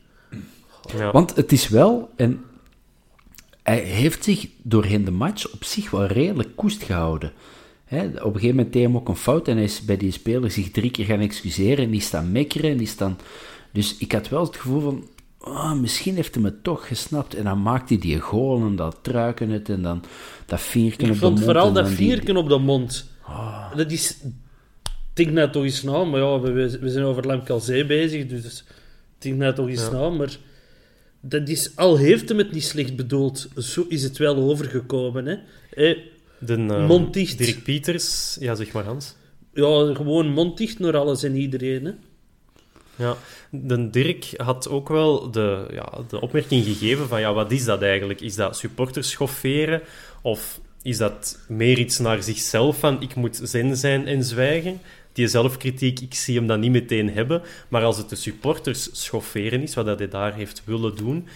Ja. 0.97 1.11
Want 1.11 1.35
het 1.35 1.51
is 1.51 1.67
wel, 1.67 2.09
en 2.15 2.43
hij 3.63 3.79
heeft 3.79 4.23
zich 4.23 4.47
doorheen 4.61 5.05
de 5.05 5.11
match 5.11 5.51
op 5.51 5.63
zich 5.63 5.89
wel 5.89 6.05
redelijk 6.05 6.55
koest 6.55 6.83
gehouden. 6.83 7.31
Hè, 7.89 8.05
op 8.05 8.13
een 8.15 8.21
gegeven 8.33 8.55
moment 8.55 8.73
deed 8.73 8.85
hij 8.85 8.93
ook 8.95 9.07
een 9.09 9.15
fout 9.15 9.47
en 9.47 9.55
hij 9.55 9.63
is 9.65 9.81
bij 9.85 9.97
die 9.97 10.11
speler 10.11 10.51
zich 10.51 10.71
drie 10.71 10.91
keer 10.91 11.05
gaan 11.05 11.19
excuseren 11.19 11.83
en 11.85 11.91
die 11.91 12.01
staan 12.01 12.31
mekkeren 12.31 12.71
en 12.71 12.77
die 12.77 12.87
staan... 12.87 13.17
Dus 13.71 13.97
ik 13.97 14.11
had 14.11 14.29
wel 14.29 14.45
het 14.45 14.55
gevoel 14.55 14.81
van, 14.81 15.07
ah, 15.39 15.73
misschien 15.79 16.15
heeft 16.15 16.33
hij 16.33 16.43
me 16.43 16.61
toch 16.61 16.87
gesnapt. 16.87 17.33
En 17.35 17.43
dan 17.43 17.61
maakt 17.61 17.89
hij 17.89 17.97
die 17.97 18.19
goal 18.19 18.61
en 18.65 18.75
dat 18.75 18.97
truiken 19.01 19.49
het 19.49 19.69
en 19.69 19.81
dan 19.81 20.03
dat 20.45 20.61
vierken 20.61 21.05
Ik 21.05 21.07
op 21.07 21.13
de 21.13 21.19
vond 21.19 21.33
mond. 21.33 21.45
vooral 21.45 21.67
en 21.67 21.73
dat 21.73 21.85
dan 21.85 21.95
die- 21.95 22.07
vierken 22.07 22.37
op 22.37 22.49
de 22.49 22.57
mond. 22.57 23.09
Dat 23.75 23.91
is... 23.91 24.17
Denk 25.13 25.31
nou 25.31 25.49
toch 25.51 25.63
eens 25.63 25.83
na, 25.83 26.03
maar 26.03 26.19
ja, 26.19 26.39
we, 26.39 26.51
we 26.79 26.89
zijn 26.89 27.05
over 27.05 27.25
Lamkelzee 27.27 27.85
bezig, 27.85 28.25
dus 28.27 28.63
denk 29.17 29.35
nou 29.35 29.53
toch 29.53 29.67
eens 29.69 29.91
na, 29.91 30.09
maar... 30.09 30.37
Dat 31.21 31.49
is, 31.49 31.75
al 31.75 31.97
heeft 31.97 32.29
hem 32.29 32.37
het 32.37 32.51
niet 32.51 32.63
slecht 32.63 32.95
bedoeld, 32.95 33.47
zo 33.57 33.85
is 33.89 34.03
het 34.03 34.17
wel 34.17 34.35
overgekomen, 34.35 35.25
hè. 35.25 35.35
De, 36.39 36.55
eh, 36.89 37.11
dicht. 37.11 37.37
Dirk 37.37 37.63
Pieters, 37.63 38.37
ja 38.39 38.55
zeg 38.55 38.71
maar 38.71 38.83
Hans. 38.83 39.15
ja, 39.53 39.93
gewoon 39.93 40.31
mond 40.31 40.57
dicht 40.57 40.79
naar 40.79 40.97
alles 40.97 41.23
en 41.23 41.35
iedereen, 41.35 41.85
hè. 41.85 41.91
Ja, 42.99 43.17
de 43.51 43.89
Dirk 43.89 44.33
had 44.37 44.69
ook 44.69 44.87
wel 44.87 45.31
de, 45.31 45.67
ja, 45.71 45.91
de 46.07 46.21
opmerking 46.21 46.63
gegeven 46.63 47.07
van 47.07 47.19
ja, 47.19 47.33
wat 47.33 47.51
is 47.51 47.65
dat 47.65 47.81
eigenlijk? 47.81 48.21
Is 48.21 48.35
dat 48.35 48.57
supporters 48.57 49.09
schofferen? 49.09 49.81
Of 50.21 50.59
is 50.81 50.97
dat 50.97 51.39
meer 51.47 51.77
iets 51.79 51.99
naar 51.99 52.23
zichzelf 52.23 52.79
van 52.79 53.01
ik 53.01 53.15
moet 53.15 53.39
zen 53.43 53.77
zijn 53.77 54.07
en 54.07 54.23
zwijgen? 54.23 54.81
Die 55.13 55.27
zelfkritiek, 55.27 55.99
ik 55.99 56.13
zie 56.13 56.35
hem 56.35 56.47
dat 56.47 56.59
niet 56.59 56.71
meteen 56.71 57.09
hebben. 57.09 57.41
Maar 57.67 57.83
als 57.83 57.97
het 57.97 58.09
de 58.09 58.15
supporters 58.15 58.89
schofferen 58.91 59.61
is, 59.61 59.73
wat 59.73 59.85
dat 59.85 59.99
hij 59.99 60.07
daar 60.07 60.33
heeft 60.33 60.61
willen 60.65 60.95
doen, 60.95 61.27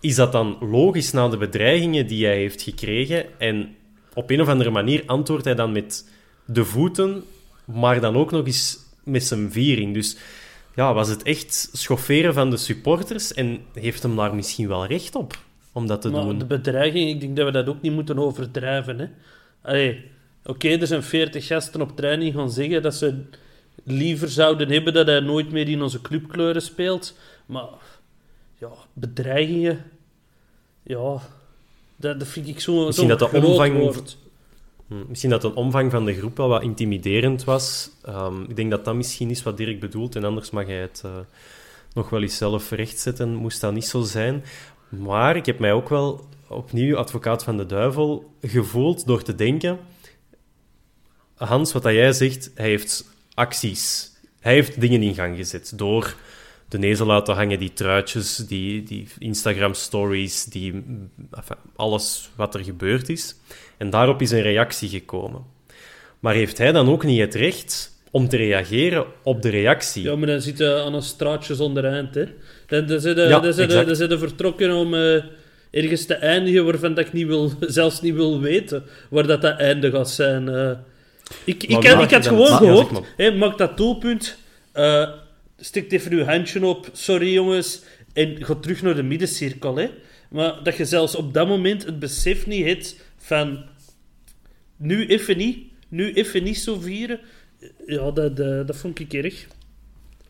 is 0.00 0.14
dat 0.14 0.32
dan 0.32 0.56
logisch 0.60 1.12
na 1.12 1.28
de 1.28 1.36
bedreigingen 1.36 2.06
die 2.06 2.24
hij 2.24 2.36
heeft 2.36 2.62
gekregen? 2.62 3.38
En 3.38 3.76
op 4.14 4.30
een 4.30 4.40
of 4.40 4.48
andere 4.48 4.70
manier 4.70 5.02
antwoordt 5.06 5.44
hij 5.44 5.54
dan 5.54 5.72
met 5.72 6.10
de 6.44 6.64
voeten, 6.64 7.24
maar 7.64 8.00
dan 8.00 8.16
ook 8.16 8.30
nog 8.30 8.46
eens 8.46 8.78
met 9.04 9.24
zijn 9.24 9.52
viering. 9.52 9.94
Dus 9.94 10.16
ja, 10.74 10.94
was 10.94 11.08
het 11.08 11.22
echt 11.22 11.68
schofferen 11.72 12.34
van 12.34 12.50
de 12.50 12.56
supporters 12.56 13.34
en 13.34 13.60
heeft 13.72 14.02
hem 14.02 14.16
daar 14.16 14.34
misschien 14.34 14.68
wel 14.68 14.86
recht 14.86 15.14
op 15.14 15.38
om 15.72 15.86
dat 15.86 16.02
te 16.02 16.10
Maar 16.10 16.22
doen? 16.24 16.38
de 16.38 16.44
bedreiging, 16.44 17.10
ik 17.10 17.20
denk 17.20 17.36
dat 17.36 17.46
we 17.46 17.52
dat 17.52 17.68
ook 17.68 17.82
niet 17.82 17.92
moeten 17.92 18.18
overdrijven. 18.18 18.98
hè. 18.98 19.06
Allee, 19.62 20.04
Oké, 20.44 20.68
er 20.68 20.86
zijn 20.86 21.02
40 21.02 21.46
gasten 21.46 21.80
op 21.80 21.96
training 21.96 22.34
gaan 22.34 22.50
zeggen 22.50 22.82
dat 22.82 22.94
ze 22.94 23.22
liever 23.84 24.28
zouden 24.28 24.70
hebben 24.70 24.92
dat 24.92 25.06
hij 25.06 25.20
nooit 25.20 25.50
meer 25.52 25.68
in 25.68 25.82
onze 25.82 26.00
clubkleuren 26.00 26.62
speelt. 26.62 27.18
Maar 27.46 27.68
ja, 28.58 28.68
bedreigingen, 28.92 29.84
ja, 30.82 31.20
dat, 32.00 32.18
dat 32.18 32.28
vind 32.28 32.48
ik 32.48 32.60
zo 32.60 32.86
Misschien 32.86 33.08
dat 33.08 33.18
de 33.18 33.30
omvang-. 33.32 33.94
Hm, 34.86 34.94
Misschien 35.08 35.30
dat 35.30 35.42
de 35.42 35.54
omvang 35.54 35.90
van 35.90 36.04
de 36.04 36.14
groep 36.14 36.36
wel 36.36 36.48
wat 36.48 36.62
intimiderend 36.62 37.44
was. 37.44 37.90
Ehm, 38.02 38.42
ik 38.42 38.56
denk 38.56 38.70
dat 38.70 38.84
dat 38.84 38.94
misschien 38.94 39.30
is 39.30 39.42
wat 39.42 39.56
Dirk 39.56 39.80
bedoelt. 39.80 40.16
En 40.16 40.24
anders 40.24 40.50
mag 40.50 40.66
hij 40.66 40.80
het 40.80 41.02
eh, 41.04 41.10
nog 41.92 42.10
wel 42.10 42.22
eens 42.22 42.36
zelf 42.36 42.70
rechtzetten. 42.70 43.34
Moest 43.34 43.60
dat 43.60 43.72
niet 43.72 43.86
zo 43.86 44.02
zijn. 44.02 44.44
Maar 44.88 45.36
ik 45.36 45.46
heb 45.46 45.58
mij 45.58 45.72
ook 45.72 45.88
wel 45.88 46.28
opnieuw 46.48 46.96
advocaat 46.96 47.44
van 47.44 47.56
de 47.56 47.66
duivel 47.66 48.34
gevoeld 48.42 49.06
door 49.06 49.22
te 49.22 49.34
denken... 49.34 49.78
Hans, 51.34 51.72
wat 51.72 51.82
dat 51.82 51.92
jij 51.92 52.12
zegt, 52.12 52.50
hij 52.54 52.68
heeft 52.68 53.04
acties. 53.34 54.12
Hij 54.40 54.52
heeft 54.52 54.80
dingen 54.80 55.02
in 55.02 55.14
gang 55.14 55.36
gezet 55.36 55.72
door 55.76 56.16
de 56.70 56.78
nezel 56.78 57.06
laten 57.06 57.34
hangen, 57.34 57.58
die 57.58 57.72
truitjes, 57.72 58.36
die, 58.36 58.82
die 58.82 59.08
Instagram-stories, 59.18 60.44
die, 60.44 60.72
enfin, 61.32 61.56
alles 61.76 62.30
wat 62.36 62.54
er 62.54 62.64
gebeurd 62.64 63.08
is. 63.08 63.36
En 63.78 63.90
daarop 63.90 64.20
is 64.22 64.30
een 64.30 64.42
reactie 64.42 64.88
gekomen. 64.88 65.44
Maar 66.20 66.34
heeft 66.34 66.58
hij 66.58 66.72
dan 66.72 66.88
ook 66.88 67.04
niet 67.04 67.20
het 67.20 67.34
recht 67.34 67.98
om 68.10 68.28
te 68.28 68.36
reageren 68.36 69.04
op 69.22 69.42
de 69.42 69.48
reactie? 69.48 70.02
Ja, 70.02 70.16
maar 70.16 70.26
dan 70.26 70.40
zit 70.40 70.58
je 70.58 70.82
aan 70.86 70.94
een 70.94 71.02
straatje 71.02 71.54
zonder 71.54 71.84
eind, 71.84 72.14
hè. 72.14 72.24
Dan, 72.66 72.86
dan, 72.86 73.00
zijn, 73.00 73.16
Ja, 73.16 73.94
zijn 73.94 74.08
de 74.08 74.18
vertrokken 74.18 74.72
om 74.72 74.94
eh, 74.94 75.22
ergens 75.70 76.06
te 76.06 76.14
eindigen 76.14 76.64
waarvan 76.64 76.94
dat 76.94 77.06
ik 77.06 77.12
niet 77.12 77.26
wil, 77.26 77.52
zelfs 77.78 78.00
niet 78.00 78.14
wil 78.14 78.40
weten 78.40 78.84
waar 79.10 79.26
dat, 79.26 79.42
dat 79.42 79.58
einde 79.58 79.90
gaat 79.90 80.10
zijn. 80.10 80.48
eh. 80.48 80.70
ik, 81.44 81.62
ik, 81.62 81.86
had, 81.86 82.02
ik 82.02 82.10
had 82.10 82.26
gewoon 82.26 82.50
maar- 82.50 82.62
ja, 82.62 82.66
zeg 82.66 82.68
gehoopt, 82.68 82.90
maar. 82.92 83.02
hè, 83.16 83.30
maak 83.36 83.58
dat 83.58 83.76
doelpunt, 83.76 84.36
eh 84.72 85.08
stik 85.60 85.92
even 85.92 86.12
uw 86.12 86.24
handje 86.24 86.66
op, 86.66 86.90
sorry 86.92 87.32
jongens, 87.32 87.82
en 88.12 88.44
ga 88.44 88.54
terug 88.54 88.82
naar 88.82 88.94
de 88.94 89.02
middencirkel. 89.02 89.76
Hè. 89.76 89.90
Maar 90.30 90.62
dat 90.62 90.76
je 90.76 90.84
zelfs 90.84 91.14
op 91.14 91.34
dat 91.34 91.48
moment 91.48 91.84
het 91.84 91.98
besef 91.98 92.46
niet 92.46 92.64
hebt 92.64 92.96
van 93.16 93.64
nu 94.76 95.06
even 95.06 95.36
niet, 95.36 95.58
nu 95.88 96.12
even 96.12 96.42
niet 96.42 96.58
zo 96.58 96.78
vieren, 96.80 97.20
ja, 97.86 98.10
dat, 98.10 98.36
dat, 98.36 98.66
dat 98.66 98.76
vond 98.76 98.98
ik 98.98 99.12
erg. 99.12 99.46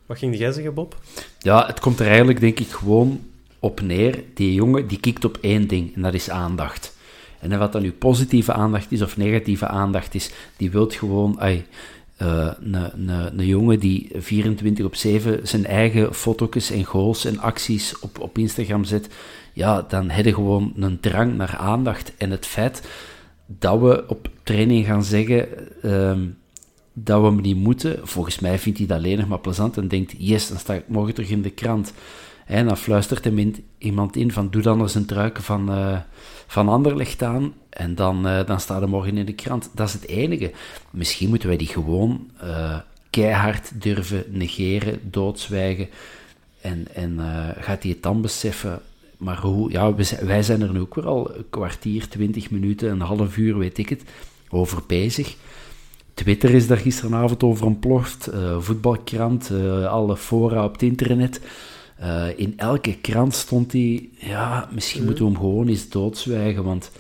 Wat 0.06 0.18
ging 0.18 0.38
jij 0.38 0.52
zeggen, 0.52 0.74
Bob? 0.74 1.00
Ja, 1.38 1.66
het 1.66 1.80
komt 1.80 2.00
er 2.00 2.06
eigenlijk 2.06 2.40
denk 2.40 2.60
ik 2.60 2.68
gewoon 2.68 3.20
op 3.58 3.80
neer. 3.80 4.22
Die 4.34 4.54
jongen 4.54 4.86
die 4.86 5.00
kikt 5.00 5.24
op 5.24 5.38
één 5.40 5.68
ding 5.68 5.94
en 5.94 6.02
dat 6.02 6.14
is 6.14 6.30
aandacht. 6.30 6.98
En 7.40 7.58
wat 7.58 7.72
dan 7.72 7.82
nu 7.82 7.92
positieve 7.92 8.52
aandacht 8.52 8.92
is 8.92 9.02
of 9.02 9.16
negatieve 9.16 9.66
aandacht 9.66 10.14
is, 10.14 10.30
die 10.56 10.70
wilt 10.70 10.94
gewoon 10.94 11.40
ai, 11.40 11.64
een, 12.20 13.08
een, 13.08 13.46
jongen 13.46 13.78
die 13.78 14.10
24 14.14 14.84
op 14.84 14.94
7 14.94 15.48
zijn 15.48 15.66
eigen 15.66 16.14
foto's 16.14 16.70
en 16.70 16.84
goals 16.84 17.24
en 17.24 17.38
acties 17.38 17.98
op, 17.98 18.20
op 18.20 18.38
Instagram 18.38 18.84
zet. 18.84 19.08
Ja, 19.52 19.82
dan 19.88 20.10
heb 20.10 20.24
je 20.24 20.34
gewoon 20.34 20.72
een 20.76 21.00
drang 21.00 21.36
naar 21.36 21.56
aandacht. 21.56 22.12
En 22.16 22.30
het 22.30 22.46
feit 22.46 22.88
dat 23.46 23.80
we 23.80 24.04
op 24.08 24.30
training 24.42 24.86
gaan 24.86 25.04
zeggen 25.04 25.48
ehm, 25.82 26.26
dat 26.92 27.20
we 27.20 27.26
hem 27.26 27.40
niet 27.40 27.56
moeten, 27.56 27.98
volgens 28.02 28.38
mij 28.38 28.58
vindt 28.58 28.78
hij 28.78 28.86
dat 28.86 28.98
alleen 28.98 29.18
nog 29.18 29.28
maar 29.28 29.40
plezant 29.40 29.76
en 29.76 29.88
denkt, 29.88 30.14
yes, 30.18 30.48
dan 30.48 30.58
sta 30.58 30.74
ik 30.74 30.88
morgen 30.88 31.14
terug 31.14 31.30
in 31.30 31.42
de 31.42 31.50
krant. 31.50 31.92
En 32.46 32.66
dan 32.66 32.76
fluistert 32.76 33.24
hem 33.24 33.54
iemand 33.78 34.16
in 34.16 34.32
van, 34.32 34.50
doe 34.50 34.62
dan 34.62 34.80
eens 34.80 34.94
een 34.94 35.06
truiken 35.06 35.42
van, 35.42 35.70
eh 35.72 35.98
van 36.50 36.68
Anderlecht 36.68 37.22
aan 37.22 37.52
en 37.68 37.94
dan, 37.94 38.26
eh, 38.26 38.46
dan 38.46 38.60
staat 38.60 38.80
hij 38.80 38.88
morgen 38.88 39.16
in 39.16 39.26
de 39.26 39.32
krant. 39.32 39.70
Dat 39.74 39.86
is 39.88 39.92
het 39.92 40.06
enige. 40.06 40.52
Misschien 40.90 41.28
moeten 41.28 41.48
wij 41.48 41.56
die 41.56 41.66
gewoon 41.66 42.30
eh, 42.40 42.78
keihard 43.10 43.82
durven 43.82 44.24
negeren, 44.28 45.00
doodzwijgen 45.02 45.88
en, 46.60 46.86
en 46.94 47.18
eh, 47.18 47.62
gaat 47.62 47.82
hij 47.82 47.90
het 47.90 48.02
dan 48.02 48.20
beseffen... 48.20 48.80
Maar 49.16 49.38
hoe, 49.38 49.70
ja, 49.70 49.94
wij 50.20 50.42
zijn 50.42 50.60
er 50.60 50.72
nu 50.72 50.80
ook 50.80 50.94
weer 50.94 51.06
al 51.06 51.36
een 51.36 51.44
kwartier, 51.50 52.08
twintig 52.08 52.50
minuten, 52.50 52.90
een 52.90 53.00
half 53.00 53.36
uur, 53.36 53.58
weet 53.58 53.78
ik 53.78 53.88
het, 53.88 54.02
over 54.48 54.82
bezig. 54.86 55.36
Twitter 56.14 56.50
is 56.50 56.66
daar 56.66 56.76
gisteravond 56.76 57.42
over 57.42 57.66
ontploft, 57.66 58.28
voetbalkrant, 58.58 59.50
alle 59.86 60.16
fora 60.16 60.64
op 60.64 60.72
het 60.72 60.82
internet. 60.82 61.40
Eh, 62.00 62.26
in 62.36 62.52
elke 62.56 62.96
krant 63.00 63.34
stond 63.34 63.72
hij, 63.72 64.08
ja, 64.18 64.68
misschien 64.72 65.04
moeten 65.04 65.24
we 65.24 65.30
hem 65.30 65.40
gewoon 65.40 65.68
eens 65.68 65.88
doodzwijgen, 65.88 66.64
want 66.64 66.90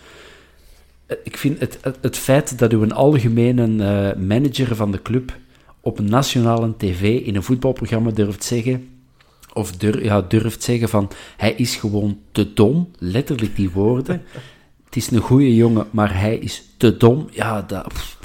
eh, 1.06 1.16
ik 1.24 1.36
vind 1.36 1.60
het, 1.60 1.78
het, 1.80 1.98
het 2.00 2.16
feit 2.16 2.58
dat 2.58 2.72
u 2.72 2.82
een 2.82 2.92
algemene 2.92 3.62
eh, 3.62 4.20
manager 4.22 4.76
van 4.76 4.92
de 4.92 5.02
club 5.02 5.36
op 5.80 5.98
een 5.98 6.08
nationale 6.08 6.76
tv 6.76 7.20
in 7.20 7.36
een 7.36 7.42
voetbalprogramma 7.42 8.10
durft 8.10 8.44
zeggen, 8.44 8.88
of 9.52 9.72
dur, 9.72 10.04
ja, 10.04 10.20
durft 10.20 10.62
zeggen 10.62 10.88
van, 10.88 11.10
hij 11.36 11.52
is 11.52 11.76
gewoon 11.76 12.18
te 12.32 12.52
dom, 12.52 12.90
letterlijk 12.98 13.56
die 13.56 13.70
woorden. 13.70 14.22
Het 14.84 14.96
is 14.96 15.10
een 15.10 15.20
goede 15.20 15.54
jongen, 15.54 15.86
maar 15.90 16.20
hij 16.20 16.36
is 16.36 16.64
te 16.76 16.96
dom. 16.96 17.28
Ja, 17.30 17.62
dat... 17.62 17.88
pff, 17.88 18.18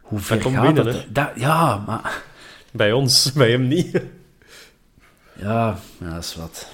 hoe 0.00 0.18
ver 0.18 0.40
gaat 0.40 0.74
binnen, 0.74 1.04
dat? 1.12 1.30
Ja, 1.36 1.84
maar... 1.86 2.22
Bij 2.72 2.92
ons, 2.92 3.32
bij 3.32 3.50
hem 3.50 3.68
niet. 3.68 4.02
Ja, 5.42 5.78
dat 5.98 6.22
is 6.22 6.34
wat. 6.36 6.68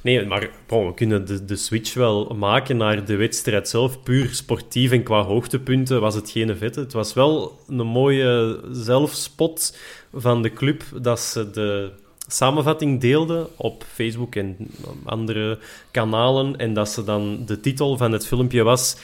Nee, 0.00 0.26
maar 0.26 0.50
we 0.68 0.92
kunnen 0.94 1.26
de, 1.26 1.44
de 1.44 1.56
switch 1.56 1.94
wel 1.94 2.34
maken 2.38 2.76
naar 2.76 3.04
de 3.04 3.16
wedstrijd 3.16 3.68
zelf. 3.68 4.02
Puur 4.02 4.28
sportief 4.34 4.90
en 4.90 5.02
qua 5.02 5.22
hoogtepunten 5.22 6.00
was 6.00 6.14
het 6.14 6.30
geen 6.30 6.56
vette. 6.56 6.80
Het 6.80 6.92
was 6.92 7.14
wel 7.14 7.58
een 7.68 7.86
mooie 7.86 8.60
zelfspot 8.70 9.78
van 10.14 10.42
de 10.42 10.52
club 10.52 10.82
dat 11.02 11.20
ze 11.20 11.50
de 11.50 11.90
samenvatting 12.26 13.00
deelde 13.00 13.48
op 13.56 13.84
Facebook 13.92 14.34
en 14.34 14.56
andere 15.04 15.58
kanalen. 15.90 16.56
En 16.56 16.74
dat 16.74 16.88
ze 16.88 17.04
dan 17.04 17.42
de 17.46 17.60
titel 17.60 17.96
van 17.96 18.12
het 18.12 18.26
filmpje 18.26 18.62
was 18.62 18.96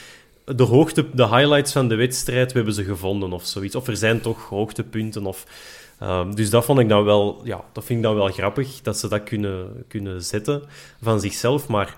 de, 0.45 0.63
hoogte, 0.63 1.07
de 1.13 1.29
highlights 1.29 1.73
van 1.73 1.89
de 1.89 1.95
wedstrijd, 1.95 2.51
we 2.53 2.57
hebben 2.57 2.75
ze 2.75 2.85
gevonden 2.85 3.33
of 3.33 3.45
zoiets. 3.45 3.75
Of 3.75 3.87
er 3.87 3.97
zijn 3.97 4.21
toch 4.21 4.49
hoogtepunten. 4.49 5.27
Of, 5.27 5.47
ehm, 5.99 6.35
dus 6.35 6.51
dat 6.51 6.65
vond 6.65 6.79
ik 6.79 6.89
dan 6.89 7.05
wel, 7.05 7.41
ja, 7.45 7.65
dat 7.73 7.85
vind 7.85 7.99
ik 7.99 8.05
dan 8.05 8.15
wel 8.15 8.29
grappig, 8.29 8.81
dat 8.83 8.99
ze 8.99 9.09
dat 9.09 9.23
kunnen, 9.23 9.85
kunnen 9.89 10.23
zetten 10.23 10.63
van 11.03 11.21
zichzelf. 11.21 11.69
Maar 11.69 11.97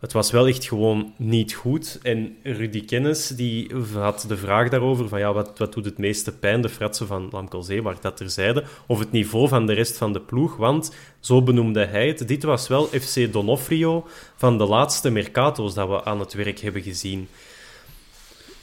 het 0.00 0.12
was 0.12 0.30
wel 0.30 0.46
echt 0.46 0.64
gewoon 0.64 1.12
niet 1.16 1.52
goed. 1.54 1.98
En 2.02 2.36
Rudy 2.42 2.84
Kennis 2.84 3.28
die 3.28 3.70
had 3.92 4.24
de 4.28 4.36
vraag 4.36 4.68
daarover 4.68 5.08
van 5.08 5.18
ja, 5.18 5.32
wat, 5.32 5.58
wat 5.58 5.72
doet 5.72 5.84
het 5.84 5.98
meeste 5.98 6.32
pijn, 6.32 6.60
de 6.60 6.68
fratsen 6.68 7.06
van 7.06 7.28
Lamkel 7.30 7.62
Zeewaard, 7.62 8.02
dat 8.02 8.16
terzijde, 8.16 8.64
of 8.86 8.98
het 8.98 9.12
niveau 9.12 9.48
van 9.48 9.66
de 9.66 9.72
rest 9.72 9.96
van 9.96 10.12
de 10.12 10.20
ploeg. 10.20 10.56
Want, 10.56 10.94
zo 11.20 11.42
benoemde 11.42 11.84
hij 11.84 12.06
het, 12.06 12.28
dit 12.28 12.42
was 12.42 12.68
wel 12.68 12.84
FC 12.84 13.32
Donofrio 13.32 14.06
van 14.36 14.58
de 14.58 14.64
laatste 14.64 15.10
Mercato's 15.10 15.74
dat 15.74 15.88
we 15.88 16.04
aan 16.04 16.20
het 16.20 16.32
werk 16.32 16.60
hebben 16.60 16.82
gezien. 16.82 17.28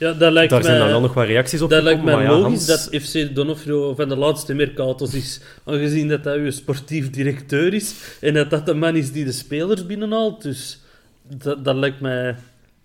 Ja, 0.04 0.14
dat 0.14 0.32
lijkt 0.32 0.50
Daar 0.50 0.60
mij, 0.62 0.70
zijn 0.70 0.82
dan 0.82 0.92
wel 0.92 1.02
nog 1.02 1.14
wat 1.14 1.26
reacties 1.26 1.62
op 1.62 1.70
Dat 1.70 1.84
lijkt 1.84 2.04
mij 2.04 2.24
ja, 2.24 2.30
logisch 2.30 2.68
Hans- 2.68 2.90
dat 2.90 3.02
FC 3.02 3.36
Donofrio 3.36 3.96
van 3.96 4.10
de 4.10 4.16
laatste 4.16 4.54
Mercatos 4.54 5.14
is, 5.14 5.40
aangezien 5.66 6.08
dat 6.08 6.24
hij 6.24 6.38
uw 6.38 6.52
sportief 6.52 7.10
directeur 7.10 7.74
is 7.74 7.96
en 8.22 8.34
dat 8.34 8.50
dat 8.50 8.66
de 8.66 8.74
man 8.74 8.96
is 8.96 9.12
die 9.12 9.26
de 9.26 9.32
spelers 9.32 9.86
binnenhaalt. 9.86 10.42
Dus 10.42 10.80
dat, 11.38 11.66
dat 11.66 11.76
lijkt 11.76 12.00
mij 12.00 12.36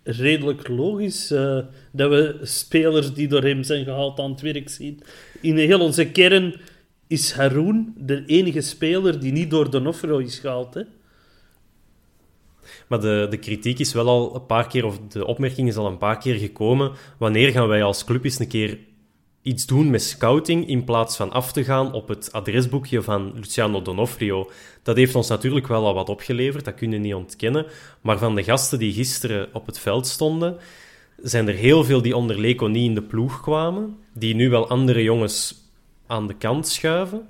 redelijk 0.02 0.68
logisch 0.68 1.30
eh, 1.30 1.58
dat 1.92 2.10
we 2.10 2.36
spelers 2.42 3.12
die 3.12 3.28
door 3.28 3.42
hem 3.42 3.62
zijn 3.62 3.84
gehaald 3.84 4.20
aan 4.20 4.30
het 4.30 4.40
werk 4.40 4.68
zien. 4.68 5.02
In 5.40 5.56
heel 5.56 5.80
onze 5.80 6.04
kern 6.04 6.54
is 7.06 7.32
Haroon 7.32 7.94
de 7.96 8.22
enige 8.26 8.60
speler 8.60 9.20
die 9.20 9.32
niet 9.32 9.50
door 9.50 9.70
Donofrio 9.70 10.18
is 10.18 10.38
gehaald. 10.38 10.74
Hè? 10.74 10.82
Maar 12.86 13.00
de, 13.00 13.26
de 13.30 13.36
kritiek 13.36 13.78
is 13.78 13.92
wel 13.92 14.08
al 14.08 14.34
een 14.34 14.46
paar 14.46 14.66
keer, 14.66 14.84
of 14.84 14.98
de 15.08 15.26
opmerking 15.26 15.68
is 15.68 15.76
al 15.76 15.86
een 15.86 15.98
paar 15.98 16.18
keer 16.18 16.34
gekomen. 16.34 16.92
Wanneer 17.18 17.50
gaan 17.50 17.68
wij 17.68 17.82
als 17.82 18.04
club 18.04 18.24
eens 18.24 18.38
een 18.38 18.48
keer 18.48 18.78
iets 19.42 19.66
doen 19.66 19.90
met 19.90 20.02
scouting 20.02 20.68
in 20.68 20.84
plaats 20.84 21.16
van 21.16 21.32
af 21.32 21.52
te 21.52 21.64
gaan 21.64 21.92
op 21.92 22.08
het 22.08 22.32
adresboekje 22.32 23.02
van 23.02 23.32
Luciano 23.34 23.82
Donofrio? 23.82 24.50
Dat 24.82 24.96
heeft 24.96 25.14
ons 25.14 25.28
natuurlijk 25.28 25.66
wel 25.66 25.86
al 25.86 25.94
wat 25.94 26.08
opgeleverd, 26.08 26.64
dat 26.64 26.74
kun 26.74 26.90
je 26.90 26.98
niet 26.98 27.14
ontkennen. 27.14 27.66
Maar 28.00 28.18
van 28.18 28.34
de 28.34 28.44
gasten 28.44 28.78
die 28.78 28.92
gisteren 28.92 29.48
op 29.52 29.66
het 29.66 29.78
veld 29.78 30.06
stonden, 30.06 30.56
zijn 31.22 31.48
er 31.48 31.54
heel 31.54 31.84
veel 31.84 32.02
die 32.02 32.16
onder 32.16 32.40
Leco 32.40 32.66
niet 32.66 32.88
in 32.88 32.94
de 32.94 33.02
ploeg 33.02 33.40
kwamen, 33.40 33.96
die 34.12 34.34
nu 34.34 34.50
wel 34.50 34.68
andere 34.68 35.02
jongens 35.02 35.54
aan 36.06 36.26
de 36.26 36.34
kant 36.34 36.68
schuiven. 36.68 37.28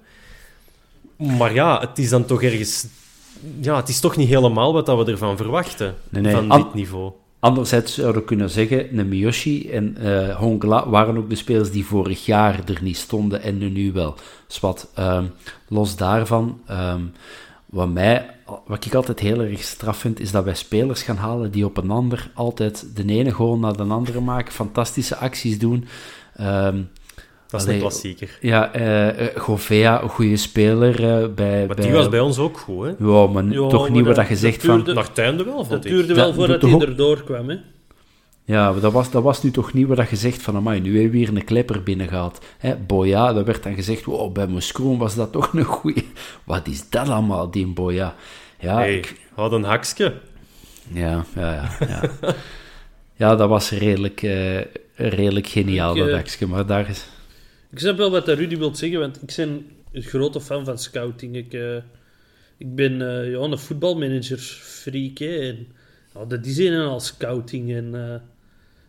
Maar 1.16 1.54
ja, 1.54 1.80
het 1.80 1.98
is 1.98 2.08
dan 2.08 2.24
toch 2.24 2.42
ergens... 2.42 2.86
Ja, 3.60 3.76
het 3.76 3.88
is 3.88 4.00
toch 4.00 4.16
niet 4.16 4.28
helemaal 4.28 4.72
wat 4.72 4.86
dat 4.86 5.04
we 5.04 5.10
ervan 5.12 5.36
verwachten, 5.36 5.94
Nee, 6.08 6.22
nee, 6.22 6.32
van 6.34 6.50
an- 6.50 6.62
dit 6.62 6.74
niveau. 6.74 7.12
Anderzijds 7.40 7.94
zouden 7.94 8.20
we 8.20 8.26
kunnen 8.26 8.50
zeggen, 8.50 8.98
een 8.98 9.08
Miyoshi 9.08 9.70
en 9.70 9.96
eh 9.96 10.36
Hongla 10.36 10.88
waren 10.88 11.16
ook 11.16 11.28
de 11.30 11.36
spelers 11.36 11.70
die 11.70 11.84
vorig 11.86 12.24
jaar 12.26 12.60
er 12.66 12.78
niet 12.82 12.96
stonden 12.96 13.42
en 13.42 13.58
nu, 13.58 13.70
nu 13.70 13.92
wel. 13.92 14.14
Dus 14.46 14.60
wat, 14.60 14.88
ehm, 14.94 15.24
los 15.68 15.96
daarvan, 15.96 16.60
ehm, 16.66 17.00
wat, 17.66 17.88
mij, 17.88 18.30
wat 18.66 18.84
ik 18.84 18.94
altijd 18.94 19.20
heel 19.20 19.40
erg 19.40 19.62
straf 19.62 19.96
vind, 19.96 20.20
is 20.20 20.30
dat 20.30 20.44
wij 20.44 20.54
spelers 20.54 21.02
gaan 21.02 21.16
halen 21.16 21.50
die 21.50 21.64
op 21.64 21.76
een 21.76 21.90
ander 21.90 22.30
altijd 22.34 22.86
de 22.96 23.04
ene 23.04 23.30
goal 23.30 23.58
naar 23.58 23.76
de 23.76 23.82
andere 23.82 24.20
maken, 24.20 24.52
fantastische 24.52 25.16
acties 25.16 25.58
doen. 25.58 25.84
Ehm, 26.36 26.80
Dat 27.48 27.60
is 27.60 27.66
Allee, 27.66 27.78
een 27.78 27.82
klassieker. 27.82 28.38
ja, 28.40 28.72
eh 28.72 29.08
eh, 29.26 29.36
Govea, 29.36 30.02
een 30.02 30.08
goede 30.08 30.36
speler 30.36 30.94
eh, 30.94 31.28
bij... 31.34 31.66
Maar 31.66 31.76
bij, 31.76 31.84
die 31.84 31.94
was 31.94 32.08
bij 32.08 32.20
ons 32.20 32.38
ook 32.38 32.58
goed, 32.58 32.84
hè? 32.86 32.92
Ja, 33.06 33.26
maar 33.26 33.44
Ja, 33.44 33.66
toch 33.68 33.80
maar 33.82 33.90
niet 33.90 34.06
wat 34.06 34.14
dat- 34.14 34.26
zegt 34.32 34.64
van... 34.64 34.74
duurde- 34.84 34.94
Naar 34.94 35.44
wel, 35.44 35.56
Dat 35.56 35.66
vond 35.66 35.84
ik. 35.84 35.90
duurde 35.90 36.06
Dat 36.14 36.16
wel 36.16 36.34
voordat 36.34 36.62
hij 36.62 36.72
ook- 36.72 36.82
erdoor 36.82 37.22
kwam. 37.24 37.48
Hè? 37.48 37.56
Ja, 38.44 38.72
maar 38.72 38.80
dat 38.80 38.92
was, 38.92 39.10
dat 39.10 39.22
was 39.22 39.42
nu 39.42 39.50
toch 39.50 39.72
niet 39.72 39.86
wat 39.86 39.96
dat 39.96 40.10
je 40.10 40.16
zegt 40.16 40.42
van, 40.42 40.56
amai, 40.56 40.80
nu 40.80 40.92
hebben 40.94 41.10
we 41.10 41.16
hier 41.18 41.28
een 41.36 41.44
klepper 41.44 41.82
binnengehaald. 41.82 42.38
Hè, 42.58 42.76
Boya, 42.76 43.32
dat 43.32 43.46
werd 43.46 43.62
dan 43.62 43.74
gezegd, 43.74 44.04
wow, 44.04 44.32
bij 44.32 44.46
Moeskroen 44.46 44.98
was 44.98 45.14
dat 45.14 45.32
toch 45.32 45.52
een 45.52 45.64
goeie... 45.64 46.08
Wat 46.44 46.66
is 46.68 46.90
dat 46.90 47.08
allemaal, 47.08 47.50
die 47.50 47.66
Boya? 47.66 48.14
Ja, 48.60 48.74
Hey, 48.74 48.96
ik- 48.96 49.16
had 49.34 49.52
een 49.52 49.64
hakske. 49.64 50.14
ja, 50.92 51.24
ja, 51.34 51.52
ja. 51.52 51.68
Ja, 51.88 52.02
ja 53.16 53.36
dat 53.36 53.48
was 53.48 53.70
redelijk, 53.70 54.22
eh, 54.22 54.60
redelijk 54.94 55.46
geniaal, 55.46 55.96
Ik, 55.96 56.04
dat 56.04 56.12
actje, 56.12 56.46
maar 56.46 56.66
daar 56.66 56.88
is... 56.88 57.06
Ik 57.70 57.78
snap 57.78 57.96
wel 57.96 58.10
wat 58.10 58.28
Rudy 58.28 58.56
wil 58.56 58.74
zeggen, 58.74 59.00
want 59.00 59.22
ik 59.22 59.36
ben 59.36 59.66
een 59.92 60.02
grote 60.02 60.40
fan 60.40 60.64
van 60.64 60.78
scouting. 60.78 61.36
Ik, 61.36 61.52
eh, 61.52 61.76
ik 62.56 62.74
ben 62.74 62.92
eh, 62.92 63.30
ja, 63.30 63.38
een 63.38 63.58
voetbalmanager-freak, 63.58 65.18
hè, 65.18 65.38
en 65.38 65.66
ja, 66.14 66.24
dat 66.24 66.46
is 66.46 66.58
een 66.58 66.72
en 66.72 66.86
al 66.86 67.00
scouting. 67.00 67.74
En, 67.74 67.94
eh, 67.94 68.20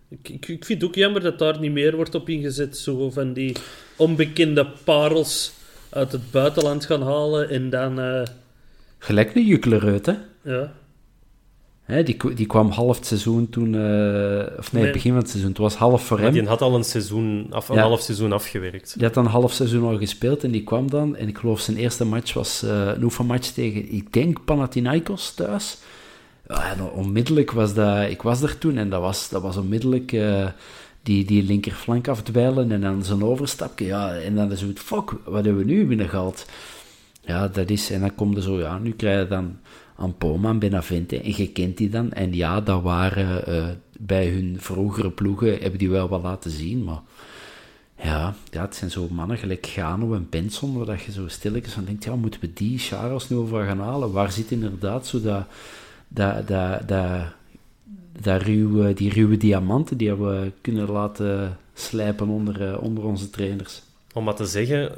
ik, 0.09 0.29
ik, 0.29 0.47
ik 0.47 0.65
vind 0.65 0.81
het 0.81 0.89
ook 0.89 0.95
jammer 0.95 1.21
dat 1.21 1.39
daar 1.39 1.59
niet 1.59 1.71
meer 1.71 1.95
wordt 1.95 2.15
op 2.15 2.29
ingezet, 2.29 2.77
zo 2.77 3.09
van 3.09 3.33
die 3.33 3.55
onbekende 3.95 4.67
parels 4.83 5.53
uit 5.89 6.11
het 6.11 6.31
buitenland 6.31 6.85
gaan 6.85 7.01
halen 7.01 7.49
en 7.49 7.69
dan... 7.69 8.27
Gelijk 8.97 9.35
een 9.35 9.45
Jukler 9.45 9.83
uit, 9.83 10.05
hè. 10.05 10.13
ja, 10.41 10.73
Hè, 11.89 12.03
die, 12.03 12.17
die 12.35 12.45
kwam 12.45 12.69
half 12.69 12.95
het 12.97 13.05
seizoen 13.05 13.49
toen... 13.49 13.75
eh, 13.75 14.57
of 14.57 14.71
nee, 14.73 14.83
Nee. 14.83 14.91
begin 14.91 15.11
van 15.11 15.19
het 15.19 15.29
seizoen. 15.29 15.49
Het 15.49 15.59
was 15.59 15.75
half 15.75 16.03
voor 16.05 16.17
Maar 16.17 16.25
hem. 16.25 16.33
die 16.39 16.47
had 16.47 16.61
al 16.61 16.75
een, 16.75 16.83
seizoen 16.83 17.47
af, 17.49 17.69
een 17.69 17.75
Ja. 17.75 17.81
half 17.81 18.01
seizoen 18.01 18.31
afgewerkt. 18.31 18.93
Die 18.95 19.03
had 19.05 19.13
dan 19.13 19.25
een 19.25 19.31
half 19.31 19.51
seizoen 19.53 19.83
al 19.89 19.97
gespeeld 19.97 20.43
en 20.43 20.51
die 20.51 20.63
kwam 20.63 20.89
dan. 20.89 21.15
En 21.15 21.27
ik 21.27 21.37
geloof 21.37 21.59
zijn 21.59 21.77
eerste 21.77 22.05
match 22.05 22.33
was 22.33 22.63
eh 22.63 22.87
een 22.95 23.03
oefenmatch 23.03 23.49
tegen, 23.49 23.91
ik 23.93 24.13
denk, 24.13 24.45
Panathinaikos 24.45 25.33
thuis. 25.33 25.77
Ja, 26.47 26.71
en 26.71 26.81
onmiddellijk 26.91 27.51
was 27.51 27.73
dat... 27.73 28.09
Ik 28.09 28.21
was 28.21 28.41
er 28.41 28.57
toen 28.57 28.77
en 28.77 28.89
dat 28.89 29.01
was, 29.01 29.29
dat 29.29 29.41
was 29.41 29.57
onmiddellijk 29.57 30.11
eh, 30.11 30.47
die, 31.03 31.25
die 31.25 31.43
linkerflank 31.43 32.07
afdwijlen 32.07 32.71
en 32.71 32.81
dan 32.81 33.03
zijn 33.03 33.23
overstapje. 33.23 33.85
Ja, 33.85 34.15
en 34.15 34.35
dan 34.35 34.51
is 34.51 34.61
het, 34.61 34.79
fuck, 34.79 35.11
wat 35.25 35.45
hebben 35.45 35.65
we 35.65 35.71
nu 35.71 35.85
binnengehaald? 35.85 36.45
Ja, 37.21 37.47
dat 37.47 37.69
is... 37.69 37.91
En 37.91 37.99
dan 37.99 38.15
komt 38.15 38.35
er 38.37 38.43
zo, 38.43 38.59
ja, 38.59 38.77
nu 38.77 38.91
krijg 38.91 39.21
je 39.21 39.27
dan 39.27 39.57
Ampoma 39.99 40.49
en 40.49 40.59
Benavente 40.59 41.21
en 41.21 41.33
je 41.35 41.51
kent 41.51 41.77
die 41.77 41.89
dan. 41.89 42.11
En 42.11 42.33
ja, 42.33 42.61
dat 42.61 42.81
waren 42.81 43.45
eh, 43.45 43.67
bij 43.99 44.27
hun 44.27 44.55
vroegere 44.59 45.11
ploegen, 45.11 45.59
hebben 45.59 45.79
die 45.79 45.89
wel 45.89 46.07
wat 46.07 46.21
laten 46.21 46.51
zien, 46.51 46.83
maar... 46.83 47.01
Ja, 48.03 48.35
ja, 48.51 48.61
het 48.61 48.75
zijn 48.75 48.91
zo 48.91 49.07
mannen 49.11 49.37
gelijk 49.37 49.65
Gano 49.65 50.13
en 50.13 50.27
Benson, 50.29 50.77
waar 50.77 50.85
dat 50.85 51.01
je 51.01 51.11
zo 51.11 51.27
stilletjes 51.27 51.73
van 51.73 51.85
denkt, 51.85 52.03
ja, 52.03 52.15
moeten 52.15 52.41
we 52.41 52.53
die 52.53 52.77
Charles 52.77 53.29
nu 53.29 53.37
over 53.37 53.65
gaan 53.65 53.79
halen? 53.79 54.11
Waar 54.11 54.31
zit 54.31 54.51
inderdaad 54.51 55.07
zo 55.07 55.21
dat, 55.21 55.45
dat, 56.07 56.47
dat, 56.47 56.87
dat, 56.87 57.21
dat 58.21 58.41
ruwe, 58.41 58.93
die 58.93 59.13
ruwe 59.13 59.37
diamanten 59.37 59.97
die 59.97 60.13
we 60.13 60.51
kunnen 60.61 60.91
laten 60.91 61.57
slijpen 61.73 62.27
onder, 62.27 62.67
eh, 62.67 62.83
onder 62.83 63.03
onze 63.03 63.29
trainers? 63.29 63.81
Om 64.13 64.23
maar 64.23 64.35
te 64.35 64.45
zeggen, 64.45 64.91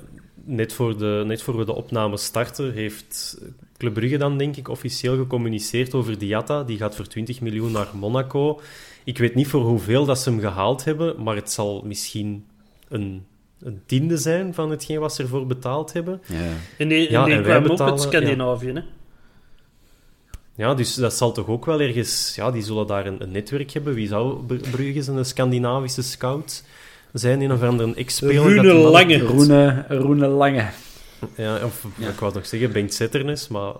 net 0.43 0.73
voor, 0.73 0.97
de, 0.97 1.23
net 1.25 1.41
voor 1.41 1.57
we 1.57 1.65
de 1.65 1.75
opname 1.75 2.17
starten, 2.17 2.73
heeft 2.73 3.41
Club 3.81 3.93
Brugge 3.93 4.17
dan, 4.17 4.37
denk 4.37 4.55
ik, 4.55 4.67
officieel 4.67 5.17
gecommuniceerd 5.17 5.93
over 5.93 6.17
Diatta. 6.17 6.63
Die 6.63 6.77
gaat 6.77 6.95
voor 6.95 7.07
20 7.07 7.41
miljoen 7.41 7.71
naar 7.71 7.87
Monaco. 7.93 8.59
Ik 9.03 9.17
weet 9.17 9.35
niet 9.35 9.47
voor 9.47 9.61
hoeveel 9.61 10.05
dat 10.05 10.19
ze 10.19 10.29
hem 10.29 10.39
gehaald 10.39 10.83
hebben, 10.83 11.23
maar 11.23 11.35
het 11.35 11.51
zal 11.51 11.81
misschien 11.85 12.45
een, 12.89 13.25
een 13.59 13.81
tiende 13.85 14.17
zijn 14.17 14.53
van 14.53 14.69
hetgeen 14.71 14.99
wat 14.99 15.13
ze 15.15 15.21
ervoor 15.21 15.45
betaald 15.47 15.93
hebben. 15.93 16.21
Ja. 16.25 16.35
en 16.77 16.87
die, 16.87 17.11
Ja, 17.11 17.19
en 17.19 17.25
die 17.25 17.35
en 17.35 17.43
wij 17.43 17.51
kwam 17.51 17.63
betalen- 17.69 17.93
ook 17.93 17.99
uit 17.99 18.07
Scandinavië. 18.07 18.71
Hè? 18.73 18.81
Ja, 20.55 20.73
dus 20.73 20.93
dat 20.93 21.13
zal 21.13 21.31
toch 21.31 21.47
ook 21.47 21.65
wel 21.65 21.81
ergens... 21.81 22.33
Ja, 22.35 22.51
die 22.51 22.61
zullen 22.63 22.87
daar 22.87 23.05
een, 23.05 23.21
een 23.21 23.31
netwerk 23.31 23.71
hebben. 23.71 23.93
Wie 23.93 24.07
zou 24.07 24.43
Br- 24.45 24.69
Brugge 24.71 25.01
zijn 25.03 25.17
een 25.17 25.25
Scandinavische 25.25 26.01
scout 26.01 26.63
zijn? 27.13 27.41
Een 27.41 27.51
of 27.51 27.61
andere 27.63 27.93
ex-speler? 27.95 28.55
Man- 28.63 28.75
Lange. 28.75 29.17
Roene, 29.19 29.85
Roene 29.87 30.27
Lange. 30.27 30.65
Ja, 31.35 31.65
of 31.65 31.85
ik 31.97 32.19
wou 32.19 32.33
nog 32.33 32.45
zeggen, 32.45 32.71
Bengt 32.71 33.49
maar... 33.49 33.73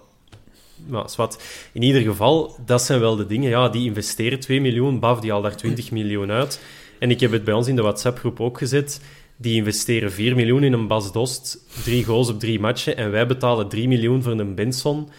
Maar 0.88 1.10
zwart. 1.10 1.44
In 1.74 1.82
ieder 1.82 2.02
geval, 2.02 2.56
dat 2.66 2.82
zijn 2.82 3.00
wel 3.00 3.16
de 3.16 3.26
dingen. 3.26 3.50
Ja, 3.50 3.70
die 3.70 3.86
investeren 3.86 4.40
2 4.40 4.62
miljoen, 4.62 5.00
Baf 5.00 5.20
die 5.20 5.32
haalt 5.32 5.44
daar 5.44 5.56
20 5.56 5.92
miljoen 5.98 6.32
uit. 6.32 6.62
En 7.00 7.12
ik 7.12 7.20
heb 7.20 7.32
het 7.32 7.44
bij 7.44 7.54
ons 7.54 7.68
in 7.68 7.76
de 7.76 7.82
WhatsApp-groep 7.82 8.40
ook 8.40 8.58
gezet. 8.58 9.02
Die 9.38 9.56
investeren 9.56 10.12
4 10.12 10.36
miljoen 10.36 10.64
in 10.64 10.74
een 10.74 10.88
Bas 10.88 11.12
Dost, 11.12 11.58
drie 11.84 12.04
goals 12.04 12.30
op 12.30 12.40
drie 12.40 12.60
matchen. 12.60 12.98
En 12.98 13.12
wij 13.12 13.28
betalen 13.28 13.68
3 13.68 13.88
miljoen 13.88 14.24
voor 14.24 14.32
een 14.32 14.56
Benson. 14.56 15.10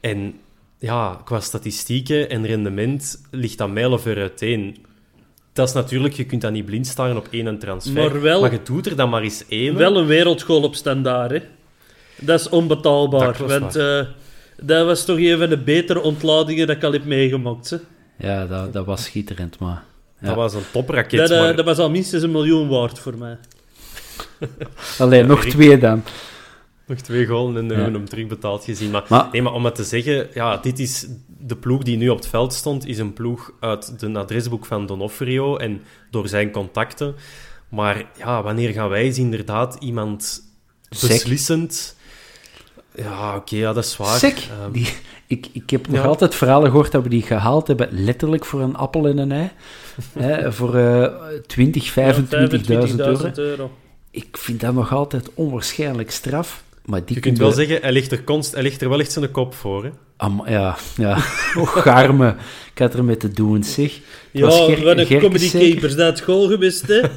En 0.00 0.34
ja, 0.78 1.20
qua 1.24 1.40
statistieken 1.40 2.30
en 2.30 2.46
rendement 2.46 3.22
ligt 3.30 3.58
dat 3.58 3.70
mijlenver 3.70 4.16
uiteen. 4.16 4.76
Dat 5.52 5.68
is 5.68 5.74
natuurlijk, 5.74 6.14
je 6.14 6.24
kunt 6.24 6.40
dat 6.40 6.52
niet 6.52 6.64
blind 6.64 6.86
staren 6.86 7.16
op 7.16 7.26
één 7.30 7.58
transfer. 7.58 7.94
Maar 8.10 8.20
wel- 8.20 8.40
maar 8.40 8.52
je 8.52 8.62
doet 8.64 8.86
er 8.86 8.96
dan 8.96 9.10
maar 9.10 9.22
eens 9.22 9.44
één. 9.48 9.76
Wel 9.76 9.96
een 9.96 10.06
wereldgoal 10.06 10.62
op 10.62 10.74
standaard, 10.74 11.30
hè. 11.30 11.38
Dat 12.20 12.40
is 12.40 12.48
onbetaalbaar. 12.48 13.38
Dat 13.38 13.58
want 13.60 13.76
eh, 13.76 14.00
dat 14.62 14.86
was 14.86 15.04
toch 15.04 15.18
een 15.18 15.38
van 15.38 15.48
de 15.48 15.58
betere 15.58 16.00
ontladingen 16.00 16.66
dat 16.66 16.76
ik 16.76 16.84
al 16.84 16.92
heb 16.92 17.04
meegemaakt. 17.04 17.70
Hè. 17.70 17.76
Ja, 18.18 18.46
dat, 18.46 18.72
dat 18.72 18.86
was 18.86 19.04
schitterend, 19.04 19.58
maar... 19.58 19.82
Ja. 20.20 20.26
Dat 20.26 20.36
was 20.36 20.54
een 20.54 20.60
topraket. 20.72 21.18
Dat, 21.18 21.30
eh, 21.30 21.40
maar... 21.40 21.56
dat 21.56 21.64
was 21.64 21.78
al 21.78 21.90
minstens 21.90 22.22
een 22.22 22.30
miljoen 22.30 22.68
waard 22.68 22.98
voor 22.98 23.18
mij. 23.18 23.38
Alleen 24.98 25.26
nog 25.26 25.44
twee 25.44 25.78
dan. 25.78 26.02
Nog 26.92 27.00
twee 27.00 27.26
golen 27.26 27.56
en 27.56 27.68
we 27.68 27.74
hebben 27.74 27.94
hem 27.94 28.08
terugbetaald 28.08 28.64
gezien. 28.64 28.90
Maar, 28.90 29.28
nee, 29.32 29.42
maar 29.42 29.52
om 29.52 29.64
het 29.64 29.74
te 29.74 29.84
zeggen, 29.84 30.28
ja, 30.34 30.56
dit 30.56 30.78
is 30.78 31.06
de 31.38 31.56
ploeg 31.56 31.82
die 31.82 31.96
nu 31.96 32.08
op 32.08 32.16
het 32.16 32.26
veld 32.26 32.52
stond, 32.52 32.86
is 32.86 32.98
een 32.98 33.12
ploeg 33.12 33.52
uit 33.60 34.00
de 34.00 34.18
adresboek 34.18 34.66
van 34.66 34.86
Donofrio 34.86 35.56
en 35.56 35.82
door 36.10 36.28
zijn 36.28 36.50
contacten. 36.50 37.14
Maar 37.68 38.04
ja, 38.18 38.42
wanneer 38.42 38.72
gaan 38.72 38.88
wij 38.88 39.02
eens 39.02 39.18
inderdaad 39.18 39.76
iemand 39.80 40.42
beslissend... 40.88 41.96
Ja, 42.94 43.36
oké, 43.36 43.56
ja, 43.56 43.72
dat 43.72 43.84
is 43.84 43.96
waar. 43.96 44.18
Sek, 44.18 44.48
ehm, 44.50 44.72
die, 44.72 44.88
ik, 45.26 45.48
ik 45.52 45.70
heb 45.70 45.88
nog 45.88 46.06
altijd 46.06 46.34
verhalen 46.34 46.70
gehoord 46.70 46.92
dat 46.92 47.02
we 47.02 47.08
die 47.08 47.22
gehaald 47.22 47.66
hebben, 47.66 47.88
letterlijk 47.90 48.44
voor 48.44 48.60
een 48.60 48.76
appel 48.76 49.06
en 49.06 49.18
een 49.18 49.32
ei. 49.32 49.50
hè, 50.18 50.52
voor 50.52 50.74
uh, 50.74 51.06
20, 51.46 51.90
25.000 51.90 51.94
euro. 53.34 53.70
Ik 54.10 54.36
vind 54.36 54.60
dat 54.60 54.74
nog 54.74 54.92
altijd 54.92 55.30
onwaarschijnlijk 55.34 56.10
straf. 56.10 56.64
Maar 56.84 57.04
die 57.04 57.14
je 57.14 57.20
kunt 57.20 57.38
wel 57.38 57.52
zeggen, 57.52 57.78
hij 57.80 57.92
ligt, 57.92 58.12
er 58.12 58.24
const, 58.24 58.52
hij 58.52 58.62
ligt 58.62 58.82
er 58.82 58.88
wel 58.88 59.00
echt 59.00 59.12
zijn 59.12 59.30
kop 59.30 59.54
voor. 59.54 59.84
Hè? 59.84 59.90
ja, 60.46 60.76
ja. 60.96 61.16
Och, 61.60 61.82
garme. 61.82 62.36
Ik 62.74 62.78
had 62.78 62.94
er 62.94 63.04
mee 63.04 63.16
te 63.16 63.28
doen, 63.28 63.64
zeg. 63.64 64.00
ja, 64.30 64.46
wat 64.46 64.98
een 64.98 65.18
comedy 65.20 65.50
capers 65.50 65.96
dat 65.96 66.18
school 66.18 66.48
geweest, 66.48 66.86
hè? 66.86 67.00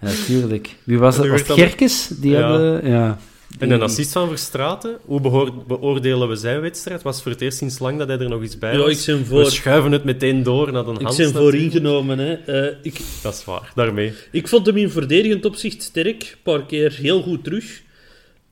Natuurlijk. 0.00 0.76
Wie 0.84 0.98
was 0.98 1.16
dat? 1.16 1.26
Was 1.26 1.40
het 1.40 1.52
Gerkes? 1.52 2.08
Die 2.08 2.30
ja. 2.30 2.50
hebben... 2.50 2.90
Ja. 2.90 3.18
En 3.58 3.70
een 3.70 3.82
assist 3.82 4.12
van 4.12 4.28
Verstraten, 4.28 4.98
hoe 5.04 5.20
beoordelen 5.66 6.28
we 6.28 6.36
zijn 6.36 6.60
wedstrijd? 6.60 7.02
Was 7.02 7.22
voor 7.22 7.32
het 7.32 7.40
eerst 7.40 7.58
sinds 7.58 7.78
lang 7.78 7.98
dat 7.98 8.08
hij 8.08 8.18
er 8.18 8.28
nog 8.28 8.42
eens 8.42 8.58
bij 8.58 8.78
was. 8.78 9.04
Ja, 9.04 9.14
ik 9.14 9.26
voor... 9.26 9.44
We 9.44 9.50
schuiven 9.50 9.92
het 9.92 10.04
meteen 10.04 10.42
door 10.42 10.72
naar 10.72 10.86
een 10.86 11.02
Hans. 11.02 11.18
Ik 11.18 11.32
ben 11.32 11.42
voor 11.42 11.54
ingenomen. 11.54 12.18
Hè. 12.18 12.64
Uh, 12.68 12.76
ik... 12.82 13.00
Dat 13.22 13.34
is 13.34 13.44
waar, 13.44 13.72
daarmee. 13.74 14.12
Ik 14.30 14.48
vond 14.48 14.66
hem 14.66 14.76
in 14.76 14.90
verdedigend 14.90 15.44
opzicht 15.44 15.82
sterk. 15.82 16.22
Een 16.22 16.42
paar 16.42 16.66
keer 16.66 16.92
heel 16.92 17.22
goed 17.22 17.44
terug. 17.44 17.82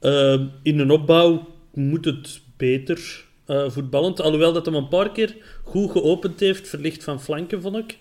Uh, 0.05 0.40
in 0.62 0.78
een 0.78 0.90
opbouw 0.90 1.48
moet 1.74 2.05
het 2.05 2.40
beter 2.57 3.24
uh, 3.46 3.70
voetballend. 3.70 4.20
Alhoewel 4.20 4.52
dat 4.52 4.66
hem 4.66 4.74
een 4.74 4.88
paar 4.88 5.12
keer 5.12 5.36
goed 5.62 5.90
geopend 5.90 6.40
heeft, 6.40 6.68
verlicht 6.68 7.05
van 7.05 7.20
flanken, 7.20 7.62
vond 7.62 7.76
ik. 7.76 7.98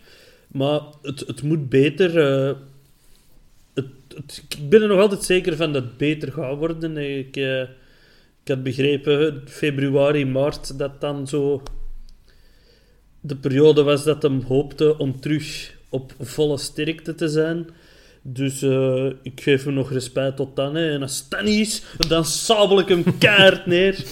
Maar 0.47 0.81
het, 1.01 1.19
het 1.19 1.43
moet 1.43 1.69
beter 1.69 2.11
ik 4.59 4.69
ben 4.69 4.81
er 4.81 4.87
nog 4.87 4.99
altijd 4.99 5.23
zeker 5.23 5.55
van 5.55 5.73
dat 5.73 5.83
het 5.83 5.97
beter 5.97 6.31
gaat 6.31 6.57
worden. 6.57 6.97
Ik, 6.97 7.37
uh, 7.37 7.61
ik 8.41 8.47
had 8.47 8.63
begrepen, 8.63 9.41
februari, 9.45 10.25
maart, 10.25 10.77
dat 10.77 11.01
dan 11.01 11.27
zo 11.27 11.63
de 13.19 13.35
periode 13.35 13.83
was 13.83 14.03
dat 14.03 14.21
hem 14.21 14.41
hoopte 14.41 14.97
om 14.97 15.19
terug 15.19 15.75
op 15.89 16.13
volle 16.19 16.57
sterkte 16.57 17.15
te 17.15 17.27
zijn. 17.27 17.69
Dus 18.25 18.63
uh, 18.63 19.05
ik 19.21 19.41
geef 19.41 19.63
hem 19.63 19.73
nog 19.73 19.91
respect 19.91 20.35
tot 20.35 20.55
dan. 20.55 20.75
Hè. 20.75 20.91
En 20.91 21.01
als 21.01 21.29
dat 21.29 21.43
niet 21.43 21.67
is, 21.67 21.83
dan 22.07 22.25
sabel 22.25 22.79
ik 22.79 22.87
hem 22.87 23.17
kaart 23.17 23.65
neer. 23.65 24.03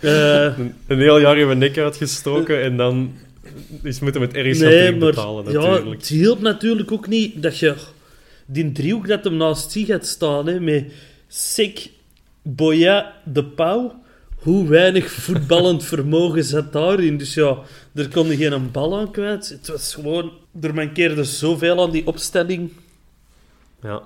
Uh, 0.00 0.42
een, 0.58 0.74
een, 0.86 0.98
heel 0.98 1.18
jaar 1.18 1.38
in 1.38 1.46
mijn 1.46 1.58
nek 1.58 1.78
uitgestoken 1.78 2.62
en 2.62 2.76
dan 2.76 3.12
is 3.82 4.00
moeten 4.00 4.20
we 4.20 4.26
het 4.26 4.36
ergens 4.36 4.58
nee, 4.58 4.96
betalen. 4.96 5.44
Natuurlijk. 5.44 5.84
Ja, 5.84 5.90
het 5.90 6.08
hielp 6.08 6.40
natuurlijk 6.40 6.92
ook 6.92 7.08
niet 7.08 7.42
dat 7.42 7.58
je 7.58 7.74
die 8.46 8.72
driehoek 8.72 9.08
dat 9.08 9.24
hem 9.24 9.36
naast 9.36 9.70
zich 9.70 9.86
gaat 9.86 10.06
staan, 10.06 10.46
hè, 10.46 10.60
met 10.60 10.92
Sik, 11.28 11.90
Boya, 12.42 13.14
De 13.24 13.44
Pauw. 13.44 14.02
Hoe 14.38 14.68
weinig 14.68 15.10
voetballend 15.10 15.84
vermogen 15.94 16.44
zat 16.44 16.72
daarin. 16.72 17.18
Dus 17.18 17.34
ja, 17.34 17.58
er 17.94 18.08
kon 18.08 18.36
geen 18.36 18.70
bal 18.70 18.98
aan 18.98 19.10
kwijt. 19.10 19.48
Het 19.48 19.68
was 19.68 19.94
gewoon... 19.94 20.32
Er 20.60 20.74
mankeerde 20.74 21.24
zoveel 21.24 21.82
aan 21.82 21.90
die 21.90 22.06
opstelling. 22.06 22.70
Ja, 23.82 24.02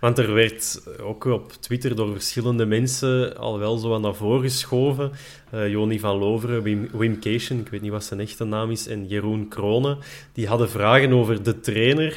want 0.00 0.18
er 0.18 0.34
werd 0.34 0.82
ook 1.00 1.24
op 1.24 1.52
Twitter 1.52 1.96
door 1.96 2.12
verschillende 2.12 2.66
mensen 2.66 3.36
al 3.36 3.58
wel 3.58 3.76
zo 3.76 3.94
aan 3.94 4.00
naar 4.00 4.14
voren 4.14 4.42
geschoven. 4.42 5.12
Uh, 5.54 5.68
Joni 5.68 5.98
van 6.00 6.16
Loveren, 6.16 6.62
Wim, 6.62 6.88
Wim 6.92 7.18
ik 7.22 7.68
weet 7.70 7.80
niet 7.80 7.90
wat 7.90 8.04
zijn 8.04 8.20
echte 8.20 8.44
naam 8.44 8.70
is, 8.70 8.86
en 8.86 9.06
Jeroen 9.06 9.48
Kronen. 9.48 9.98
Die 10.32 10.48
hadden 10.48 10.70
vragen 10.70 11.12
over 11.12 11.42
de 11.42 11.60
trainer. 11.60 12.12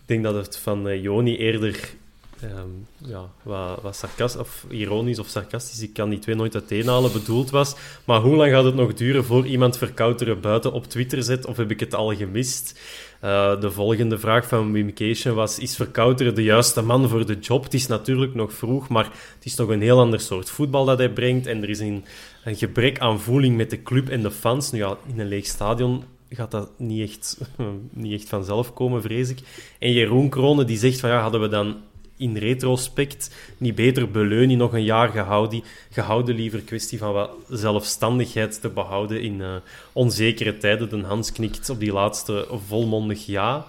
Ik 0.00 0.06
denk 0.06 0.24
dat 0.24 0.34
het 0.34 0.58
van 0.58 0.88
uh, 0.88 1.02
Joni 1.02 1.36
eerder 1.36 1.94
um, 2.42 2.86
ja, 2.96 3.30
wat, 3.42 3.82
wat 3.82 4.36
of 4.38 4.64
ironisch 4.68 5.18
of 5.18 5.26
sarcastisch, 5.26 5.82
ik 5.82 5.92
kan 5.92 6.08
die 6.08 6.18
twee 6.18 6.34
nooit 6.34 6.54
uiteenhalen, 6.54 7.12
bedoeld 7.12 7.50
was. 7.50 7.76
Maar 8.04 8.20
hoe 8.20 8.36
lang 8.36 8.52
gaat 8.52 8.64
het 8.64 8.74
nog 8.74 8.94
duren 8.94 9.24
voor 9.24 9.46
iemand 9.46 9.78
verkouteren 9.78 10.40
buiten 10.40 10.72
op 10.72 10.86
Twitter 10.86 11.22
zet? 11.22 11.46
Of 11.46 11.56
heb 11.56 11.70
ik 11.70 11.80
het 11.80 11.94
al 11.94 12.14
gemist? 12.14 12.80
Uh, 13.24 13.60
de 13.60 13.70
volgende 13.70 14.18
vraag 14.18 14.48
van 14.48 14.72
Wim 14.72 14.94
Cation 14.94 15.34
was: 15.34 15.58
Is 15.58 15.76
verkouteren 15.76 16.34
de 16.34 16.42
juiste 16.42 16.82
man 16.82 17.08
voor 17.08 17.26
de 17.26 17.38
job? 17.38 17.64
Het 17.64 17.74
is 17.74 17.86
natuurlijk 17.86 18.34
nog 18.34 18.52
vroeg, 18.52 18.88
maar 18.88 19.04
het 19.04 19.44
is 19.44 19.54
toch 19.54 19.68
een 19.68 19.80
heel 19.80 20.00
ander 20.00 20.20
soort 20.20 20.50
voetbal 20.50 20.84
dat 20.84 20.98
hij 20.98 21.10
brengt. 21.12 21.46
En 21.46 21.62
er 21.62 21.68
is 21.68 21.80
een, 21.80 22.04
een 22.44 22.56
gebrek 22.56 22.98
aan 22.98 23.20
voeling 23.20 23.56
met 23.56 23.70
de 23.70 23.82
club 23.82 24.08
en 24.08 24.22
de 24.22 24.30
fans. 24.30 24.72
Nu 24.72 24.78
ja, 24.78 24.96
in 25.06 25.20
een 25.20 25.28
leeg 25.28 25.46
stadion 25.46 26.04
gaat 26.30 26.50
dat 26.50 26.70
niet 26.78 27.08
echt, 27.08 27.40
niet 27.90 28.12
echt 28.20 28.28
vanzelf 28.28 28.72
komen, 28.72 29.02
vrees 29.02 29.30
ik. 29.30 29.38
En 29.78 29.92
Jeroen 29.92 30.28
Kronen 30.28 30.66
die 30.66 30.78
zegt 30.78 31.00
van 31.00 31.10
ja, 31.10 31.20
hadden 31.20 31.40
we 31.40 31.48
dan 31.48 31.76
in 32.16 32.36
retrospect 32.36 33.34
niet 33.58 33.74
beter 33.74 34.10
Beleunie 34.10 34.56
nog 34.56 34.72
een 34.72 34.84
jaar 34.84 35.08
gehouden, 35.08 35.62
gehouden 35.90 36.34
liever 36.34 36.60
kwestie 36.60 36.98
van 36.98 37.12
wat 37.12 37.30
zelfstandigheid 37.48 38.60
te 38.60 38.68
behouden 38.68 39.22
in 39.22 39.40
uh, 39.40 39.54
onzekere 39.92 40.58
tijden. 40.58 40.88
De 40.88 41.06
Hans 41.06 41.32
knikt 41.32 41.70
op 41.70 41.80
die 41.80 41.92
laatste 41.92 42.48
volmondig 42.66 43.26
ja. 43.26 43.66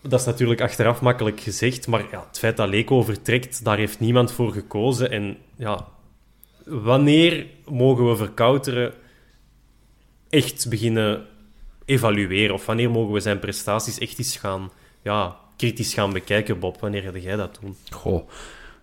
Dat 0.00 0.20
is 0.20 0.26
natuurlijk 0.26 0.60
achteraf 0.60 1.00
makkelijk 1.00 1.40
gezegd, 1.40 1.86
maar 1.86 2.04
ja, 2.10 2.24
het 2.28 2.38
feit 2.38 2.56
dat 2.56 2.68
Leko 2.68 3.02
vertrekt, 3.02 3.64
daar 3.64 3.76
heeft 3.76 4.00
niemand 4.00 4.32
voor 4.32 4.52
gekozen. 4.52 5.10
En 5.10 5.36
ja, 5.56 5.86
wanneer 6.64 7.46
mogen 7.68 8.08
we 8.08 8.16
verkouteren 8.16 8.92
echt 10.28 10.68
beginnen 10.68 11.26
evalueren? 11.84 12.54
Of 12.54 12.66
wanneer 12.66 12.90
mogen 12.90 13.12
we 13.12 13.20
zijn 13.20 13.38
prestaties 13.38 13.98
echt 13.98 14.18
eens 14.18 14.36
gaan, 14.36 14.70
ja, 15.02 15.36
kritisch 15.64 15.94
gaan 15.94 16.12
bekijken, 16.12 16.58
Bob? 16.58 16.80
Wanneer 16.80 17.02
ga 17.02 17.18
jij 17.18 17.36
dat 17.36 17.58
doen? 17.60 17.76
Goh, 17.90 18.28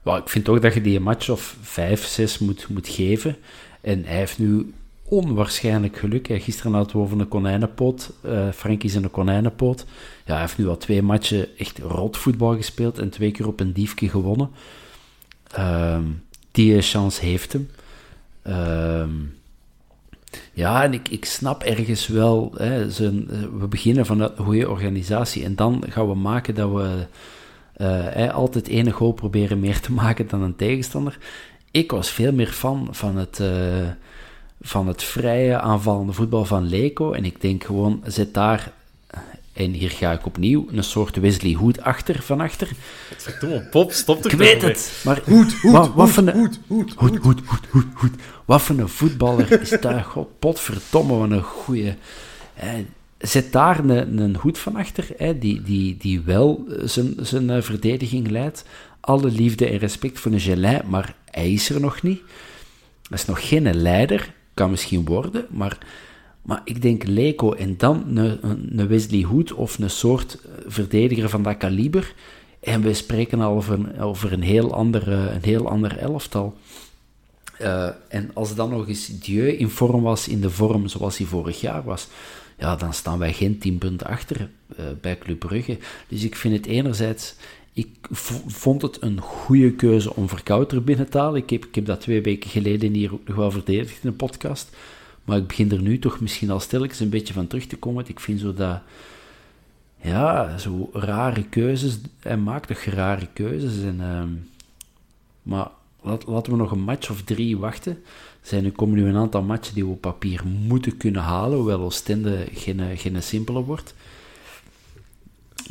well, 0.02 0.18
ik 0.18 0.30
vind 0.30 0.50
ook 0.50 0.62
dat 0.62 0.74
je 0.74 0.82
die 0.82 1.00
match 1.00 1.30
of 1.30 1.56
vijf, 1.62 2.06
zes 2.06 2.40
moet, 2.40 2.68
moet 2.70 2.88
geven. 2.88 3.36
En 3.82 4.06
hij 4.06 4.18
heeft 4.18 4.40
nu 4.40 4.74
onwaarschijnlijk 5.04 5.98
geluk. 5.98 6.28
Gisteren 6.32 6.74
hadden 6.74 6.96
we 6.96 7.02
over 7.02 7.20
een 7.20 7.28
konijnenpoot. 7.28 8.12
Uh, 8.26 8.52
Frank 8.52 8.84
is 8.84 8.96
een 8.96 9.12
konijnenpoot. 9.12 9.86
Ja, 10.26 10.32
hij 10.32 10.42
heeft 10.42 10.58
nu 10.58 10.68
al 10.68 10.78
twee 10.78 11.02
matchen 11.02 11.58
echt 11.58 11.78
rotvoetbal 11.78 12.56
gespeeld 12.56 13.00
en 13.00 13.10
twee 13.10 13.32
keer 13.32 13.48
op 13.48 13.60
een 13.60 13.74
diefje 13.74 14.10
gewonnen. 14.10 14.50
Uh, 15.58 15.98
die 16.52 16.82
chance 16.82 17.26
heeft 17.26 17.54
hem. 17.54 17.70
Uh, 18.48 19.04
ja, 20.54 20.84
en 20.84 20.94
ik, 20.94 21.10
ik 21.10 21.26
snap 21.26 21.64
ergens 21.64 22.08
wel, 22.08 22.52
hè, 22.58 22.86
eh, 22.86 22.90
we 23.60 23.68
beginnen 23.70 24.06
van 24.06 24.20
een 24.20 24.32
goede 24.38 24.70
organisatie 24.70 25.44
en 25.44 25.56
dan 25.56 25.84
gaan 25.90 26.08
we 26.08 26.16
maken 26.16 26.56
dat 26.56 26.72
we 26.72 27.06
uh, 27.78 28.34
altijd 28.34 28.68
ene 28.68 28.92
goal 28.92 29.12
proberen 29.12 29.60
meer 29.60 29.80
te 29.80 29.92
maken 29.92 30.28
dan 30.28 30.42
een 30.42 30.56
tegenstander. 30.56 31.18
Ik 31.72 31.92
was 31.92 32.10
veel 32.10 32.34
meer 32.34 32.48
fan 32.48 32.88
van 32.92 33.18
het, 33.18 33.40
uh, 33.40 33.48
van 34.62 34.88
het 34.88 35.04
vrije 35.04 35.60
aanvallende 35.60 36.14
voetbal 36.14 36.46
van 36.46 36.70
Leco 36.70 37.12
en 37.12 37.26
ik 37.26 37.42
denk 37.42 37.64
gewoon, 37.64 38.04
zet 38.06 38.34
daar 38.34 38.72
en 39.54 39.72
hier 39.72 39.90
ga 39.90 40.12
ik 40.12 40.26
opnieuw 40.26 40.68
een 40.72 40.84
soort 40.84 41.16
Wesley 41.16 41.54
Hood 41.54 41.82
achter, 41.82 42.22
van 42.22 42.42
achter. 42.42 42.70
Verdomme, 43.18 43.68
Pop, 43.70 43.92
stop 43.92 44.26
Ik 44.26 44.32
weet 44.32 44.62
het, 44.62 45.02
maar 45.04 45.22
goed, 45.24 45.54
goed, 45.54 45.72
wat. 45.72 45.88
Goed, 45.88 46.26
goed, 46.68 46.94
goed, 46.96 47.42
goed, 47.46 47.62
goed, 47.70 47.86
goed, 47.94 48.12
Wat 48.46 48.62
voor 48.62 48.78
een 48.78 48.90
voetballer 48.90 49.62
is 49.62 49.70
daar, 49.82 50.04
god, 50.04 50.40
potverdomme, 50.40 51.18
wat 51.18 51.32
een 51.32 51.44
goeie... 51.44 51.94
zet 53.18 53.52
daar 53.52 53.80
een, 53.80 54.18
een 54.18 54.36
hoed 54.36 54.58
van 54.58 54.76
achter, 54.76 55.08
hè, 55.18 55.38
die, 55.38 55.62
die, 55.62 55.98
die 55.98 56.22
wel 56.22 56.66
zijn, 56.84 57.14
zijn 57.20 57.50
uh, 57.50 57.62
verdediging 57.62 58.30
leidt. 58.30 58.66
Alle 59.00 59.32
liefde 59.32 59.68
en 59.68 59.78
respect 59.78 60.20
voor 60.20 60.32
een 60.32 60.40
gelei, 60.40 60.82
maar 60.86 61.16
hij 61.32 61.52
is 61.52 61.70
er 61.70 61.80
nog 61.80 62.02
niet. 62.02 62.22
Hij 63.10 63.18
is 63.18 63.26
nog 63.26 63.48
geen 63.48 63.82
leider, 63.82 64.34
kan 64.54 64.70
misschien 64.70 65.06
worden, 65.06 65.46
maar 65.50 65.78
maar 66.42 66.62
ik 66.64 66.82
denk 66.82 67.08
Leco 67.08 67.54
en 67.54 67.78
dan 67.78 68.18
een, 68.18 68.80
een 68.80 68.88
Wesley 68.88 69.24
Hood 69.24 69.54
of 69.54 69.80
een 69.80 69.90
soort 69.90 70.34
eh, 70.34 70.52
verdediger 70.68 71.30
van 71.30 71.44
dat 71.44 71.58
kaliber. 71.58 72.14
En 72.60 72.82
we 72.82 72.94
spreken 72.94 73.42
al 73.42 73.56
over 73.56 73.74
een, 73.74 74.00
over 74.00 74.34
een, 74.34 74.42
heel, 74.42 74.74
ander, 74.74 75.08
een 75.08 75.44
heel 75.44 75.70
ander 75.70 75.98
elftal. 75.98 76.58
Uh, 77.62 77.90
en 78.08 78.32
als 78.34 78.56
dan 78.56 78.70
nog 78.70 78.88
eens 78.88 79.08
Dieu 79.20 79.48
in 79.48 79.70
vorm 79.70 80.02
was, 80.02 80.28
in 80.28 80.42
de 80.42 80.50
vorm 80.50 80.88
zoals 80.88 81.18
hij 81.18 81.28
vorig 81.28 81.62
jaar 81.62 81.84
was, 81.84 82.08
ja, 82.58 82.76
dan 82.76 82.94
staan 82.94 83.20
wij 83.20 83.34
geen 83.34 83.58
tien 83.58 83.78
punten 83.78 84.08
achter 84.08 84.50
bij 85.02 85.18
Club 85.18 85.40
Brugge. 85.40 85.78
Dus 86.08 86.24
ik 86.24 86.36
vind 86.36 86.56
het 86.56 86.66
enerzijds, 86.66 87.36
ik 87.74 87.88
vond 88.48 88.82
het 88.82 89.02
een 89.02 89.22
goede 89.22 89.72
keuze 89.72 90.16
om 90.16 90.30
Verkouter 90.30 90.84
binnen 90.84 91.10
te 91.10 91.18
halen. 91.18 91.42
Ik 91.42 91.50
heb, 91.50 91.66
ik 91.66 91.76
heb 91.76 91.86
dat 91.86 92.02
twee 92.02 92.22
weken 92.22 92.50
geleden 92.50 92.94
hier 92.94 93.14
ook 93.14 93.28
nog 93.28 93.36
wel 93.36 93.52
verdedigd 93.52 94.04
in 94.04 94.10
een 94.10 94.16
podcast. 94.16 94.70
Maar 95.26 95.38
ik 95.38 95.48
begin 95.48 95.72
er 95.72 95.82
nu 95.82 96.00
toch 96.00 96.20
misschien 96.20 96.50
al 96.50 96.60
stilletjes 96.60 97.00
een 97.00 97.10
beetje 97.10 97.34
van 97.34 97.48
terug 97.48 97.66
te 97.66 97.78
komen. 97.78 98.08
Ik 98.08 98.20
vind 98.20 98.40
zo 98.40 98.54
dat... 98.54 98.82
Ja, 100.02 100.58
zo 100.58 100.90
rare 100.94 101.44
keuzes. 101.44 101.98
Hij 102.20 102.38
maakt 102.38 102.68
toch 102.68 102.84
rare 102.84 103.28
keuzes. 103.34 103.84
En, 103.84 103.98
uh, 104.00 104.24
maar 105.42 105.68
laten 106.02 106.52
we 106.52 106.58
nog 106.58 106.72
een 106.72 106.80
match 106.80 107.10
of 107.10 107.22
drie 107.22 107.58
wachten. 107.58 107.92
Er 108.42 108.48
zijn 108.48 108.64
nu, 108.64 108.72
komen 108.72 108.96
nu 108.96 109.06
een 109.06 109.16
aantal 109.16 109.42
matchen 109.42 109.74
die 109.74 109.86
we 109.86 109.92
op 109.92 110.02
papier 110.02 110.42
moeten 110.46 110.98
kunnen 110.98 111.22
halen, 111.22 111.58
hoewel 111.58 111.80
Oostende 111.80 112.48
geen, 112.54 112.98
geen 112.98 113.24
simpele 113.24 113.64
wordt. 113.64 113.94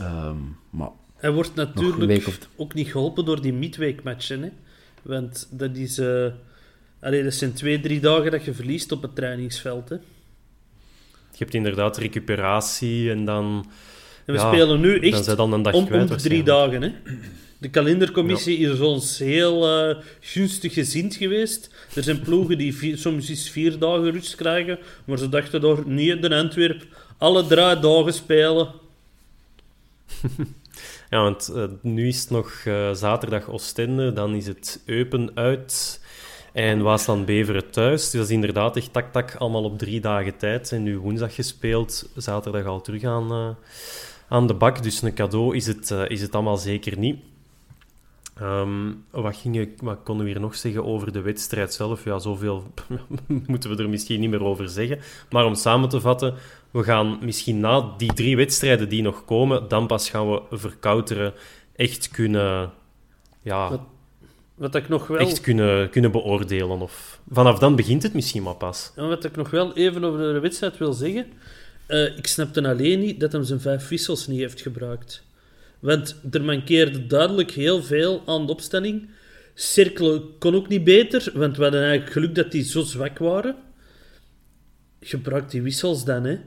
Um, 0.01 0.57
maar 0.71 0.89
Hij 1.15 1.33
wordt 1.33 1.55
natuurlijk 1.55 2.39
ook 2.57 2.75
niet 2.75 2.89
geholpen 2.89 3.25
door 3.25 3.43
die 3.43 3.53
midweekmatchen. 3.53 4.43
Hè? 4.43 4.51
Want 5.03 5.49
dat 5.51 5.77
is... 5.77 5.99
Uh, 5.99 6.27
allee, 7.01 7.23
dat 7.23 7.35
zijn 7.35 7.53
twee, 7.53 7.81
drie 7.81 8.01
dagen 8.01 8.31
dat 8.31 8.45
je 8.45 8.55
verliest 8.55 8.93
op 8.93 9.03
het 9.03 9.15
trainingsveld. 9.15 9.89
Hè? 9.89 9.95
Je 9.95 11.47
hebt 11.47 11.55
inderdaad 11.55 11.97
recuperatie 11.97 13.11
en 13.11 13.25
dan... 13.25 13.71
En 14.25 14.35
we 14.35 14.41
spelen 14.41 14.81
nu 14.81 14.99
echt 14.99 15.37
dan 15.37 15.53
een 15.53 15.63
dag 15.63 15.75
om, 15.75 15.89
om 15.93 16.07
de 16.07 16.17
drie 16.17 16.43
dagen. 16.43 16.83
Hè? 16.83 16.93
De 17.59 17.69
kalendercommissie 17.69 18.59
is 18.59 18.81
ons 18.81 19.19
heel 19.19 19.89
uh, 19.91 19.97
gunstig 20.21 20.73
gezind 20.73 21.15
geweest. 21.15 21.71
Er 21.95 22.03
zijn 22.03 22.21
ploegen 22.21 22.59
die 22.59 22.97
soms 22.97 23.29
eens 23.29 23.51
vier 23.51 23.79
dagen 23.79 24.11
rust 24.11 24.35
krijgen, 24.35 24.79
maar 25.05 25.19
ze 25.19 25.29
dachten 25.29 25.61
door 25.61 25.83
niet 25.87 26.23
de 26.23 26.35
Antwerp 26.35 26.87
alle 27.19 27.47
drie 27.47 27.79
dagen 27.79 28.13
spelen. 28.13 28.73
ja, 31.11 31.23
want 31.23 31.51
uh, 31.55 31.65
nu 31.83 32.09
is 32.09 32.21
het 32.21 32.31
nog 32.31 32.53
uh, 32.67 32.95
zaterdag 32.95 33.49
Oostende, 33.49 34.13
dan 34.13 34.35
is 34.35 34.47
het 34.47 34.83
Eupen 34.87 35.31
uit 35.35 36.01
en 36.53 36.83
Waasland-Beveren 36.83 37.71
thuis. 37.71 38.03
Dus 38.03 38.13
dat 38.13 38.25
is 38.25 38.31
inderdaad 38.31 38.77
echt 38.77 38.93
tak-tak 38.93 39.35
allemaal 39.35 39.65
op 39.65 39.79
drie 39.79 40.01
dagen 40.01 40.37
tijd. 40.37 40.73
En 40.73 40.83
nu 40.83 40.99
woensdag 40.99 41.35
gespeeld, 41.35 42.11
zaterdag 42.17 42.65
al 42.67 42.81
terug 42.81 43.05
aan, 43.05 43.57
aan 44.29 44.47
de 44.47 44.55
bak. 44.55 44.83
Dus 44.83 45.03
een 45.03 45.15
cadeau 45.15 45.57
is 45.57 45.67
het, 45.67 45.91
is 45.91 46.23
het 46.23 46.35
allemaal 46.35 46.57
zeker 46.57 46.99
niet. 46.99 47.17
Ehm, 48.41 48.93
wat, 49.11 49.37
ging, 49.37 49.69
wat 49.83 49.99
konden 50.03 50.27
we 50.27 50.33
hier 50.33 50.41
nog 50.41 50.55
zeggen 50.55 50.85
over 50.85 51.13
de 51.13 51.21
wedstrijd 51.21 51.75
zelf? 51.75 52.05
Ja, 52.05 52.19
zoveel 52.19 52.73
moeten 53.47 53.71
we 53.71 53.83
er 53.83 53.89
misschien 53.89 54.21
niet 54.21 54.31
meer 54.31 54.45
over 54.45 54.69
zeggen. 54.69 54.99
Maar 55.31 55.45
om 55.45 55.55
samen 55.55 55.89
te 55.89 56.01
vatten, 56.01 56.35
we 56.71 56.83
gaan 56.83 57.19
misschien 57.23 57.61
na 57.61 57.95
die 57.97 58.13
drie 58.13 58.37
wedstrijden 58.37 58.89
die 58.89 59.03
nog 59.03 59.25
komen, 59.25 59.69
dan 59.69 59.87
pas 59.87 60.11
gaan 60.11 60.31
we 60.31 60.43
verkouteren 60.51 61.35
echt 61.77 62.09
kunnen... 62.09 62.73
Ja, 63.43 63.81
wat, 64.61 64.75
ik 64.75 64.89
nog 64.89 65.07
wel... 65.07 65.19
Echt 65.19 65.41
kunnen, 65.41 65.91
kunnen 65.91 66.13
beoordelen. 66.13 66.81
Of, 66.81 67.21
vanaf 67.31 67.59
dan 67.59 67.77
begint 67.77 68.03
het 68.03 68.15
misschien 68.15 68.43
maar 68.43 68.55
pas. 68.55 68.93
En 68.97 69.09
wat 69.09 69.25
ik 69.25 69.37
nog 69.37 69.51
wel 69.51 69.77
even 69.77 70.05
over 70.05 70.33
de 70.33 70.41
wedstrijd 70.41 70.79
wil 70.79 70.93
zeggen... 70.93 71.27
Uh, 71.89 72.17
ik 72.17 72.27
snapte 72.27 72.69
alleen 72.69 73.01
niet 73.01 73.21
dat 73.21 73.33
hij 73.33 73.45
zijn 73.45 73.61
vijf 73.61 73.89
wissels 73.89 74.27
niet 74.27 74.39
heeft 74.39 74.61
gebruikt. 74.61 75.23
Want 75.79 76.21
er 76.31 76.43
mankeerde 76.43 77.07
duidelijk 77.07 77.51
heel 77.51 77.83
veel 77.83 78.23
aan 78.27 78.47
de 78.47 78.53
opstelling. 78.53 79.09
Cirkelen 79.55 80.39
kon 80.39 80.55
ook 80.55 80.69
niet 80.69 80.85
beter, 80.85 81.31
want 81.35 81.57
we 81.57 81.63
hadden 81.63 81.81
eigenlijk 81.81 82.13
geluk 82.13 82.35
dat 82.35 82.53
die 82.53 82.65
zo 82.65 82.83
zwak 82.83 83.19
waren. 83.19 83.57
Gebruik 85.01 85.51
die 85.51 85.63
wissels 85.63 86.05
dan, 86.05 86.25
hè. 86.25 86.39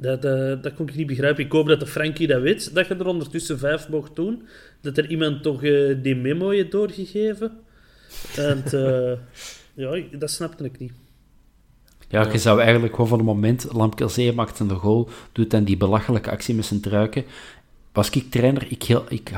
Dat, 0.00 0.24
uh, 0.24 0.62
dat 0.62 0.74
kon 0.74 0.88
ik 0.88 0.94
niet 0.94 1.06
begrijpen. 1.06 1.44
Ik 1.44 1.52
hoop 1.52 1.66
dat 1.68 1.80
de 1.80 1.86
Frankie 1.86 2.26
dat 2.26 2.40
weet, 2.40 2.74
dat 2.74 2.86
je 2.86 2.94
er 2.94 3.06
ondertussen 3.06 3.58
vijf 3.58 3.88
mocht 3.88 4.16
doen. 4.16 4.42
Dat 4.80 4.98
er 4.98 5.10
iemand 5.10 5.42
toch 5.42 5.62
uh, 5.62 5.96
die 6.02 6.16
memo 6.16 6.48
heeft 6.48 6.70
doorgegeven. 6.70 7.52
En 8.36 8.64
uh, 8.74 9.12
ja, 10.00 10.02
dat 10.12 10.30
snapte 10.30 10.64
ik 10.64 10.78
niet. 10.78 10.92
Ja, 12.08 12.32
je 12.32 12.38
zou 12.38 12.60
eigenlijk 12.60 12.94
gewoon 12.94 13.08
van 13.08 13.18
het 13.18 13.26
moment, 13.26 13.66
Lampkelzee 13.72 14.32
maakt 14.32 14.58
een 14.58 14.70
goal, 14.70 15.08
doet 15.32 15.50
dan 15.50 15.64
die 15.64 15.76
belachelijke 15.76 16.30
actie 16.30 16.54
met 16.54 16.64
zijn 16.64 16.80
truiken 16.80 17.24
was 17.92 18.10
ik 18.10 18.30
trainer, 18.30 18.66
ik, 18.68 18.82
heel, 18.82 19.04
ik, 19.08 19.30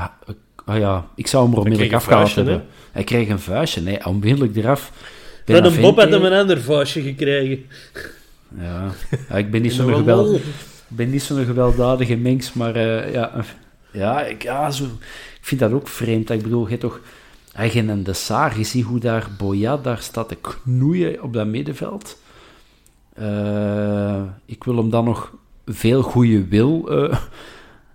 oh 0.65 0.77
ja, 0.77 1.07
ik 1.15 1.27
zou 1.27 1.45
hem 1.45 1.53
onmiddellijk 1.53 1.93
afgehaald 1.93 2.35
hebben. 2.35 2.65
Hij 2.91 3.03
kreeg 3.03 3.29
een 3.29 3.39
vuistje, 3.39 3.81
nee, 3.81 4.05
onmiddellijk 4.05 4.55
eraf. 4.55 4.91
Met 5.45 5.65
een 5.65 5.81
Bob 5.81 5.97
had 5.97 6.09
hem 6.09 6.23
een 6.23 6.33
ander 6.33 6.61
vuistje 6.61 7.01
gekregen. 7.01 7.65
Ja, 8.57 8.91
ja 9.29 9.35
ik 9.35 9.51
ben 9.51 9.61
niet 9.61 9.73
zo'n 9.79 9.93
geweld, 9.93 10.41
ben 10.87 11.09
niet 11.09 11.23
zo'n 11.23 11.45
gewelddadige 11.45 12.15
mens, 12.15 12.53
maar 12.53 12.75
uh, 12.75 13.13
ja, 13.13 13.43
ja, 13.91 14.21
ik, 14.21 14.43
ja 14.43 14.71
zo, 14.71 14.83
ik 14.83 15.39
vind 15.41 15.61
dat 15.61 15.71
ook 15.71 15.87
vreemd. 15.87 16.29
Ik 16.29 16.43
bedoel, 16.43 16.69
je 16.69 16.77
toch... 16.77 16.99
Hij 17.51 17.69
ging 17.69 17.89
een 17.89 18.03
de 18.03 18.13
Saar, 18.13 18.57
je 18.57 18.63
ziet 18.63 18.85
hoe 18.85 18.99
daar 18.99 19.29
Boya 19.37 19.77
daar 19.77 19.99
staat 19.99 20.27
te 20.27 20.35
knoeien 20.35 21.23
op 21.23 21.33
dat 21.33 21.47
middenveld. 21.47 22.21
Uh, 23.19 24.21
ik 24.45 24.63
wil 24.63 24.75
hem 24.75 24.89
dan 24.89 25.05
nog 25.05 25.33
veel 25.65 26.01
goede 26.01 26.47
wil 26.47 26.91
uh, 26.91 27.17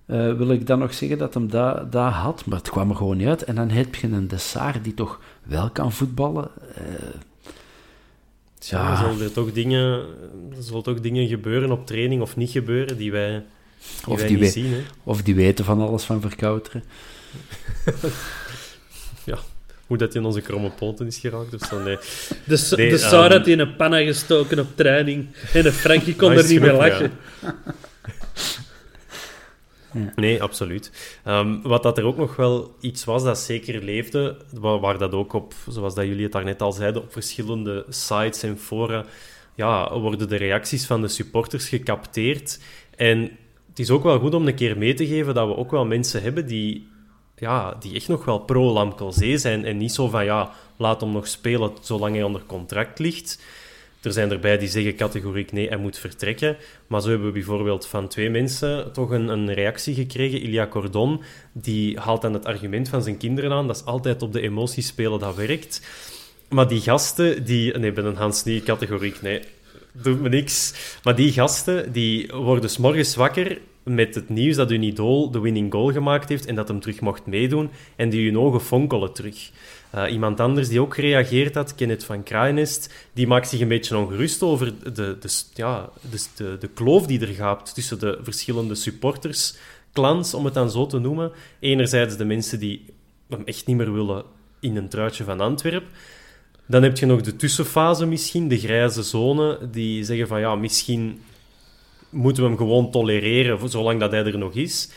uh, 0.06 0.32
wil 0.32 0.50
ik 0.50 0.66
dan 0.66 0.78
nog 0.78 0.94
zeggen 0.94 1.18
dat 1.18 1.34
hem 1.34 1.50
dat, 1.50 1.92
dat 1.92 2.12
had, 2.12 2.46
maar 2.46 2.58
het 2.58 2.70
kwam 2.70 2.90
er 2.90 2.96
gewoon 2.96 3.16
niet 3.16 3.26
uit. 3.26 3.44
En 3.44 3.54
dan 3.54 3.68
heb 3.70 3.94
je 3.94 4.06
een 4.06 4.28
Dessart 4.28 4.84
die 4.84 4.94
toch 4.94 5.20
wel 5.42 5.70
kan 5.70 5.92
voetballen. 5.92 6.50
Ja, 8.58 8.96
zullen 8.96 9.20
er 9.20 9.32
toch 9.32 9.52
dingen, 9.52 10.04
zullen 10.58 10.82
toch 10.82 11.00
dingen 11.00 11.28
gebeuren 11.28 11.70
op 11.70 11.86
training 11.86 12.22
of 12.22 12.36
niet 12.36 12.50
gebeuren 12.50 12.96
die 12.96 13.12
wij, 13.12 13.44
die 14.04 14.12
of 14.12 14.18
wij 14.18 14.28
die 14.28 14.38
niet 14.38 14.52
zien. 14.52 14.72
Hè? 14.72 14.80
Of 15.04 15.22
die 15.22 15.34
weten 15.34 15.64
van 15.64 15.80
alles 15.80 16.04
van 16.04 16.20
verkouteren. 16.20 16.84
ja, 19.24 19.38
hoe 19.86 19.96
dat 19.96 20.14
in 20.14 20.24
onze 20.24 20.40
kromme 20.40 20.70
poten 20.70 21.06
is 21.06 21.18
geraakt. 21.18 21.50
Dus 21.50 21.68
dan, 21.68 21.82
nee. 21.82 21.98
De, 22.44 22.74
nee, 22.76 22.90
de 22.90 22.98
Sarah 22.98 23.46
um, 23.46 23.52
in 23.52 23.58
een 23.58 23.76
panna 23.76 24.02
gestoken 24.02 24.58
op 24.58 24.68
training 24.74 25.26
en 25.52 25.62
de 25.62 25.72
Frankie 25.72 26.16
kon 26.16 26.32
er 26.32 26.46
niet 26.46 26.60
meer 26.60 26.72
lachen. 26.72 27.12
Nee, 30.16 30.42
absoluut. 30.42 31.18
Um, 31.26 31.62
wat 31.62 31.82
dat 31.82 31.98
er 31.98 32.04
ook 32.04 32.16
nog 32.16 32.36
wel 32.36 32.74
iets 32.80 33.04
was 33.04 33.22
dat 33.22 33.38
zeker 33.38 33.82
leefde, 33.82 34.36
waar, 34.52 34.80
waar, 34.80 34.98
dat 34.98 35.12
ook 35.12 35.32
op, 35.32 35.54
zoals 35.68 35.94
dat 35.94 36.04
jullie 36.06 36.22
het 36.22 36.32
daarnet 36.32 36.62
al 36.62 36.72
zeiden, 36.72 37.02
op 37.02 37.12
verschillende 37.12 37.86
sites 37.88 38.42
en 38.42 38.58
fora, 38.58 39.04
ja, 39.54 39.98
worden 39.98 40.28
de 40.28 40.36
reacties 40.36 40.86
van 40.86 41.00
de 41.00 41.08
supporters 41.08 41.68
gecapteerd. 41.68 42.60
En 42.96 43.30
het 43.68 43.78
is 43.78 43.90
ook 43.90 44.02
wel 44.02 44.18
goed 44.18 44.34
om 44.34 44.46
een 44.46 44.54
keer 44.54 44.78
mee 44.78 44.94
te 44.94 45.06
geven 45.06 45.34
dat 45.34 45.48
we 45.48 45.56
ook 45.56 45.70
wel 45.70 45.84
mensen 45.84 46.22
hebben 46.22 46.46
die, 46.46 46.88
ja, 47.36 47.74
die 47.80 47.94
echt 47.94 48.08
nog 48.08 48.24
wel 48.24 48.38
pro-Lamkelzee 48.38 49.38
zijn 49.38 49.64
en 49.64 49.76
niet 49.76 49.92
zo 49.92 50.08
van, 50.08 50.24
ja, 50.24 50.50
laat 50.76 51.00
hem 51.00 51.12
nog 51.12 51.26
spelen 51.26 51.72
zolang 51.80 52.14
hij 52.14 52.24
onder 52.24 52.42
contract 52.46 52.98
ligt. 52.98 53.42
Er 54.02 54.12
zijn 54.12 54.30
erbij 54.30 54.58
die 54.58 54.68
zeggen 54.68 54.96
categoriek 54.96 55.52
nee, 55.52 55.68
hij 55.68 55.76
moet 55.76 55.98
vertrekken. 55.98 56.56
Maar 56.86 57.00
zo 57.00 57.08
hebben 57.08 57.26
we 57.26 57.32
bijvoorbeeld 57.32 57.86
van 57.86 58.08
twee 58.08 58.30
mensen 58.30 58.92
toch 58.92 59.10
een, 59.10 59.28
een 59.28 59.54
reactie 59.54 59.94
gekregen. 59.94 60.40
Ilya 60.40 60.66
Cordon, 60.66 61.22
die 61.52 61.98
haalt 61.98 62.22
dan 62.22 62.32
het 62.32 62.44
argument 62.44 62.88
van 62.88 63.02
zijn 63.02 63.16
kinderen 63.16 63.52
aan. 63.52 63.66
Dat 63.66 63.76
is 63.76 63.84
altijd 63.84 64.22
op 64.22 64.32
de 64.32 64.40
emoties 64.40 64.86
spelen, 64.86 65.18
dat 65.18 65.34
werkt. 65.34 65.82
Maar 66.48 66.68
die 66.68 66.80
gasten, 66.80 67.44
die... 67.44 67.78
Nee, 67.78 67.92
ben 67.92 68.04
een 68.04 68.16
Hans 68.16 68.44
niet 68.44 68.64
categoriek, 68.64 69.22
nee. 69.22 69.40
Doet 69.92 70.20
me 70.20 70.28
niks. 70.28 70.74
Maar 71.02 71.14
die 71.14 71.32
gasten, 71.32 71.92
die 71.92 72.30
worden 72.32 72.70
s'morgens 72.70 73.14
wakker 73.14 73.58
met 73.82 74.14
het 74.14 74.28
nieuws 74.28 74.56
dat 74.56 74.70
hun 74.70 74.82
idool 74.82 75.30
de 75.30 75.40
winning 75.40 75.72
goal 75.72 75.92
gemaakt 75.92 76.28
heeft 76.28 76.46
en 76.46 76.54
dat 76.54 76.68
hem 76.68 76.80
terug 76.80 77.00
mocht 77.00 77.26
meedoen. 77.26 77.70
En 77.96 78.08
die 78.08 78.26
hun 78.26 78.38
ogen 78.38 78.60
fonkelen 78.60 79.12
terug. 79.12 79.50
Uh, 79.94 80.12
iemand 80.12 80.40
anders 80.40 80.68
die 80.68 80.80
ook 80.80 80.94
gereageerd 80.94 81.54
had, 81.54 81.74
Kenneth 81.74 82.04
van 82.04 82.22
Kraainest, 82.22 82.94
die 83.12 83.26
maakt 83.26 83.48
zich 83.48 83.60
een 83.60 83.68
beetje 83.68 83.96
ongerust 83.96 84.42
over 84.42 84.72
de, 84.82 84.92
de, 84.92 85.42
ja, 85.54 85.90
de, 86.10 86.24
de, 86.36 86.56
de 86.60 86.68
kloof 86.68 87.06
die 87.06 87.20
er 87.20 87.34
gaat 87.34 87.74
tussen 87.74 87.98
de 87.98 88.18
verschillende 88.22 88.74
supporters, 88.74 89.56
clans, 89.92 90.34
om 90.34 90.44
het 90.44 90.54
dan 90.54 90.70
zo 90.70 90.86
te 90.86 90.98
noemen. 90.98 91.32
Enerzijds 91.60 92.16
de 92.16 92.24
mensen 92.24 92.58
die 92.58 92.84
hem 93.28 93.42
echt 93.44 93.66
niet 93.66 93.76
meer 93.76 93.92
willen 93.92 94.24
in 94.60 94.76
een 94.76 94.88
truitje 94.88 95.24
van 95.24 95.40
Antwerpen. 95.40 95.88
Dan 96.66 96.82
heb 96.82 96.98
je 96.98 97.06
nog 97.06 97.20
de 97.20 97.36
tussenfase 97.36 98.06
misschien, 98.06 98.48
de 98.48 98.58
grijze 98.58 99.02
zone, 99.02 99.58
die 99.70 100.04
zeggen 100.04 100.28
van 100.28 100.40
ja, 100.40 100.54
misschien 100.54 101.20
moeten 102.10 102.42
we 102.42 102.48
hem 102.48 102.58
gewoon 102.58 102.90
tolereren 102.90 103.70
zolang 103.70 104.00
dat 104.00 104.10
hij 104.10 104.24
er 104.24 104.38
nog 104.38 104.54
is. 104.54 104.90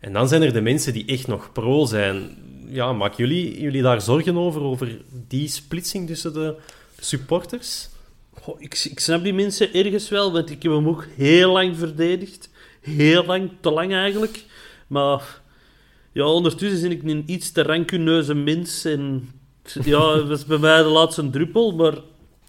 En 0.00 0.12
dan 0.12 0.28
zijn 0.28 0.42
er 0.42 0.52
de 0.52 0.60
mensen 0.60 0.92
die 0.92 1.06
echt 1.06 1.26
nog 1.26 1.52
pro 1.52 1.84
zijn 1.84 2.36
ja, 2.74 2.92
maken 2.92 3.16
jullie, 3.16 3.60
jullie 3.60 3.82
daar 3.82 4.00
zorgen 4.00 4.36
over, 4.36 4.62
over 4.62 5.00
die 5.28 5.48
splitsing 5.48 6.06
tussen 6.06 6.32
de 6.32 6.56
supporters? 6.98 7.88
Goh, 8.32 8.60
ik, 8.60 8.84
ik 8.90 9.00
snap 9.00 9.22
die 9.22 9.34
mensen 9.34 9.72
ergens 9.72 10.08
wel, 10.08 10.32
want 10.32 10.50
ik 10.50 10.62
heb 10.62 10.72
hem 10.72 10.88
ook 10.88 11.06
heel 11.16 11.52
lang 11.52 11.76
verdedigd. 11.76 12.50
Heel 12.80 13.24
lang, 13.24 13.50
te 13.60 13.70
lang 13.70 13.92
eigenlijk. 13.92 14.44
Maar 14.86 15.40
ja, 16.12 16.24
ondertussen 16.24 16.88
ben 16.88 16.98
ik 16.98 17.02
een 17.02 17.24
iets 17.26 17.52
te 17.52 17.62
rancuneuze 17.62 18.34
mens. 18.34 18.84
En 18.84 19.28
ja, 19.84 20.14
dat 20.28 20.38
is 20.38 20.44
bij 20.44 20.58
mij 20.58 20.82
de 20.82 20.88
laatste 20.88 21.30
druppel. 21.30 21.72
Maar 21.72 21.98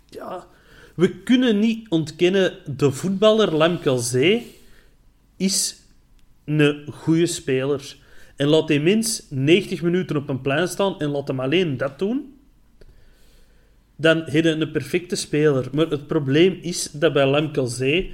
ja, 0.09 0.47
we 0.95 1.09
kunnen 1.09 1.59
niet 1.59 1.89
ontkennen, 1.89 2.57
de 2.77 2.91
voetballer 2.91 3.55
Lamkelzee 3.55 4.55
is 5.37 5.75
een 6.45 6.85
goede 6.91 7.25
speler. 7.25 7.95
En 8.35 8.47
laat 8.47 8.67
die 8.67 8.79
mens 8.81 9.25
90 9.29 9.81
minuten 9.81 10.15
op 10.15 10.29
een 10.29 10.41
plein 10.41 10.67
staan 10.67 10.99
en 10.99 11.09
laat 11.09 11.27
hem 11.27 11.39
alleen 11.39 11.77
dat 11.77 11.99
doen. 11.99 12.33
Dan 13.95 14.17
heb 14.17 14.43
je 14.43 14.49
een 14.49 14.71
perfecte 14.71 15.15
speler. 15.15 15.69
Maar 15.73 15.87
het 15.87 16.07
probleem 16.07 16.57
is 16.61 16.91
dat 16.91 17.13
bij 17.13 17.25
Lamkelzee 17.25 18.13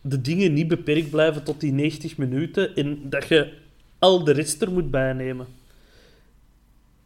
de 0.00 0.20
dingen 0.20 0.52
niet 0.52 0.68
beperkt 0.68 1.10
blijven 1.10 1.42
tot 1.42 1.60
die 1.60 1.72
90 1.72 2.16
minuten 2.16 2.74
en 2.76 2.98
dat 3.08 3.28
je 3.28 3.52
al 3.98 4.24
de 4.24 4.32
rest 4.32 4.62
er 4.62 4.72
moet 4.72 4.90
bijnemen. 4.90 5.46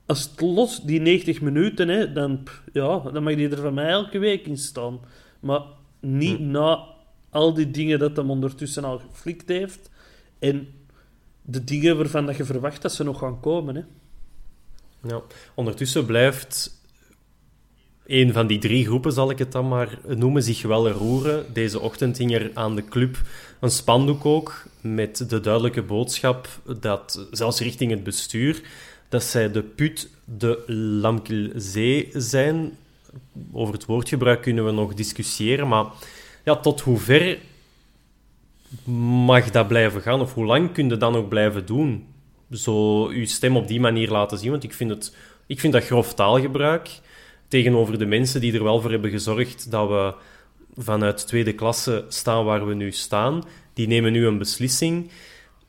als 0.06 0.22
het 0.30 0.40
los, 0.40 0.82
die 0.82 1.00
90 1.00 1.40
minuten, 1.40 1.88
hè, 1.88 2.12
dan, 2.12 2.42
ja, 2.72 2.98
dan 2.98 3.22
mag 3.22 3.34
die 3.34 3.48
er 3.48 3.60
van 3.60 3.74
mij 3.74 3.88
elke 3.88 4.18
week 4.18 4.46
in 4.46 4.56
staan. 4.56 4.98
Maar 5.40 5.60
niet 6.00 6.36
Hm. 6.36 6.50
na 6.50 6.84
al 7.30 7.54
die 7.54 7.70
dingen 7.70 7.98
dat 7.98 8.16
hem 8.16 8.30
ondertussen 8.30 8.84
al 8.84 8.98
geflikt 8.98 9.48
heeft. 9.48 9.90
En 10.38 10.68
de 11.46 11.64
dingen 11.64 11.96
waarvan 11.96 12.26
dat 12.26 12.36
je 12.36 12.44
verwacht 12.44 12.82
dat 12.82 12.92
ze 12.92 13.04
nog 13.04 13.18
gaan 13.18 13.40
komen. 13.40 13.74
Hè. 13.74 13.82
Ja. 15.08 15.22
Ondertussen 15.54 16.06
blijft 16.06 16.80
een 18.06 18.32
van 18.32 18.46
die 18.46 18.58
drie 18.58 18.84
groepen, 18.84 19.12
zal 19.12 19.30
ik 19.30 19.38
het 19.38 19.52
dan 19.52 19.68
maar 19.68 19.98
noemen, 20.06 20.42
zich 20.42 20.62
wel 20.62 20.88
roeren. 20.90 21.46
Deze 21.52 21.80
ochtend 21.80 22.18
hing 22.18 22.34
er 22.34 22.50
aan 22.54 22.74
de 22.74 22.84
club 22.84 23.22
een 23.60 23.70
spandoek 23.70 24.24
ook 24.24 24.64
met 24.80 25.28
de 25.28 25.40
duidelijke 25.40 25.82
boodschap 25.82 26.48
dat, 26.80 27.26
zelfs 27.30 27.60
richting 27.60 27.90
het 27.90 28.04
bestuur, 28.04 28.62
dat 29.08 29.22
zij 29.22 29.50
de 29.50 29.62
put 29.62 30.08
de 30.24 30.62
Lamkelzee 31.00 32.08
zijn. 32.12 32.76
Over 33.52 33.74
het 33.74 33.84
woordgebruik 33.84 34.42
kunnen 34.42 34.64
we 34.64 34.70
nog 34.70 34.94
discussiëren, 34.94 35.68
maar 35.68 35.86
ja, 36.44 36.56
tot 36.56 36.80
hoever 36.80 37.38
mag 39.28 39.50
dat 39.50 39.68
blijven 39.68 40.00
gaan? 40.00 40.20
Of 40.20 40.34
hoe 40.34 40.44
lang 40.44 40.72
kun 40.72 40.88
je 40.88 40.96
dat 40.96 41.12
nog 41.12 41.28
blijven 41.28 41.66
doen? 41.66 42.06
Zo 42.50 43.12
je 43.12 43.26
stem 43.26 43.56
op 43.56 43.68
die 43.68 43.80
manier 43.80 44.10
laten 44.10 44.38
zien, 44.38 44.50
want 44.50 44.64
ik 44.64 44.72
vind, 44.72 44.90
het, 44.90 45.16
ik 45.46 45.60
vind 45.60 45.72
dat 45.72 45.84
grof 45.84 46.14
taalgebruik 46.14 47.00
tegenover 47.48 47.98
de 47.98 48.06
mensen 48.06 48.40
die 48.40 48.52
er 48.52 48.62
wel 48.62 48.80
voor 48.80 48.90
hebben 48.90 49.10
gezorgd 49.10 49.70
dat 49.70 49.88
we 49.88 50.14
vanuit 50.76 51.26
tweede 51.26 51.52
klasse 51.52 52.04
staan 52.08 52.44
waar 52.44 52.66
we 52.66 52.74
nu 52.74 52.92
staan. 52.92 53.44
Die 53.72 53.86
nemen 53.86 54.12
nu 54.12 54.26
een 54.26 54.38
beslissing. 54.38 55.10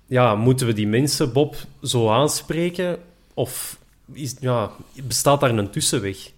Ja, 0.05 0.35
moeten 0.35 0.67
we 0.67 0.73
die 0.73 0.87
mensen, 0.87 1.33
Bob, 1.33 1.55
zo 1.83 2.09
aanspreken? 2.09 2.97
Of 3.33 3.79
is, 4.13 4.35
ja, 4.39 4.71
bestaat 5.03 5.39
daar 5.39 5.57
een 5.57 5.69
tussenweg? 5.69 6.31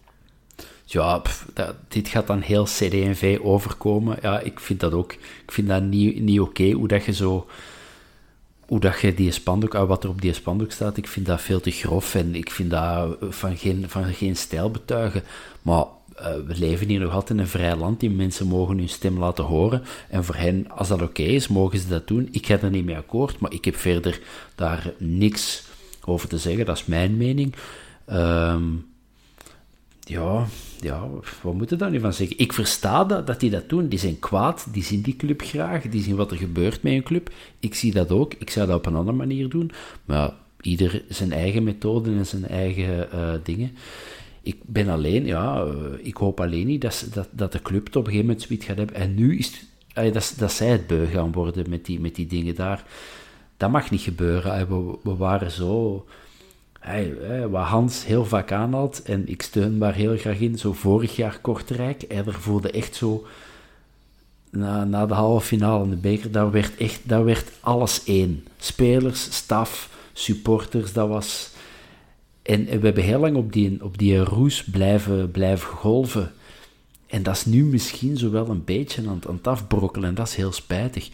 Ja, 0.92 1.22
dat, 1.54 1.76
dit 1.88 2.08
gaat 2.08 2.28
dan 2.28 2.42
heel 2.42 2.64
CD&V 2.64 3.40
overkomen. 3.42 4.18
Ja, 4.22 4.40
ik 4.40 4.60
vind 4.60 4.80
dat 4.80 4.94
ook. 4.94 5.14
Ik 5.14 5.52
vind 5.52 5.68
dat 5.68 5.84
niet, 5.84 6.22
niet 6.22 6.40
oké 6.40 6.72
hoe 6.72 6.88
dat 6.88 7.06
je 7.06 7.14
zo... 7.14 7.48
Hoe 8.66 8.80
dat 8.80 9.00
je 9.00 9.14
die 9.14 9.32
spandoek, 9.32 9.76
ah, 9.76 9.88
wat 9.88 10.04
er 10.04 10.10
op 10.10 10.22
die 10.22 10.34
spandoek 10.34 10.72
staat, 10.72 10.98
ik 10.98 11.08
vind 11.08 11.26
dat 11.26 11.42
veel 11.42 11.60
te 11.60 11.72
grof 11.72 12.16
en 12.16 12.36
ik 12.36 12.52
vind 12.52 12.70
dat 12.70 13.18
van 13.22 13.58
geen, 13.58 13.86
van 13.88 14.14
geen 14.14 14.36
stijl 14.36 14.72
betuigen. 14.72 15.24
Maar 15.62 15.86
uh, 16.20 16.26
we 16.46 16.56
leven 16.56 16.88
hier 16.88 17.00
nog 17.00 17.14
altijd 17.14 17.30
in 17.30 17.40
een 17.40 17.48
vrij 17.48 17.76
land. 17.76 18.00
Die 18.00 18.10
mensen 18.10 18.48
mogen 18.48 18.78
hun 18.78 18.90
stem 18.90 19.20
laten 19.20 19.44
horen. 19.44 19.84
En 20.10 20.24
voor 20.24 20.36
hen, 20.36 20.72
als 20.72 20.88
dat 20.88 21.02
oké 21.02 21.22
is, 21.22 21.48
mogen 21.48 21.80
ze 21.80 21.88
dat 21.88 22.08
doen. 22.08 22.28
Ik 22.32 22.46
ga 22.46 22.60
er 22.60 22.70
niet 22.70 22.86
mee 22.86 22.98
akkoord, 22.98 23.40
maar 23.40 23.54
ik 23.54 23.66
heb 23.66 23.76
verder 23.76 24.20
daar 24.56 24.94
niks 24.98 25.64
over 26.06 26.30
te 26.30 26.38
zeggen. 26.38 26.66
Dat 26.66 26.78
is 26.78 26.86
mijn 26.86 27.18
mening. 27.18 27.56
Um, 28.12 28.88
ja, 30.00 30.48
ja, 30.82 31.08
wat 31.42 31.54
moet 31.54 31.70
je 31.70 31.76
daar 31.76 31.92
nu 31.92 32.00
van 32.00 32.14
zeggen? 32.14 32.38
Ik 32.38 32.54
versta 32.54 33.04
dat, 33.06 33.28
dat 33.28 33.40
die 33.40 33.50
dat 33.50 33.70
doen. 33.70 33.88
Die 33.88 34.00
zijn 34.00 34.20
kwaad, 34.20 34.68
die 34.72 34.84
zien 34.84 35.02
die 35.02 35.16
club 35.16 35.42
graag, 35.42 35.82
die 35.84 36.02
zien 36.02 36.16
wat 36.16 36.32
er 36.32 36.38
gebeurt 36.38 36.84
met 36.84 36.94
een 36.94 37.04
club. 37.04 37.32
Ik 37.60 37.76
zie 37.76 37.92
dat 37.94 38.12
ook. 38.12 38.34
Ik 38.34 38.50
zou 38.50 38.68
dat 38.68 38.78
op 38.78 38.86
een 38.86 38.96
andere 38.96 39.18
manier 39.18 39.50
doen. 39.50 39.72
Maar 40.06 40.34
ieder 40.62 41.04
zijn 41.10 41.32
eigen 41.32 41.64
methoden 41.64 42.18
en 42.18 42.26
zijn 42.26 42.48
eigen 42.48 43.08
uh, 43.14 43.34
dingen. 43.44 43.72
Ik 44.42 44.58
ben 44.66 44.88
alleen, 44.88 45.26
ja, 45.26 45.66
uh, 45.66 45.74
ik 46.02 46.18
hoop 46.18 46.40
alleen 46.40 46.68
niet 46.68 46.82
dat, 46.82 47.08
dat, 47.14 47.28
dat 47.32 47.52
de 47.52 47.62
club 47.62 47.86
het 47.86 47.96
op 47.96 48.06
een 48.06 48.12
gegeven 48.12 48.28
moment 48.28 48.46
zoiets 48.46 48.66
gaat 48.66 48.78
hebben. 48.78 48.96
En 48.96 49.16
nu 49.16 49.38
is 49.38 49.64
dat, 49.94 50.34
dat 50.38 50.52
zij 50.52 50.68
het 50.68 50.88
beu 50.88 51.06
gaan 51.06 51.32
worden 51.32 51.70
met 51.70 51.86
die, 51.86 52.00
met 52.00 52.16
die 52.16 52.28
dingen 52.28 52.56
daar. 52.56 52.84
Dat 53.58 53.72
mag 53.72 53.92
niet 53.92 54.02
gebeuren. 54.02 54.68
We 55.04 55.16
waren 55.16 55.52
zo 55.52 56.06
Hey, 56.80 57.48
wat 57.48 57.66
Hans 57.66 58.06
heel 58.06 58.26
vaak 58.26 58.52
aanhaalt, 58.52 59.02
en 59.02 59.28
ik 59.28 59.42
steun 59.42 59.80
daar 59.80 59.94
heel 59.94 60.18
graag 60.18 60.40
in, 60.40 60.58
zo 60.58 60.74
vorig 60.74 61.16
jaar 61.16 61.40
Kortrijk, 61.42 62.06
hey, 62.08 62.24
daar 62.24 62.34
voelde 62.34 62.72
echt 62.72 62.96
zo, 62.96 63.26
na, 64.50 64.84
na 64.84 65.06
de 65.06 65.14
halve 65.14 65.46
finale 65.46 65.84
in 65.84 65.90
de 65.90 65.96
beker, 65.96 66.32
daar 66.32 66.52
werd 66.52 66.78
echt, 66.78 67.02
daar 67.04 67.24
werd 67.24 67.52
alles 67.60 68.04
één. 68.04 68.44
Spelers, 68.58 69.36
staf, 69.36 69.90
supporters, 70.14 70.94
dat 70.94 71.08
was... 71.08 71.52
En, 72.42 72.66
we 72.66 72.86
hebben 72.86 73.04
heel 73.04 73.20
lang 73.20 73.36
op 73.36 73.54
die, 73.54 73.84
op 73.84 73.98
die 73.98 74.18
roes 74.18 74.64
blijven, 74.64 75.32
blijven 75.32 75.68
golven. 75.68 76.32
En 77.08 77.24
dat 77.24 77.36
is 77.36 77.46
nu 77.46 77.64
misschien 77.64 78.18
zo 78.18 78.30
wel 78.30 78.50
een 78.50 78.64
beetje 78.64 79.02
aan, 79.02 79.22
aan 79.28 79.36
het 79.36 79.48
afbrokkelen, 79.48 80.10
en 80.10 80.16
dat 80.16 80.28
is 80.28 80.36
heel 80.36 80.52
spijtig. 80.52 81.10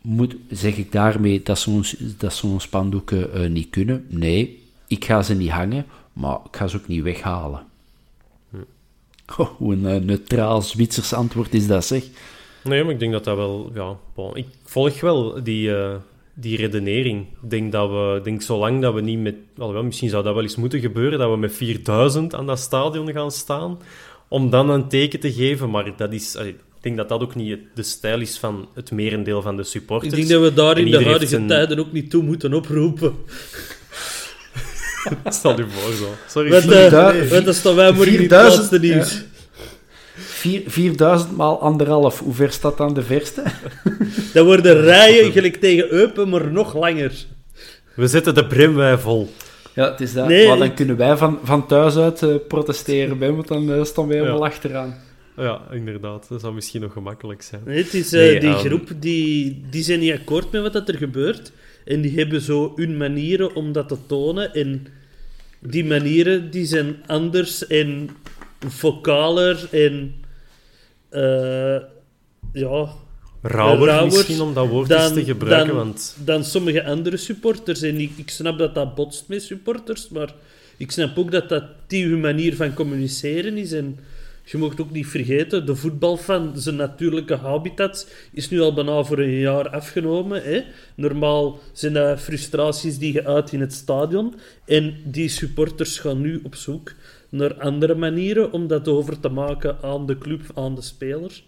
Moet, 0.00 0.36
zeg 0.50 0.76
ik 0.76 0.92
daarmee 0.92 1.42
dat 1.42 1.58
zo'n 1.58 1.84
dat 2.18 2.44
spandoeken 2.58 3.40
uh, 3.40 3.50
niet 3.50 3.70
kunnen? 3.70 4.06
Nee, 4.08 4.63
ik 4.86 5.04
ga 5.04 5.22
ze 5.22 5.34
niet 5.34 5.50
hangen, 5.50 5.86
maar 6.12 6.38
ik 6.44 6.56
ga 6.56 6.66
ze 6.66 6.76
ook 6.76 6.88
niet 6.88 7.02
weghalen. 7.02 7.66
Hm. 8.50 8.56
Oh, 9.36 9.48
hoe 9.56 9.72
een 9.72 9.84
uh, 9.84 10.00
neutraal 10.00 10.62
Zwitsers 10.62 11.12
antwoord 11.12 11.54
is 11.54 11.66
dat, 11.66 11.84
zeg. 11.84 12.04
Nee, 12.64 12.84
maar 12.84 12.92
ik 12.92 12.98
denk 12.98 13.12
dat 13.12 13.24
dat 13.24 13.36
wel... 13.36 13.70
Ja, 13.74 13.96
bon, 14.14 14.36
ik 14.36 14.46
volg 14.64 15.00
wel 15.00 15.42
die, 15.42 15.68
uh, 15.68 15.94
die 16.34 16.56
redenering. 16.56 17.26
Ik 17.42 17.50
denk 17.50 17.72
dat 17.72 17.90
we... 17.90 18.20
Denk 18.22 18.42
zolang 18.42 18.82
dat 18.82 18.94
we 18.94 19.00
niet 19.00 19.18
met... 19.18 19.34
Alhoewel, 19.58 19.84
misschien 19.84 20.08
zou 20.08 20.22
dat 20.22 20.34
wel 20.34 20.42
eens 20.42 20.56
moeten 20.56 20.80
gebeuren, 20.80 21.18
dat 21.18 21.30
we 21.30 21.36
met 21.36 21.52
4000 21.52 22.34
aan 22.34 22.46
dat 22.46 22.58
stadion 22.58 23.12
gaan 23.12 23.30
staan, 23.30 23.78
om 24.28 24.50
dan 24.50 24.70
een 24.70 24.88
teken 24.88 25.20
te 25.20 25.32
geven. 25.32 25.70
Maar 25.70 25.96
dat 25.96 26.12
is... 26.12 26.36
Allee, 26.36 26.50
ik 26.50 26.96
denk 26.96 26.96
dat 26.96 27.08
dat 27.08 27.22
ook 27.22 27.34
niet 27.34 27.58
de 27.74 27.82
stijl 27.82 28.20
is 28.20 28.38
van 28.38 28.68
het 28.74 28.90
merendeel 28.90 29.42
van 29.42 29.56
de 29.56 29.64
supporters. 29.64 30.12
Ik 30.12 30.18
denk 30.18 30.30
dat 30.30 30.50
we 30.50 30.54
daar 30.54 30.78
in 30.78 30.90
de 30.90 31.04
huidige 31.04 31.36
een... 31.36 31.46
tijden 31.46 31.78
ook 31.78 31.92
niet 31.92 32.10
toe 32.10 32.22
moeten 32.22 32.54
oproepen. 32.54 33.14
Stel 35.28 35.56
je 35.56 35.66
voor 35.68 35.92
zo. 35.92 36.14
Sorry. 36.28 36.50
Met, 36.50 36.64
uh, 36.64 37.30
nee, 37.30 37.42
dat 37.42 37.54
staan 37.54 37.74
wij 37.74 37.92
maar 37.92 38.06
in 38.06 38.20
het 38.20 38.30
laatste 38.30 38.78
nieuws. 38.78 39.12
Ja. 39.12 40.60
4000 40.66 41.36
maal 41.36 41.60
anderhalf. 41.60 42.18
Hoe 42.18 42.34
ver 42.34 42.52
staat 42.52 42.76
dan 42.76 42.94
de 42.94 43.02
verste? 43.02 43.42
Dat 44.32 44.44
worden 44.44 44.80
rijen 44.80 45.32
gelijk 45.32 45.56
tegen 45.56 45.92
Eupen, 45.92 46.28
maar 46.28 46.52
nog 46.52 46.74
langer. 46.74 47.12
We 47.94 48.06
zetten 48.06 48.34
de 48.34 48.46
Brimwij 48.46 48.98
vol. 48.98 49.30
Ja, 49.74 49.90
het 49.90 50.00
is 50.00 50.12
dat. 50.12 50.28
Nee, 50.28 50.48
maar 50.48 50.56
dan 50.58 50.66
ik... 50.66 50.74
kunnen 50.74 50.96
wij 50.96 51.16
van, 51.16 51.38
van 51.42 51.66
thuis 51.66 51.96
uit 51.96 52.22
uh, 52.22 52.34
protesteren, 52.48 53.18
bij, 53.18 53.32
want 53.32 53.48
dan 53.48 53.70
uh, 53.70 53.84
staan 53.84 54.06
wij 54.06 54.16
helemaal 54.16 54.38
ja. 54.38 54.46
achteraan. 54.46 54.94
Ja, 55.36 55.60
inderdaad. 55.70 56.26
Dat 56.28 56.40
zou 56.40 56.54
misschien 56.54 56.80
nog 56.80 56.92
gemakkelijk 56.92 57.42
zijn. 57.42 57.62
Nee, 57.64 57.82
het 57.82 57.94
is 57.94 58.12
uh, 58.12 58.20
nee, 58.20 58.40
die 58.40 58.48
um... 58.48 58.56
groep, 58.56 58.88
die, 58.96 59.64
die 59.70 59.82
zijn 59.82 60.00
niet 60.00 60.12
akkoord 60.12 60.50
met 60.52 60.72
wat 60.72 60.88
er 60.88 60.96
gebeurt. 60.96 61.52
En 61.84 62.00
die 62.00 62.18
hebben 62.18 62.40
zo 62.40 62.72
hun 62.76 62.96
manieren 62.96 63.54
om 63.54 63.72
dat 63.72 63.88
te 63.88 63.96
tonen. 64.06 64.54
En 64.54 64.86
die 65.60 65.84
manieren 65.84 66.50
die 66.50 66.66
zijn 66.66 66.96
anders 67.06 67.66
en 67.66 68.10
vocaler 68.68 69.68
en... 69.70 70.14
Uh, 71.10 71.76
ja... 72.52 72.88
Rauwer, 73.46 73.88
rauwer 73.88 74.04
misschien, 74.04 74.40
om 74.40 74.54
dat 74.54 74.68
woord 74.68 74.88
dan, 74.88 75.12
te 75.12 75.24
gebruiken. 75.24 75.66
Dan, 75.66 75.76
want... 75.76 76.16
dan 76.24 76.44
sommige 76.44 76.84
andere 76.84 77.16
supporters. 77.16 77.82
En 77.82 78.00
ik, 78.00 78.10
ik 78.16 78.30
snap 78.30 78.58
dat 78.58 78.74
dat 78.74 78.94
botst 78.94 79.28
met 79.28 79.42
supporters, 79.42 80.08
maar 80.08 80.34
ik 80.76 80.90
snap 80.90 81.18
ook 81.18 81.30
dat 81.30 81.48
dat 81.48 81.64
die 81.86 82.06
hun 82.06 82.20
manier 82.20 82.56
van 82.56 82.74
communiceren 82.74 83.56
is. 83.56 83.72
En 83.72 83.98
je 84.44 84.58
mag 84.58 84.80
ook 84.80 84.90
niet 84.90 85.06
vergeten, 85.06 85.66
de 85.66 85.76
voetbalfan, 85.76 86.52
zijn 86.54 86.76
natuurlijke 86.76 87.36
habitat, 87.36 88.10
is 88.32 88.50
nu 88.50 88.60
al 88.60 88.74
bijna 88.74 89.02
voor 89.02 89.18
een 89.18 89.38
jaar 89.38 89.68
afgenomen. 89.68 90.42
Hè? 90.42 90.64
Normaal 90.94 91.58
zijn 91.72 91.92
dat 91.92 92.20
frustraties 92.20 92.98
die 92.98 93.12
je 93.12 93.26
uit 93.26 93.52
in 93.52 93.60
het 93.60 93.72
stadion. 93.72 94.34
En 94.66 94.96
die 95.04 95.28
supporters 95.28 95.98
gaan 95.98 96.20
nu 96.20 96.40
op 96.42 96.54
zoek 96.54 96.92
naar 97.28 97.54
andere 97.54 97.94
manieren 97.94 98.52
om 98.52 98.66
dat 98.66 98.88
over 98.88 99.20
te 99.20 99.28
maken 99.28 99.76
aan 99.82 100.06
de 100.06 100.18
club, 100.18 100.42
aan 100.54 100.74
de 100.74 100.82
spelers. 100.82 101.46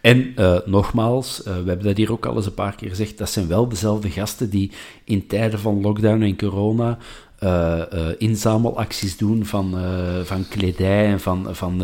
En 0.00 0.32
uh, 0.36 0.58
nogmaals, 0.64 1.38
uh, 1.40 1.44
we 1.44 1.68
hebben 1.68 1.86
dat 1.86 1.96
hier 1.96 2.12
ook 2.12 2.26
al 2.26 2.36
eens 2.36 2.46
een 2.46 2.54
paar 2.54 2.74
keer 2.74 2.88
gezegd, 2.88 3.18
dat 3.18 3.30
zijn 3.30 3.48
wel 3.48 3.68
dezelfde 3.68 4.10
gasten 4.10 4.50
die 4.50 4.72
in 5.04 5.26
tijden 5.26 5.58
van 5.58 5.80
lockdown 5.80 6.22
en 6.22 6.36
corona 6.36 6.98
uh, 7.42 7.82
uh, 7.94 8.08
inzamelacties 8.18 9.16
doen 9.16 9.46
van, 9.46 9.74
uh, 9.74 10.20
van 10.24 10.48
kledij 10.48 11.06
en 11.06 11.20
van, 11.20 11.46
van 11.50 11.82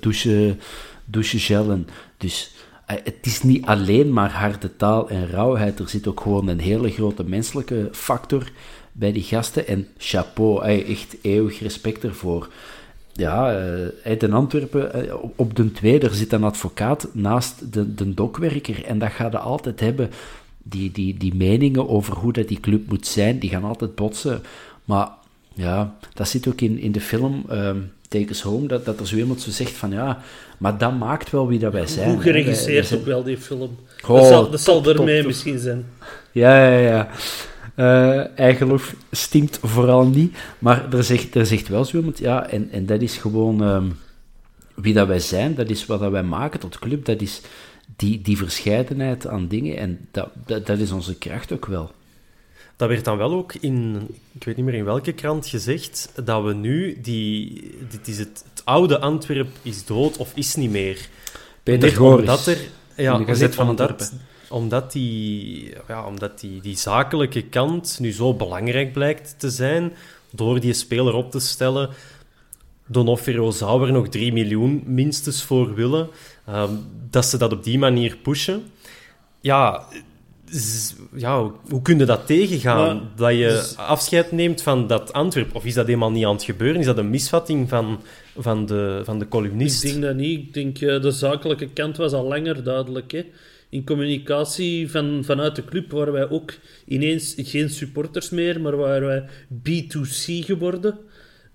douche, 0.00 0.56
douchegellen. 1.04 1.88
Dus 2.16 2.50
het 2.84 3.18
is 3.20 3.42
niet 3.42 3.66
alleen 3.66 4.12
maar 4.12 4.32
harde 4.32 4.76
taal 4.76 5.08
en 5.08 5.30
rauwheid. 5.30 5.78
Er 5.78 5.88
zit 5.88 6.06
ook 6.06 6.20
gewoon 6.20 6.48
een 6.48 6.60
hele 6.60 6.90
grote 6.90 7.24
menselijke 7.24 7.88
factor 7.92 8.50
bij 8.92 9.12
die 9.12 9.22
gasten. 9.22 9.66
En 9.66 9.88
chapeau, 9.98 10.64
echt 10.64 11.16
eeuwig 11.22 11.60
respect 11.60 12.04
ervoor. 12.04 12.48
Ja, 13.12 13.60
in 14.04 14.32
Antwerpen, 14.32 15.10
op 15.36 15.56
de 15.56 15.72
tweede, 15.72 16.06
er 16.08 16.14
zit 16.14 16.32
een 16.32 16.44
advocaat 16.44 17.08
naast 17.12 17.72
de, 17.72 17.94
de 17.94 18.14
dokwerker. 18.14 18.84
En 18.84 18.98
dat 18.98 19.10
gaat 19.10 19.36
altijd 19.36 19.80
hebben. 19.80 20.10
Die, 20.62 20.92
die, 20.92 21.16
die 21.16 21.34
meningen 21.34 21.88
over 21.88 22.14
hoe 22.14 22.32
dat 22.32 22.48
die 22.48 22.60
club 22.60 22.88
moet 22.88 23.06
zijn, 23.06 23.38
die 23.38 23.50
gaan 23.50 23.64
altijd 23.64 23.94
botsen. 23.94 24.42
Maar 24.86 25.08
ja, 25.54 25.94
dat 26.14 26.28
zit 26.28 26.48
ook 26.48 26.60
in, 26.60 26.78
in 26.78 26.92
de 26.92 27.00
film 27.00 27.44
um, 27.50 27.92
Take 28.08 28.30
Us 28.30 28.42
Home, 28.42 28.66
dat, 28.66 28.84
dat 28.84 29.00
er 29.00 29.06
zo 29.06 29.16
iemand 29.16 29.40
zo 29.40 29.50
zegt 29.50 29.72
van 29.72 29.90
ja, 29.90 30.20
maar 30.58 30.78
dat 30.78 30.98
maakt 30.98 31.30
wel 31.30 31.48
wie 31.48 31.58
dat 31.58 31.72
wij 31.72 31.86
zijn. 31.86 32.10
Hoe 32.10 32.20
geregisseerd 32.20 32.94
ook 32.94 33.04
wel, 33.04 33.22
die 33.22 33.38
film. 33.38 33.76
Oh, 34.06 34.16
dat 34.16 34.26
zal, 34.26 34.50
dat 34.50 34.60
zal 34.60 34.80
top, 34.80 34.94
ermee 34.94 35.06
top, 35.06 35.16
top. 35.16 35.26
misschien 35.26 35.58
zijn. 35.58 35.86
Ja, 36.32 36.68
ja, 36.68 36.78
ja. 36.78 37.08
Uh, 37.76 38.38
eigenlijk 38.38 38.94
stinkt 39.10 39.58
vooral 39.62 40.06
niet. 40.06 40.36
Maar 40.58 40.92
er 40.92 41.04
zegt, 41.04 41.34
er 41.34 41.46
zegt 41.46 41.68
wel 41.68 41.84
zo 41.84 41.96
iemand, 41.96 42.18
ja, 42.18 42.48
en, 42.48 42.70
en 42.70 42.86
dat 42.86 43.00
is 43.00 43.16
gewoon 43.16 43.60
um, 43.60 43.98
wie 44.74 44.94
dat 44.94 45.06
wij 45.06 45.18
zijn, 45.18 45.54
dat 45.54 45.70
is 45.70 45.86
wat 45.86 46.00
dat 46.00 46.10
wij 46.10 46.22
maken 46.22 46.60
tot 46.60 46.78
club, 46.78 47.04
dat 47.04 47.20
is 47.20 47.40
die, 47.96 48.22
die 48.22 48.36
verscheidenheid 48.36 49.26
aan 49.26 49.48
dingen. 49.48 49.76
En 49.76 50.08
dat, 50.10 50.28
dat, 50.46 50.66
dat 50.66 50.78
is 50.78 50.90
onze 50.90 51.14
kracht 51.14 51.52
ook 51.52 51.66
wel. 51.66 51.90
Dat 52.76 52.88
werd 52.88 53.04
dan 53.04 53.16
wel 53.16 53.32
ook 53.32 53.54
in, 53.54 54.08
ik 54.32 54.44
weet 54.44 54.56
niet 54.56 54.64
meer 54.64 54.74
in 54.74 54.84
welke 54.84 55.12
krant 55.12 55.46
gezegd, 55.46 56.12
dat 56.24 56.44
we 56.44 56.54
nu, 56.54 57.00
die, 57.00 57.70
dit 57.90 58.08
is 58.08 58.18
het, 58.18 58.44
het 58.50 58.64
oude 58.64 59.00
Antwerp 59.00 59.48
is 59.62 59.84
dood 59.84 60.16
of 60.16 60.32
is 60.34 60.54
niet 60.54 60.70
meer. 60.70 61.08
Peter 61.62 61.90
Goris, 61.90 62.20
omdat 62.20 62.46
er, 62.46 62.58
ja, 62.96 63.18
net 63.18 63.54
van 63.54 63.68
omdat, 63.68 64.12
omdat, 64.48 64.92
die, 64.92 65.74
ja, 65.88 66.06
omdat 66.06 66.40
die, 66.40 66.60
die 66.60 66.76
zakelijke 66.76 67.42
kant 67.42 67.98
nu 68.00 68.12
zo 68.12 68.34
belangrijk 68.34 68.92
blijkt 68.92 69.34
te 69.38 69.50
zijn, 69.50 69.92
door 70.30 70.60
die 70.60 70.72
speler 70.72 71.14
op 71.14 71.30
te 71.30 71.40
stellen, 71.40 71.90
Donofrio 72.86 73.50
zou 73.50 73.86
er 73.86 73.92
nog 73.92 74.08
3 74.08 74.32
miljoen 74.32 74.82
minstens 74.86 75.42
voor 75.42 75.74
willen, 75.74 76.08
um, 76.48 76.86
dat 77.10 77.26
ze 77.26 77.38
dat 77.38 77.52
op 77.52 77.64
die 77.64 77.78
manier 77.78 78.16
pushen. 78.16 78.64
Ja, 79.40 79.86
ja, 81.14 81.50
hoe 81.68 81.82
kun 81.82 81.98
je 81.98 82.04
dat 82.04 82.26
tegengaan? 82.26 83.10
dat 83.16 83.32
je 83.32 83.48
dus- 83.48 83.76
afscheid 83.76 84.32
neemt 84.32 84.62
van 84.62 84.86
dat 84.86 85.12
Antwerp? 85.12 85.54
Of 85.54 85.64
is 85.64 85.74
dat 85.74 85.86
helemaal 85.86 86.10
niet 86.10 86.24
aan 86.24 86.34
het 86.34 86.44
gebeuren? 86.44 86.80
Is 86.80 86.86
dat 86.86 86.98
een 86.98 87.10
misvatting 87.10 87.68
van, 87.68 88.00
van, 88.38 88.66
de, 88.66 89.00
van 89.04 89.18
de 89.18 89.28
columnist? 89.28 89.84
Ik 89.84 89.90
denk 89.90 90.02
dat 90.02 90.16
niet. 90.16 90.38
Ik 90.38 90.54
denk 90.54 90.80
uh, 90.80 91.02
de 91.02 91.10
zakelijke 91.10 91.68
kant 91.68 91.96
was 91.96 92.12
al 92.12 92.24
langer 92.24 92.62
duidelijk. 92.64 93.12
Hè? 93.12 93.24
In 93.68 93.84
communicatie 93.84 94.90
van, 94.90 95.22
vanuit 95.24 95.56
de 95.56 95.64
club 95.64 95.90
waren 95.90 96.12
wij 96.12 96.30
ook 96.30 96.52
ineens 96.84 97.34
geen 97.36 97.70
supporters 97.70 98.30
meer, 98.30 98.60
maar 98.60 98.76
waren 98.76 99.06
wij 99.06 99.24
B2C 99.50 100.44
geworden. 100.44 100.98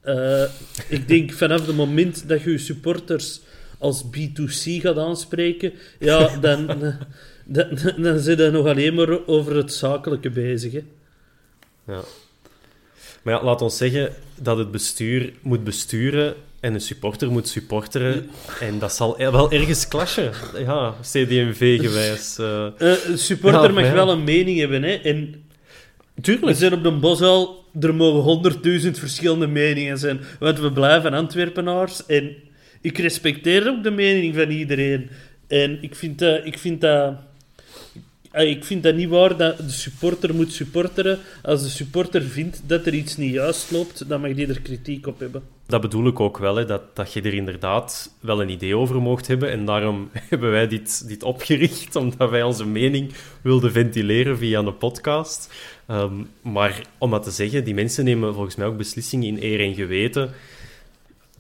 Uh, 0.06 0.44
ik 0.90 1.08
denk 1.08 1.32
vanaf 1.32 1.66
het 1.66 1.76
moment 1.76 2.28
dat 2.28 2.42
je 2.42 2.52
je 2.52 2.58
supporters 2.58 3.42
als 3.82 4.04
B2C 4.04 4.82
gaat 4.82 4.98
aanspreken, 4.98 5.74
ja, 6.00 6.38
dan, 6.38 6.68
dan, 7.54 7.80
dan 8.04 8.20
zit 8.20 8.52
nog 8.52 8.68
alleen 8.68 8.94
maar 8.94 9.28
over 9.28 9.56
het 9.56 9.74
zakelijke 9.74 10.30
bezig. 10.30 10.72
Hè. 10.72 10.84
Ja. 11.88 12.02
Maar 13.22 13.34
ja, 13.34 13.44
laat 13.44 13.62
ons 13.62 13.78
zeggen 13.78 14.14
dat 14.36 14.58
het 14.58 14.72
bestuur 14.72 15.34
moet 15.42 15.64
besturen 15.64 16.36
en 16.60 16.74
een 16.74 16.82
supporter 16.82 17.32
moet 17.32 17.48
supporteren. 17.48 18.30
En 18.60 18.80
dat 18.80 18.94
zal 18.94 19.18
wel 19.18 19.52
ergens 19.52 19.88
clashen. 19.88 20.32
Ja, 20.58 20.96
CDMV-gewijs. 21.02 22.38
Uh... 22.40 22.68
Uh, 22.78 23.06
een 23.06 23.18
supporter 23.18 23.74
mag 23.74 23.92
wel 23.92 24.10
een 24.10 24.24
mening 24.24 24.60
hebben. 24.60 24.84
Hè? 24.84 24.94
En 24.94 25.44
Tuurlijk. 26.22 26.46
We 26.46 26.54
zijn 26.54 26.74
op 26.74 26.84
de 26.84 26.92
Bosuil, 26.92 27.66
er 27.80 27.96
mogen 27.96 28.22
honderdduizend 28.22 29.00
verschillende 29.00 29.48
meningen 29.48 29.98
zijn. 29.98 30.20
Want 30.40 30.60
we 30.60 30.72
blijven 30.72 31.14
Antwerpenaars. 31.14 32.06
En 32.06 32.36
ik 32.82 32.98
respecteer 32.98 33.68
ook 33.70 33.84
de 33.84 33.92
mening 33.92 34.36
van 34.36 34.50
iedereen. 34.50 35.10
En 35.48 35.78
ik 35.82 35.96
vind 35.96 36.20
dat... 36.20 36.46
Ik 36.46 36.58
vind 36.58 36.82
dat 36.82 37.16
ik 38.34 38.66
vind 38.66 38.84
dat 38.84 38.96
niet 38.96 39.10
waar 39.10 39.38
dat 39.38 39.58
de 39.58 39.70
supporter 39.70 40.36
moet 40.36 40.54
supporteren. 40.54 41.20
Als 41.44 41.62
de 41.62 41.70
supporter 41.70 42.22
vindt 42.22 42.62
dat 42.66 42.86
er 42.86 42.94
iets 42.94 43.18
niet 43.18 43.34
juist 43.34 43.72
loopt, 43.72 44.10
dan 44.10 44.22
mag 44.22 44.34
die 44.34 44.48
er 44.48 44.62
kritiek 44.62 45.08
op 45.08 45.20
hebben. 45.20 45.44
Dat 45.66 45.82
bedoel 45.82 46.08
ik 46.08 46.20
ook 46.20 46.38
wel, 46.38 46.56
hè, 46.56 46.66
dat, 46.66 46.96
dat 46.96 47.14
je 47.14 47.22
er 47.22 47.34
inderdaad 47.34 48.12
wel 48.20 48.42
een 48.42 48.50
idee 48.50 48.76
over 48.76 49.02
mocht 49.02 49.28
hebben. 49.28 49.50
En 49.50 49.66
daarom 49.66 50.10
hebben 50.30 50.52
wij 50.52 50.68
dit, 50.68 51.08
dit 51.08 51.24
opgericht, 51.24 51.96
omdat 51.96 52.30
wij 52.30 52.44
onze 52.44 52.66
mening 52.66 53.14
wilden 53.42 53.72
ventileren 53.72 54.38
via 54.38 54.60
een 54.60 54.78
podcast. 54.78 55.54
Ehm, 55.88 56.14
maar 56.42 56.82
om 56.98 57.12
dat 57.12 57.24
te 57.24 57.32
zeggen, 57.32 57.64
die 57.64 57.74
mensen 57.74 58.06
nemen 58.06 58.34
volgens 58.34 58.56
mij 58.56 58.68
ook 58.68 58.78
beslissingen 58.78 59.28
in 59.28 59.44
eer 59.44 59.60
en 59.60 59.74
geweten. 59.74 60.32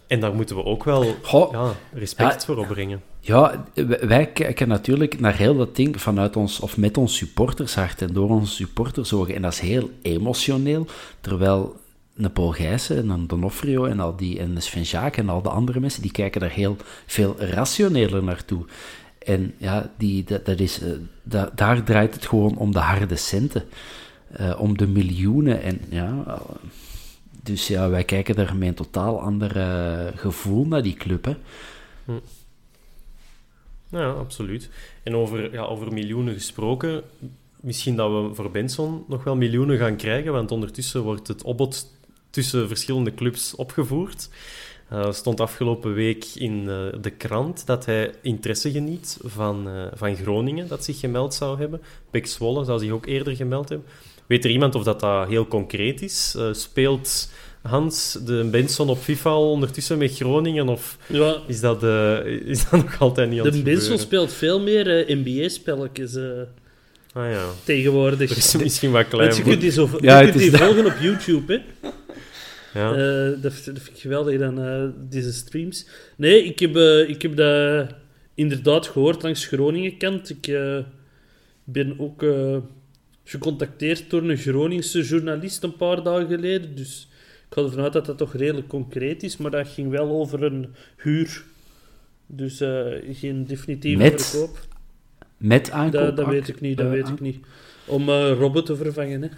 En 0.08 0.20
daar 0.20 0.34
moeten 0.34 0.56
we 0.56 0.64
ook 0.64 0.84
wel 0.84 1.16
ja, 1.52 1.74
respect 1.94 2.46
voor 2.46 2.58
opbrengen. 2.58 3.02
Ja, 3.24 3.65
wij 4.01 4.26
kijken 4.26 4.67
natuurlijk 4.67 5.19
naar 5.19 5.36
heel 5.36 5.57
dat 5.57 5.76
ding 5.76 6.01
vanuit 6.01 6.36
ons, 6.36 6.59
of 6.59 6.78
met 6.78 6.97
ons 6.97 7.17
supportershart 7.17 8.01
en 8.01 8.13
door 8.13 8.30
onze 8.30 8.53
supportersogen. 8.53 9.36
En 9.36 9.41
dat 9.41 9.53
is 9.53 9.59
heel 9.59 9.89
emotioneel, 10.01 10.88
terwijl 11.19 11.80
een 12.15 12.32
Paul 12.32 12.51
Gijssen 12.51 12.97
en 12.97 13.09
een 13.09 13.28
Donofrio 13.28 13.86
en, 13.86 13.99
al 13.99 14.15
die, 14.15 14.39
en 14.39 14.61
Sven 14.61 15.11
en 15.13 15.30
al 15.30 15.41
de 15.41 15.49
andere 15.49 15.80
mensen, 15.80 16.01
die 16.01 16.11
kijken 16.11 16.41
daar 16.41 16.49
heel 16.49 16.76
veel 17.05 17.36
rationeler 17.39 18.24
naartoe. 18.24 18.65
En 19.19 19.53
ja, 19.57 19.91
die, 19.97 20.24
dat, 20.24 20.45
dat 20.45 20.59
is, 20.59 20.82
uh, 20.82 20.91
daar 21.55 21.84
draait 21.84 22.13
het 22.13 22.26
gewoon 22.26 22.57
om 22.57 22.72
de 22.72 22.80
harde 22.80 23.15
centen. 23.15 23.63
Uh, 24.39 24.59
om 24.59 24.78
de 24.78 24.88
miljoenen. 24.88 25.61
En 25.61 25.82
ja, 25.89 26.41
dus 27.43 27.67
ja, 27.67 27.89
wij 27.89 28.03
kijken 28.03 28.36
daar 28.36 28.55
met 28.55 28.67
een 28.67 28.74
totaal 28.74 29.22
ander 29.22 29.51
gevoel 30.15 30.65
naar 30.65 30.82
die 30.82 30.93
club. 30.93 31.26
Hè. 31.26 31.36
Hm. 32.05 32.11
Ja, 33.92 34.12
absoluut. 34.12 34.70
En 35.04 35.16
over, 35.16 35.54
ja, 35.54 35.62
over 35.62 35.94
miljoenen 35.94 36.34
gesproken, 36.34 37.04
misschien 37.60 37.96
dat 37.96 38.10
we 38.12 38.36
voor 38.36 38.52
Benson 38.52 39.04
nog 39.08 39.24
wel 39.24 39.36
miljoenen 39.36 39.78
gaan 39.78 39.96
krijgen, 39.96 40.32
want 40.32 40.52
ondertussen 40.52 41.02
wordt 41.02 41.28
het 41.28 41.44
opbod 41.44 41.92
tussen 42.30 42.68
verschillende 42.68 43.14
clubs 43.14 43.56
opgevoerd. 43.56 44.30
Uh, 44.94 45.12
stond 45.12 45.39
afgelopen 45.39 45.94
week 45.94 46.26
in 46.36 46.62
uh, 46.62 46.88
de 47.02 47.10
krant 47.18 47.66
dat 47.66 47.86
hij 47.86 48.14
interesse 48.22 48.72
geniet 48.72 49.18
van, 49.24 49.68
uh, 49.68 49.86
van 49.94 50.16
Groningen, 50.16 50.68
dat 50.68 50.84
zich 50.84 51.00
gemeld 51.00 51.34
zou 51.34 51.60
hebben. 51.60 51.82
Pek 52.10 52.28
Zwolle 52.28 52.66
zou 52.66 52.80
zich 52.80 52.92
ook 52.92 53.06
eerder 53.06 53.36
gemeld 53.36 53.70
hebben. 53.70 53.88
Weet 54.28 54.46
er 54.46 54.52
iemand 54.52 54.76
of 54.76 54.84
dat, 54.84 55.00
dat 55.00 55.28
heel 55.28 55.48
concreet 55.48 56.02
is? 56.02 56.38
speelt 56.52 57.30
Hans, 57.62 58.18
de 58.26 58.47
Benson 58.51 58.89
op 58.89 58.97
FIFA 58.97 59.30
al 59.30 59.51
ondertussen 59.51 59.97
met 59.97 60.16
Groningen? 60.16 60.70
Of 60.70 60.97
ja. 61.07 61.41
is, 61.47 61.59
dat, 61.59 61.84
uh, 61.84 62.26
is 62.26 62.70
dat 62.70 62.72
nog 62.84 62.99
altijd 62.99 63.30
niet 63.30 63.43
De 63.43 63.62
Benson 63.62 63.97
speelt 63.97 64.34
veel 64.34 64.59
meer 64.59 64.88
uh, 64.88 65.09
eh, 65.09 65.18
NBA-spelletjes 65.26 66.16
uh, 66.16 66.24
ah, 67.14 67.32
ja. 67.32 67.45
tegenwoordig. 67.64 68.30
Dat 68.30 68.38
is 68.38 68.55
misschien 68.57 68.91
wat 68.91 69.07
klein. 69.07 69.36
Je 69.36 69.41
kunt 69.41 69.62
die, 69.62 69.72
zo, 69.72 69.89
ja, 69.99 70.20
je 70.20 70.32
kunt 70.32 70.41
die 70.41 70.51
volgen 70.51 70.86
op 70.86 70.95
YouTube, 71.01 71.53
hè. 71.53 71.89
Ja. 72.80 72.93
dat, 73.30 73.41
dat 73.41 73.53
vind 73.53 73.78
ik 73.78 73.97
geweldig, 73.97 74.39
dan, 74.39 74.93
deze 75.09 75.34
streams. 75.34 75.88
Nee, 76.16 76.43
ik 76.43 76.59
heb, 76.59 76.76
ik 77.07 77.22
heb 77.22 77.36
dat 77.36 77.88
inderdaad 78.36 78.88
gehoord 78.88 79.24
langs 79.24 79.45
Groningen 79.45 79.97
kant. 79.97 80.30
Ik 80.30 80.59
ben 81.64 81.95
ook 81.99 82.24
gecontacteerd 83.24 84.09
door 84.09 84.24
een 84.24 84.38
Groningse 84.38 85.01
journalist 85.01 85.64
een 85.64 85.76
paar 85.76 86.03
dagen 86.03 86.28
geleden, 86.28 86.76
dus 86.76 87.07
ik 87.52 87.58
ga 87.58 87.64
ervan 87.64 87.84
uit 87.84 87.93
dat 87.93 88.06
dat 88.06 88.18
toch 88.18 88.34
redelijk 88.34 88.68
concreet 88.68 89.24
is, 89.24 89.38
maar 89.38 89.52
dat 89.52 89.68
ging 89.68 89.89
wel 89.89 90.10
over 90.10 90.43
een 90.43 90.76
huur. 90.97 91.43
Dus 92.26 92.62
uh, 92.62 92.86
geen 93.12 93.45
definitieve 93.45 94.04
met, 94.04 94.26
verkoop. 94.26 94.60
Met 95.38 95.72
aankoop? 95.72 96.02
Dat, 96.02 96.16
dat 96.16 96.28
weet 96.28 96.47
ik 96.47 96.62
niet, 96.62 96.78
dat 96.78 96.89
weet 96.89 97.08
ik 97.08 97.20
niet. 97.20 97.45
Om 97.86 98.10
uh, 98.10 98.32
Robben 98.32 98.64
te 98.64 98.76
vervangen, 98.76 99.22
hè. 99.22 99.30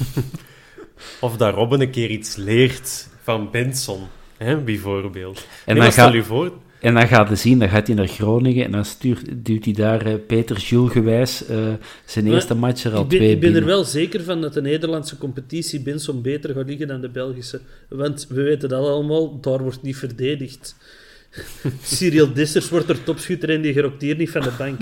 of 1.26 1.36
dat 1.36 1.54
Robben 1.54 1.80
een 1.80 1.90
keer 1.90 2.10
iets 2.10 2.36
leert 2.36 3.08
van 3.22 3.50
Benson, 3.50 4.06
hè, 4.36 4.56
bijvoorbeeld. 4.56 5.46
En 5.64 5.76
dan 5.76 5.92
stel 5.92 6.14
je 6.14 6.24
voor, 6.24 6.52
en 6.80 6.94
dan 6.94 7.08
gaat 7.08 7.28
hij 7.28 7.36
zien, 7.36 7.58
dan 7.58 7.68
gaat 7.68 7.86
hij 7.86 7.96
naar 7.96 8.06
Groningen 8.06 8.64
en 8.64 8.72
dan 8.72 8.84
stuurt, 8.84 9.22
duwt 9.32 9.64
hij 9.64 9.74
daar 9.74 10.06
uh, 10.06 10.14
Peter 10.26 10.56
Jules 10.56 10.92
gewijs 10.92 11.50
uh, 11.50 11.56
zijn 12.04 12.26
eerste 12.26 12.54
match 12.54 12.84
er 12.84 12.94
al 12.94 13.02
ik 13.02 13.08
ben, 13.08 13.18
twee 13.18 13.30
Ik 13.30 13.40
ben 13.40 13.54
er 13.54 13.64
wel 13.64 13.84
zeker 13.84 14.22
van 14.22 14.40
dat 14.40 14.54
de 14.54 14.60
Nederlandse 14.60 15.18
competitie 15.18 15.80
Benson 15.80 16.22
beter 16.22 16.54
gaat 16.54 16.66
liggen 16.66 16.86
dan 16.86 17.00
de 17.00 17.08
Belgische. 17.08 17.60
Want 17.88 18.26
we 18.28 18.42
weten 18.42 18.68
dat 18.68 18.84
allemaal, 18.86 19.40
daar 19.40 19.62
wordt 19.62 19.82
niet 19.82 19.96
verdedigd. 19.96 20.76
Cyril 21.82 22.32
Dissers 22.32 22.68
wordt 22.68 22.88
er 22.88 23.02
topschutter 23.04 23.50
en 23.50 23.60
die 23.60 23.72
gerokt 23.72 24.02
hier 24.02 24.16
niet 24.16 24.30
van 24.30 24.42
de 24.42 24.52
bank. 24.58 24.80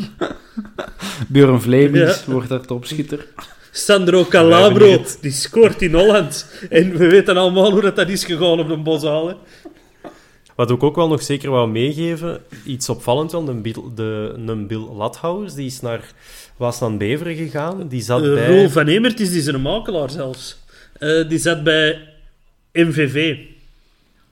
Björn 1.28 1.60
Vlemings 1.60 2.24
wordt 2.24 2.48
daar 2.48 2.66
topschutter. 2.66 3.26
Sandro 3.70 4.24
Calabro, 4.24 5.04
die 5.20 5.32
scoort 5.32 5.82
in 5.82 5.94
Holland. 5.94 6.46
En 6.70 6.96
we 6.96 7.08
weten 7.08 7.36
allemaal 7.36 7.70
hoe 7.70 7.80
dat, 7.80 7.96
dat 7.96 8.08
is 8.08 8.24
gegaan 8.24 8.60
op 8.60 8.68
de 8.68 8.76
Boshalen. 8.76 9.36
Wat 10.54 10.70
ik 10.70 10.82
ook 10.82 10.96
wel 10.96 11.08
nog 11.08 11.22
zeker 11.22 11.50
wou 11.50 11.68
meegeven, 11.68 12.42
iets 12.64 12.88
opvallend 12.88 13.32
wel, 13.32 13.48
een 13.48 13.62
Bill, 13.62 13.82
de, 13.94 14.34
een 14.46 14.66
Bill 14.66 14.86
Lathaus, 14.96 15.54
die 15.54 15.66
is 15.66 15.80
naar 15.80 16.12
Waasland 16.56 16.98
Beveren 16.98 17.36
gegaan. 17.36 17.88
Die 17.88 18.02
zat 18.02 18.24
uh, 18.24 18.34
bij... 18.34 18.46
Roel 18.46 18.68
van 18.68 18.86
Emert 18.86 19.20
is 19.20 19.30
die 19.30 19.42
zijn 19.42 19.62
makelaar 19.62 20.10
zelfs. 20.10 20.58
Uh, 20.98 21.28
die 21.28 21.38
zat 21.38 21.62
bij 21.64 22.08
MVV. 22.72 23.38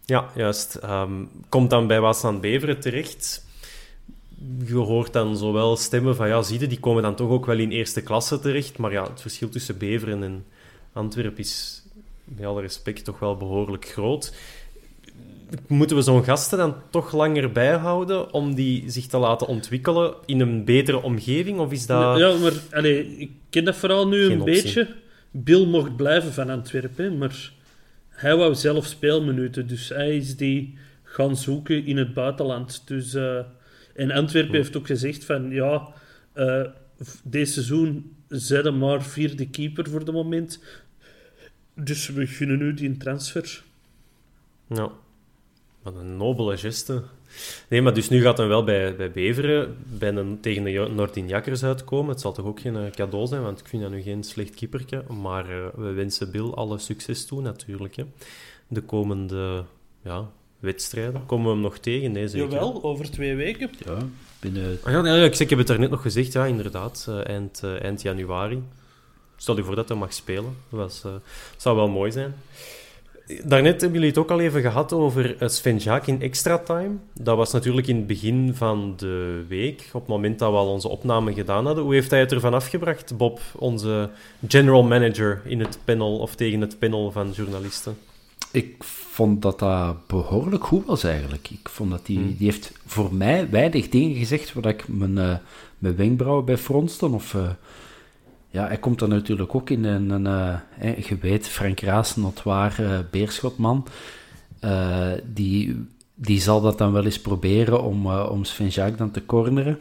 Ja, 0.04 0.30
juist. 0.34 0.78
Um, 0.84 1.28
komt 1.48 1.70
dan 1.70 1.86
bij 1.86 2.00
Waasland 2.00 2.40
Beveren 2.40 2.80
terecht. 2.80 3.44
Je 4.66 4.74
hoort 4.74 5.12
dan 5.12 5.36
zowel 5.36 5.76
stemmen 5.76 6.16
van, 6.16 6.28
ja, 6.28 6.42
zie 6.42 6.60
je, 6.60 6.66
die 6.66 6.80
komen 6.80 7.02
dan 7.02 7.14
toch 7.14 7.30
ook 7.30 7.46
wel 7.46 7.58
in 7.58 7.70
eerste 7.70 8.02
klasse 8.02 8.40
terecht. 8.40 8.78
Maar 8.78 8.92
ja, 8.92 9.02
het 9.02 9.20
verschil 9.20 9.48
tussen 9.48 9.78
Beveren 9.78 10.22
en 10.22 10.44
Antwerpen 10.92 11.38
is, 11.38 11.82
met 12.24 12.46
alle 12.46 12.60
respect, 12.60 13.04
toch 13.04 13.18
wel 13.18 13.36
behoorlijk 13.36 13.86
groot 13.86 14.32
moeten 15.66 15.96
we 15.96 16.02
zo'n 16.02 16.24
gasten 16.24 16.58
dan 16.58 16.74
toch 16.90 17.12
langer 17.12 17.52
bijhouden 17.52 18.32
om 18.32 18.54
die 18.54 18.90
zich 18.90 19.06
te 19.06 19.18
laten 19.18 19.46
ontwikkelen 19.46 20.14
in 20.26 20.40
een 20.40 20.64
betere 20.64 21.02
omgeving? 21.02 21.58
Of 21.58 21.72
is 21.72 21.86
dat... 21.86 22.18
Ja, 22.18 22.36
maar 22.36 22.52
allez, 22.70 23.06
ik 23.18 23.30
ken 23.50 23.64
dat 23.64 23.76
vooral 23.76 24.08
nu 24.08 24.22
een 24.22 24.44
beetje. 24.44 24.88
Bill 25.30 25.66
mocht 25.66 25.96
blijven 25.96 26.32
van 26.32 26.50
Antwerpen, 26.50 27.18
maar 27.18 27.52
hij 28.08 28.36
wou 28.36 28.54
zelf 28.54 28.86
speelminuten. 28.86 29.66
Dus 29.66 29.88
hij 29.88 30.16
is 30.16 30.36
die 30.36 30.78
gaan 31.02 31.36
zoeken 31.36 31.84
in 31.86 31.96
het 31.96 32.14
buitenland. 32.14 32.82
Dus, 32.86 33.14
uh, 33.14 33.38
en 33.94 34.10
Antwerpen 34.10 34.54
heeft 34.54 34.76
ook 34.76 34.86
gezegd 34.86 35.24
van, 35.24 35.50
ja, 35.50 35.88
uh, 36.34 36.64
deze 37.24 37.52
seizoen 37.52 38.16
zetten 38.28 38.78
maar 38.78 39.02
vierde 39.02 39.48
keeper 39.48 39.90
voor 39.90 40.04
de 40.04 40.12
moment. 40.12 40.62
Dus 41.74 42.08
we 42.08 42.26
gunnen 42.26 42.58
nu 42.58 42.74
die 42.74 42.96
transfer. 42.96 43.62
Ja. 44.66 44.90
Wat 45.82 45.94
een 45.94 46.16
nobele 46.16 46.56
geste. 46.56 47.02
Nee, 47.68 47.82
maar 47.82 47.94
dus 47.94 48.08
nu 48.08 48.22
gaat 48.22 48.38
hij 48.38 48.46
wel 48.46 48.64
bij, 48.64 48.96
bij 48.96 49.10
Beveren 49.10 49.76
bij 49.98 50.08
een, 50.08 50.40
tegen 50.40 50.64
de 50.64 50.88
Noordinjakkers 50.94 51.64
uitkomen. 51.64 52.10
Het 52.10 52.20
zal 52.20 52.32
toch 52.32 52.46
ook 52.46 52.60
geen 52.60 52.76
eh, 52.76 52.90
cadeau 52.90 53.26
zijn, 53.26 53.42
want 53.42 53.60
ik 53.60 53.66
vind 53.66 53.82
dat 53.82 53.90
nu 53.90 54.02
geen 54.02 54.24
slecht 54.24 54.54
keepertje. 54.54 55.04
Maar 55.22 55.50
uh, 55.50 55.66
we 55.74 55.92
wensen 55.92 56.30
Bill 56.30 56.50
alle 56.50 56.78
succes 56.78 57.26
toe, 57.26 57.40
natuurlijk. 57.40 57.96
Hè. 57.96 58.04
De 58.68 58.80
komende 58.80 59.64
ja, 60.02 60.30
wedstrijden. 60.58 61.26
Komen 61.26 61.46
we 61.46 61.52
hem 61.52 61.60
nog 61.60 61.78
tegen? 61.78 62.12
Nee, 62.12 62.28
zeker. 62.28 62.50
Jawel, 62.50 62.82
over 62.82 63.10
twee 63.10 63.34
weken. 63.34 63.70
Ja, 63.84 63.98
binnen... 64.40 64.78
Ah, 64.82 64.92
ja, 64.92 65.06
ja, 65.06 65.24
ik, 65.24 65.38
ik 65.38 65.50
heb 65.50 65.58
het 65.58 65.78
net 65.78 65.90
nog 65.90 66.02
gezegd, 66.02 66.32
ja, 66.32 66.44
inderdaad. 66.44 67.06
Uh, 67.08 67.28
eind, 67.28 67.62
eind 67.80 68.02
januari. 68.02 68.62
Stel 69.36 69.56
je 69.56 69.64
voor 69.64 69.76
dat 69.76 69.88
hij 69.88 69.98
mag 69.98 70.12
spelen. 70.12 70.56
Dat 70.68 70.80
was, 70.80 71.04
zou 71.56 71.76
wel 71.76 71.88
mooi 71.88 72.12
zijn. 72.12 72.34
Daarnet 73.44 73.80
hebben 73.80 73.92
jullie 73.92 74.08
het 74.08 74.18
ook 74.18 74.30
al 74.30 74.40
even 74.40 74.60
gehad 74.60 74.92
over 74.92 75.36
eh, 75.38 75.48
Sven 75.48 75.76
Jaak 75.76 76.06
in 76.06 76.22
extra 76.22 76.58
time. 76.58 76.90
Dat 77.14 77.36
was 77.36 77.52
natuurlijk 77.52 77.86
in 77.86 77.96
het 77.96 78.06
begin 78.06 78.54
van 78.54 78.94
de 78.96 79.44
week, 79.48 79.88
op 79.92 80.00
het 80.00 80.08
moment 80.08 80.38
dat 80.38 80.50
we 80.50 80.56
al 80.56 80.68
onze 80.68 80.88
opname 80.88 81.34
gedaan 81.34 81.66
hadden. 81.66 81.84
Hoe 81.84 81.94
heeft 81.94 82.10
hij 82.10 82.20
het 82.20 82.32
ervan 82.32 82.54
afgebracht, 82.54 83.16
Bob, 83.16 83.40
onze 83.56 84.10
general 84.48 84.82
manager 84.82 85.42
in 85.44 85.60
het 85.60 85.78
panel 85.84 86.18
of 86.18 86.34
tegen 86.34 86.60
het 86.60 86.78
panel 86.78 87.10
van 87.10 87.30
journalisten? 87.30 87.96
Ik 88.50 88.84
vond 88.84 89.42
dat 89.42 89.58
dat 89.58 90.06
behoorlijk 90.06 90.64
goed 90.64 90.86
was 90.86 91.04
eigenlijk. 91.04 91.50
Ik 91.50 91.68
vond 91.68 91.90
dat 91.90 92.06
die, 92.06 92.18
hmm. 92.18 92.34
die 92.38 92.46
heeft 92.46 92.72
voor 92.86 93.14
mij 93.14 93.50
weinig 93.50 93.88
dingen 93.88 94.16
gezegd 94.16 94.52
waar 94.52 94.66
ik 94.66 94.88
mijn, 94.88 95.16
uh, 95.16 95.36
mijn 95.78 95.96
wenkbrauwen 95.96 96.44
bij 96.44 96.58
fronsten 96.58 97.14
of... 97.14 97.34
Uh, 97.34 97.50
ja, 98.52 98.66
hij 98.66 98.78
komt 98.78 98.98
dan 98.98 99.08
natuurlijk 99.08 99.54
ook 99.54 99.70
in 99.70 99.84
een, 99.84 100.10
een 100.10 100.60
je 100.80 101.16
weet, 101.20 101.48
Frank 101.48 101.80
Raas, 101.80 102.16
notwaar 102.16 102.80
uh, 102.80 102.98
beerschotman. 103.10 103.86
Uh, 104.64 105.12
die, 105.24 105.86
die 106.14 106.40
zal 106.40 106.60
dat 106.60 106.78
dan 106.78 106.92
wel 106.92 107.04
eens 107.04 107.20
proberen 107.20 107.82
om, 107.82 108.06
uh, 108.06 108.28
om 108.30 108.44
Sven 108.44 108.68
Jacques 108.68 108.98
dan 108.98 109.10
te 109.10 109.26
corneren. 109.26 109.78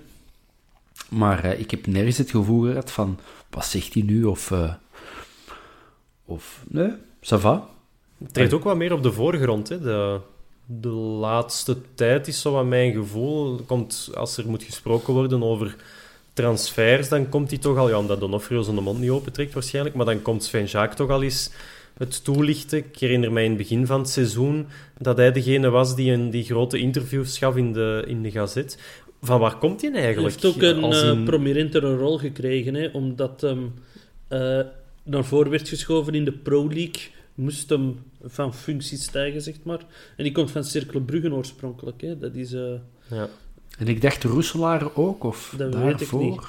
Maar 1.10 1.46
ik 1.46 1.72
heb 1.72 1.88
nergens 1.88 2.18
het 2.18 2.30
gevoel 2.30 2.62
gehad 2.62 2.92
van, 2.92 3.20
wat 3.50 3.66
zegt 3.66 3.94
hij 3.94 4.04
nu? 4.04 4.24
Of, 4.24 4.54
of 6.26 6.64
nee, 6.68 6.92
ça 7.22 7.40
va. 7.40 7.68
Het 8.18 8.34
treedt 8.34 8.54
ook 8.54 8.64
wat 8.64 8.78
meer 8.78 8.94
op 8.94 9.04
de 9.04 9.12
voorgrond. 9.12 9.70
Hè? 9.70 9.80
De, 9.82 10.20
de 10.66 10.90
laatste 10.90 11.78
tijd 11.96 12.28
is 12.28 12.42
zo 12.42 12.52
wat 12.52 12.66
mijn 12.66 12.94
gevoel, 12.94 13.60
komt, 13.66 14.12
als 14.16 14.38
er 14.38 14.48
moet 14.48 14.64
gesproken 14.64 15.14
worden 15.14 15.44
over 15.44 15.76
transfers, 16.34 17.10
dan 17.10 17.30
komt 17.30 17.50
hij 17.50 17.60
toch 17.60 17.78
al... 17.78 17.90
Ja, 17.90 17.98
omdat 17.98 18.20
Donofrio 18.20 18.62
zijn 18.62 18.84
mond 18.84 19.00
niet 19.00 19.10
opentrekt 19.10 19.54
waarschijnlijk, 19.54 19.96
maar 19.96 20.06
dan 20.06 20.22
komt 20.22 20.44
Sven 20.44 20.66
Jaak 20.66 20.94
toch 20.94 21.10
al 21.10 21.24
eens 21.24 21.52
het 21.98 22.24
toelichten. 22.24 22.78
Ik 22.78 22.98
herinner 23.00 23.32
mij 23.32 23.44
in 23.44 23.50
het 23.50 23.58
begin 23.58 23.86
van 23.86 24.00
het 24.00 24.10
seizoen 24.10 24.68
dat 24.98 25.18
hij 25.18 25.32
degene 25.32 25.70
was 25.70 25.96
die 25.96 26.12
een, 26.12 26.30
die 26.30 26.44
grote 26.44 26.78
interviews 26.78 27.38
gaf 27.38 27.56
in 27.56 27.74
de, 27.74 28.04
in 28.08 28.22
de 28.24 28.32
gazet. 28.32 28.78
Van 29.22 29.40
waar 29.40 29.58
komt 29.58 29.82
hij 29.82 29.92
eigenlijk? 29.92 30.42
Hij 30.42 30.50
heeft 30.52 30.56
ook 30.56 30.62
een 30.62 31.08
in... 31.08 31.18
uh, 31.20 31.26
prominentere 31.26 31.96
rol 31.96 32.18
gekregen, 32.18 32.74
hè, 32.74 32.88
omdat 32.88 33.42
hem 33.42 33.74
uh, 34.30 34.60
naar 35.04 35.26
voren 35.26 35.52
werd 35.52 35.70
geschoven 35.70 36.16
in 36.16 36.26
de 36.26 36.32
Pro 36.32 36.68
League. 36.68 37.02
Moest 37.36 37.70
hem 37.70 38.00
van 38.24 38.54
functie 38.54 38.98
stijgen, 38.98 39.42
zeg 39.42 39.56
maar. 39.64 39.80
En 40.18 40.24
die 40.24 40.32
komt 40.32 40.52
van 40.52 40.64
Cirkel 40.64 41.02
Bruggen 41.02 41.34
oorspronkelijk. 41.34 42.02
Hè. 42.02 42.18
Dat 42.18 42.36
is... 42.36 42.54
Uh, 42.54 42.74
ja. 43.08 43.30
En 43.82 43.88
ik 43.88 44.02
dacht 44.02 44.24
Roeselaar 44.24 44.96
ook, 44.96 45.24
of 45.24 45.54
dat 45.58 45.72
daarvoor? 45.72 45.92
weet 45.92 46.02
ik 46.02 46.12
niet. 46.12 46.42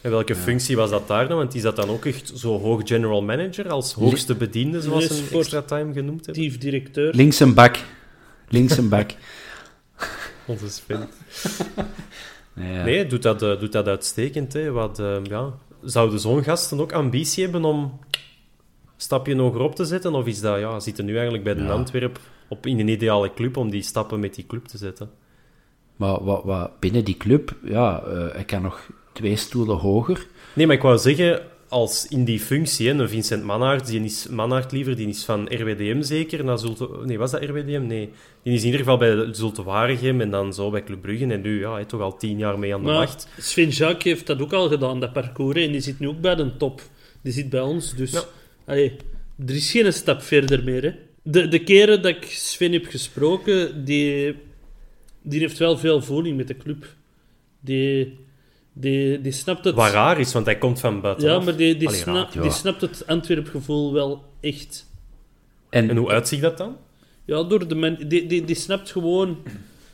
En 0.00 0.10
welke 0.10 0.34
functie 0.34 0.76
was 0.76 0.90
dat 0.90 1.08
daar 1.08 1.28
dan? 1.28 1.36
Want 1.36 1.54
is 1.54 1.62
dat 1.62 1.76
dan 1.76 1.88
ook 1.88 2.04
echt 2.04 2.32
zo 2.34 2.60
hoog 2.60 2.80
general 2.84 3.22
manager 3.22 3.68
als 3.68 3.92
hoogste 3.92 4.34
bediende, 4.34 4.80
zoals 4.80 5.06
ze 5.06 5.22
een 5.30 5.38
extra 5.38 5.62
time 5.62 5.92
genoemd 5.92 6.26
hebben? 6.26 6.44
Actief 6.44 6.58
directeur. 6.58 7.14
Links 7.14 7.40
een 7.40 7.54
bak. 7.54 7.76
Links 8.48 8.76
een 8.76 8.88
bak. 8.88 9.10
Onze 10.46 10.68
Sven. 10.68 10.98
ja. 12.54 12.84
Nee, 12.84 13.06
doet 13.06 13.22
dat, 13.22 13.42
uh, 13.42 13.60
doet 13.60 13.72
dat 13.72 13.86
uitstekend. 13.86 14.52
Hè. 14.52 14.70
Wat, 14.70 14.98
uh, 14.98 15.16
ja. 15.22 15.54
Zouden 15.82 16.20
zo'n 16.20 16.42
gasten 16.42 16.80
ook 16.80 16.92
ambitie 16.92 17.42
hebben 17.42 17.64
om 17.64 17.82
een 17.82 18.16
stapje 18.96 19.36
hoger 19.36 19.60
op 19.60 19.74
te 19.74 19.84
zetten? 19.84 20.14
Of 20.14 20.26
is 20.26 20.40
dat, 20.40 20.58
ja, 20.58 20.80
zitten 20.80 21.04
nu 21.04 21.12
eigenlijk 21.12 21.44
bij 21.44 21.54
de 21.54 21.62
ja. 21.62 21.70
Antwerp 21.70 22.20
op, 22.48 22.66
in 22.66 22.78
een 22.78 22.88
ideale 22.88 23.34
club 23.34 23.56
om 23.56 23.70
die 23.70 23.82
stappen 23.82 24.20
met 24.20 24.34
die 24.34 24.46
club 24.46 24.64
te 24.64 24.78
zetten? 24.78 25.10
Maar 25.98 26.24
wat, 26.24 26.44
wat 26.44 26.80
binnen 26.80 27.04
die 27.04 27.16
club, 27.16 27.54
ja, 27.64 28.02
uh, 28.06 28.40
ik 28.40 28.46
kan 28.46 28.62
nog 28.62 28.90
twee 29.12 29.36
stoelen 29.36 29.76
hoger. 29.76 30.26
Nee, 30.54 30.66
maar 30.66 30.76
ik 30.76 30.82
wou 30.82 30.98
zeggen, 30.98 31.42
als 31.68 32.06
in 32.08 32.24
die 32.24 32.40
functie, 32.40 32.88
hè, 32.88 32.94
een 32.94 33.08
Vincent 33.08 33.44
Mannaert, 33.44 33.86
die 33.86 34.04
is 34.04 34.28
Mannaert 34.28 34.72
liever, 34.72 34.96
die 34.96 35.08
is 35.08 35.24
van 35.24 35.54
RWDM 35.54 36.02
zeker, 36.02 36.44
naar 36.44 36.58
Zulte, 36.58 36.88
nee, 37.04 37.18
was 37.18 37.30
dat 37.30 37.42
RWDM? 37.42 37.86
Nee. 37.86 38.10
Die 38.42 38.52
is 38.54 38.60
in 38.60 38.64
ieder 38.64 38.80
geval 38.80 38.96
bij 38.96 39.34
Zulte 39.34 39.62
Waregem 39.62 40.20
en 40.20 40.30
dan 40.30 40.54
zo 40.54 40.70
bij 40.70 40.84
Club 40.84 41.02
Brugge. 41.02 41.26
En 41.26 41.40
nu, 41.40 41.60
ja, 41.60 41.72
hij 41.72 41.84
toch 41.84 42.00
al 42.00 42.16
tien 42.16 42.38
jaar 42.38 42.58
mee 42.58 42.74
aan 42.74 42.80
de 42.80 42.86
maar 42.86 42.98
macht. 42.98 43.28
Sven 43.38 43.68
Jacques 43.68 44.04
heeft 44.04 44.26
dat 44.26 44.40
ook 44.40 44.52
al 44.52 44.68
gedaan, 44.68 45.00
dat 45.00 45.12
parcours, 45.12 45.60
en 45.60 45.72
die 45.72 45.80
zit 45.80 45.98
nu 45.98 46.08
ook 46.08 46.20
bij 46.20 46.34
de 46.34 46.56
top. 46.56 46.82
Die 47.22 47.32
zit 47.32 47.48
bij 47.48 47.60
ons, 47.60 47.94
dus... 47.94 48.12
Ja. 48.12 48.22
Allee, 48.66 48.96
er 49.46 49.54
is 49.54 49.70
geen 49.70 49.92
stap 49.92 50.22
verder 50.22 50.64
meer, 50.64 50.82
hè. 50.82 50.92
De, 51.22 51.48
de 51.48 51.62
keren 51.62 52.02
dat 52.02 52.16
ik 52.16 52.24
Sven 52.24 52.72
heb 52.72 52.86
gesproken, 52.86 53.84
die 53.84 54.34
die 55.28 55.40
heeft 55.40 55.58
wel 55.58 55.78
veel 55.78 56.02
voeling 56.02 56.36
met 56.36 56.48
de 56.48 56.56
club. 56.56 56.86
Die, 57.60 58.18
die, 58.72 59.20
die 59.20 59.32
snapt 59.32 59.64
het... 59.64 59.74
Wat 59.74 59.92
raar 59.92 60.20
is, 60.20 60.32
want 60.32 60.46
hij 60.46 60.58
komt 60.58 60.80
van 60.80 61.00
buiten. 61.00 61.28
Ja, 61.28 61.40
maar 61.40 61.56
die, 61.56 61.76
die, 61.76 61.88
die 62.40 62.50
snapt 62.50 62.80
het 62.80 63.06
Antwerp-gevoel 63.06 63.92
wel 63.92 64.24
echt. 64.40 64.86
En, 65.70 65.90
en 65.90 65.96
hoe 65.96 66.08
uitziet 66.08 66.40
dat 66.40 66.58
dan? 66.58 66.76
Ja, 67.24 67.42
door 67.42 67.68
de 67.68 67.74
men, 67.74 68.08
die, 68.08 68.26
die, 68.26 68.44
die 68.44 68.56
snapt 68.56 68.90
gewoon 68.90 69.38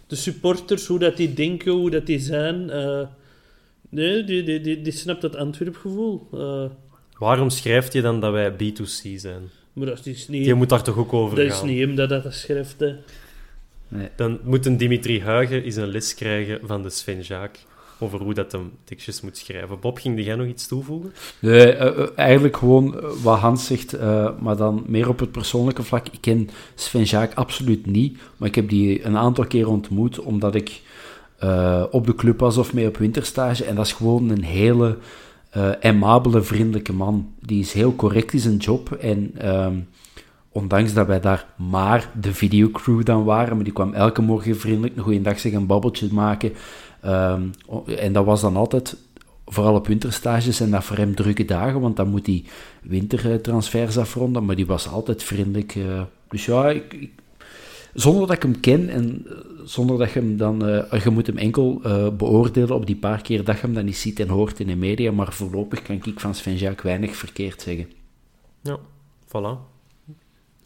de 0.07 0.16
supporters, 0.16 0.87
hoe 0.87 0.99
dat 0.99 1.16
die 1.16 1.35
denken, 1.35 1.72
hoe 1.72 1.91
dat 1.91 2.07
die 2.07 2.18
zijn. 2.18 2.68
Uh, 2.70 3.01
nee, 3.89 4.24
die, 4.24 4.43
die, 4.43 4.61
die, 4.61 4.82
die 4.82 4.93
snapt 4.93 5.22
het 5.22 5.37
Antwerp-gevoel. 5.37 6.28
Uh, 6.35 6.64
Waarom 7.18 7.51
schrijft 7.51 7.93
je 7.93 8.03
dan 8.03 8.20
dat 8.20 8.32
wij 8.32 8.53
B2C 8.53 9.16
zijn? 9.16 9.51
Maar 9.72 9.87
dat 9.87 10.07
is 10.07 10.28
niet... 10.28 10.47
Je 10.47 10.55
moet 10.55 10.68
daar 10.68 10.82
toch 10.82 10.97
ook 10.97 11.12
over 11.12 11.37
dat 11.37 11.47
gaan? 11.47 11.55
Dat 11.55 11.64
is 11.64 11.70
niet 11.70 11.80
hem 11.80 11.95
dat 11.95 12.09
dat 12.09 12.35
schrijft, 12.35 12.80
hè. 12.80 12.95
Nee. 13.95 14.09
Dan 14.17 14.39
moet 14.43 14.67
een 14.67 14.77
Dimitri 14.77 15.23
Huigen 15.23 15.63
eens 15.63 15.77
een 15.77 15.89
les 15.89 16.15
krijgen 16.15 16.59
van 16.63 16.83
de 16.83 16.91
Sven 16.91 17.21
Jaak 17.21 17.59
over 17.99 18.21
hoe 18.21 18.35
dat 18.35 18.53
hem 18.53 18.73
tekstjes 18.85 19.21
moet 19.21 19.37
schrijven. 19.37 19.81
Bob, 19.81 19.99
ging 19.99 20.25
jij 20.25 20.35
nog 20.35 20.47
iets 20.47 20.67
toevoegen? 20.67 21.13
Nee, 21.39 21.77
uh, 21.77 22.07
eigenlijk 22.17 22.57
gewoon 22.57 23.01
wat 23.23 23.39
Hans 23.39 23.67
zegt, 23.67 23.95
uh, 23.95 24.31
maar 24.41 24.57
dan 24.57 24.85
meer 24.87 25.09
op 25.09 25.19
het 25.19 25.33
persoonlijke 25.33 25.83
vlak. 25.83 26.07
Ik 26.09 26.21
ken 26.21 26.49
Sven 26.75 27.03
Jaak 27.03 27.35
absoluut 27.35 27.87
niet, 27.87 28.19
maar 28.37 28.49
ik 28.49 28.55
heb 28.55 28.69
die 28.69 29.05
een 29.05 29.17
aantal 29.17 29.47
keer 29.47 29.69
ontmoet, 29.69 30.19
omdat 30.19 30.55
ik 30.55 30.83
uh, 31.45 31.85
op 31.91 32.07
de 32.07 32.15
club 32.15 32.41
was 32.41 32.57
of 32.57 32.73
mee 32.73 32.87
op 32.87 32.97
winterstage. 32.97 33.65
En 33.65 33.75
dat 33.75 33.87
is 33.87 33.93
gewoon 33.93 34.31
een 34.31 34.45
hele 34.45 34.99
aimabele, 35.81 36.43
vriendelijke 36.43 36.93
man. 36.93 37.33
Die 37.41 37.61
is 37.61 37.73
heel 37.73 37.97
correct 37.97 38.33
in 38.33 38.41
zijn 38.41 38.57
job 38.57 38.93
en... 38.93 39.31
Ehm, 39.39 39.77
ondanks 40.55 40.93
dat 40.93 41.07
wij 41.07 41.21
daar 41.21 41.47
maar 41.57 42.11
de 42.21 42.35
videocrew 42.35 43.05
dan 43.05 43.25
waren, 43.25 43.55
maar 43.55 43.65
die 43.65 43.73
kwam 43.73 43.93
elke 43.93 44.23
morgen 44.23 44.57
vriendelijk 44.57 44.97
een 44.97 45.03
goeiedag 45.03 45.39
zeggen, 45.39 45.61
een 45.61 45.67
babbeltje 45.67 46.09
maken. 46.13 46.53
Um, 47.05 47.51
en 47.87 48.13
dat 48.13 48.25
was 48.25 48.41
dan 48.41 48.57
altijd, 48.57 48.97
vooral 49.47 49.75
op 49.75 49.87
winterstages, 49.87 50.61
en 50.61 50.71
dat 50.71 50.85
voor 50.85 50.97
hem 50.97 51.15
drukke 51.15 51.45
dagen, 51.45 51.81
want 51.81 51.97
dan 51.97 52.09
moet 52.09 52.27
hij 52.27 52.45
wintertransfers 52.83 53.99
afronden, 53.99 54.45
maar 54.45 54.57
die 54.57 54.67
was 54.67 54.89
altijd 54.89 55.23
vriendelijk. 55.23 55.75
Uh, 55.75 56.03
dus 56.29 56.45
ja, 56.45 56.69
ik, 56.69 56.93
ik, 56.93 57.11
zonder 57.95 58.27
dat 58.27 58.37
ik 58.37 58.43
hem 58.43 58.61
ken 58.61 58.89
en 58.89 59.27
zonder 59.65 59.99
dat 59.99 60.11
je 60.11 60.19
hem 60.19 60.37
dan, 60.37 60.69
uh, 60.69 61.03
je 61.05 61.11
moet 61.11 61.27
hem 61.27 61.37
enkel 61.37 61.81
beoordelen 62.17 62.75
op 62.75 62.87
die 62.87 62.97
paar 62.97 63.23
keer 63.23 63.45
dat 63.45 63.55
je 63.55 63.61
hem 63.61 63.75
dan 63.75 63.85
niet 63.85 63.97
ziet 63.97 64.21
en 64.21 64.29
hoort 64.29 64.61
in 64.61 64.67
de 64.67 64.77
media, 64.77 65.13
maar 65.13 65.33
voorlopig 65.33 65.83
kan 65.83 66.01
ik 66.03 66.21
van 66.21 66.35
Sven 66.35 66.57
Jacques 66.57 66.85
weinig 66.85 67.17
verkeerd 67.17 67.63
zeggen. 67.63 67.89
Ja, 68.63 68.79
voilà. 69.27 69.74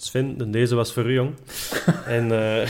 Sven, 0.01 0.51
deze 0.51 0.74
was 0.74 0.92
voor 0.92 1.11
u, 1.11 1.12
jong. 1.12 1.34
en 2.07 2.30
uh, 2.30 2.68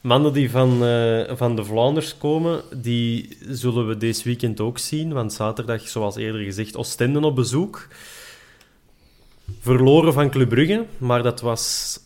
mannen 0.00 0.32
die 0.32 0.50
van, 0.50 0.84
uh, 0.84 1.30
van 1.36 1.56
de 1.56 1.64
Vlaanders 1.64 2.18
komen, 2.18 2.62
die 2.76 3.36
zullen 3.48 3.88
we 3.88 3.96
deze 3.96 4.24
weekend 4.24 4.60
ook 4.60 4.78
zien. 4.78 5.12
Want 5.12 5.32
zaterdag, 5.32 5.88
zoals 5.88 6.16
eerder 6.16 6.40
gezegd, 6.40 6.76
Oostende 6.76 7.20
op 7.20 7.34
bezoek. 7.34 7.88
Verloren 9.60 10.12
van 10.12 10.30
Club 10.30 10.48
Brugge, 10.48 10.86
maar 10.98 11.22
dat 11.22 11.40
was 11.40 11.98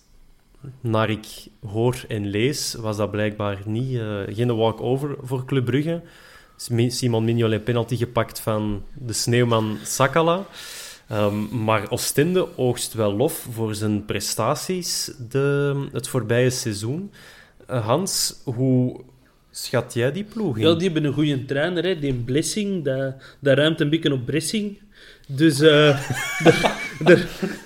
naar 0.80 1.10
ik 1.10 1.26
hoor 1.66 2.04
en 2.08 2.26
lees, 2.26 2.74
was 2.74 2.96
dat 2.96 3.10
blijkbaar 3.10 3.58
niet, 3.64 3.92
uh, 3.92 4.20
geen 4.28 4.56
walk-over 4.56 5.16
voor 5.22 5.44
Club 5.44 5.64
Brugge. 5.64 6.02
Simon 6.88 7.24
Mignolet 7.24 7.64
penalty 7.64 7.96
gepakt 7.96 8.40
van 8.40 8.82
de 8.94 9.12
sneeuwman 9.12 9.78
Sakala. 9.82 10.46
Um, 11.12 11.64
maar 11.64 11.90
Ostende 11.90 12.56
oogst 12.56 12.94
wel 12.94 13.12
lof 13.12 13.46
voor 13.52 13.74
zijn 13.74 14.04
prestaties 14.04 15.12
de, 15.28 15.88
het 15.92 16.08
voorbije 16.08 16.50
seizoen. 16.50 17.10
Uh, 17.70 17.86
Hans, 17.86 18.40
hoe 18.44 19.00
schat 19.50 19.94
jij 19.94 20.12
die 20.12 20.24
ploeg 20.24 20.58
in? 20.58 20.66
Ja, 20.66 20.74
die 20.74 20.84
hebben 20.84 21.04
een 21.04 21.12
goede 21.12 21.44
trainer, 21.44 21.84
hè. 21.84 21.98
die 21.98 22.14
Blessing, 22.14 22.84
dat, 22.84 23.14
dat 23.40 23.58
ruimt 23.58 23.80
een 23.80 23.90
beetje 23.90 24.12
op 24.12 24.26
Bressing. 24.26 24.78
Dus 25.28 25.60
uh, 25.60 25.98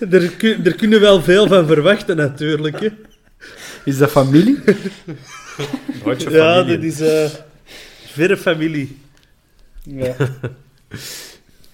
daar 0.08 0.74
kunnen 0.76 0.90
we 0.90 0.98
wel 0.98 1.22
veel 1.22 1.46
van 1.46 1.66
verwachten, 1.66 2.16
natuurlijk. 2.16 2.80
Hè. 2.80 2.88
Is 3.84 3.98
dat 3.98 4.10
familie? 4.10 4.58
ja, 6.30 6.62
dat 6.62 6.82
is 6.82 7.00
uh, 7.00 7.28
verre 8.06 8.36
familie. 8.36 8.96
Ja. 9.82 10.16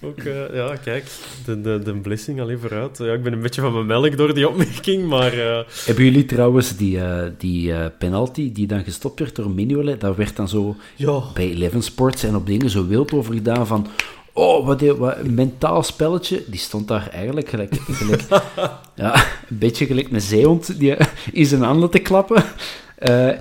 Ook, 0.01 0.19
uh, 0.19 0.53
ja, 0.53 0.75
kijk, 0.75 1.05
de, 1.45 1.61
de, 1.61 1.79
de 1.83 1.93
blessing 1.93 2.41
alleen 2.41 2.59
vooruit. 2.59 2.97
Ja, 2.97 3.13
ik 3.13 3.23
ben 3.23 3.33
een 3.33 3.41
beetje 3.41 3.61
van 3.61 3.73
mijn 3.73 3.85
melk 3.85 4.17
door 4.17 4.33
die 4.33 4.49
opmerking, 4.49 5.07
maar... 5.07 5.33
Uh... 5.33 5.59
Hebben 5.85 6.03
jullie 6.03 6.25
trouwens 6.25 6.77
die, 6.77 6.97
uh, 6.97 7.23
die 7.37 7.89
penalty 7.89 8.51
die 8.51 8.67
dan 8.67 8.83
gestopt 8.83 9.19
werd 9.19 9.35
door 9.35 9.49
Mignolet, 9.49 10.01
daar 10.01 10.15
werd 10.15 10.35
dan 10.35 10.47
zo 10.47 10.75
ja. 10.95 11.21
bij 11.33 11.49
Eleven 11.49 11.81
Sports 11.81 12.23
en 12.23 12.35
op 12.35 12.45
dingen 12.45 12.69
zo 12.69 12.87
wild 12.87 13.13
over 13.13 13.33
gedaan 13.33 13.67
van... 13.67 13.87
Oh, 14.33 14.65
wat, 14.65 14.81
wat 14.81 15.17
een 15.17 15.33
mentaal 15.33 15.83
spelletje. 15.83 16.43
Die 16.47 16.59
stond 16.59 16.87
daar 16.87 17.09
eigenlijk 17.09 17.49
gelijk, 17.49 17.75
gelijk 17.75 18.23
ja, 18.95 19.15
een 19.49 19.57
beetje 19.57 19.85
gelijk 19.85 20.11
een 20.11 20.21
zeehond 20.21 20.79
die 20.79 20.95
in 21.31 21.45
zijn 21.45 21.61
handen 21.61 21.89
te 21.89 21.99
klappen. 21.99 22.43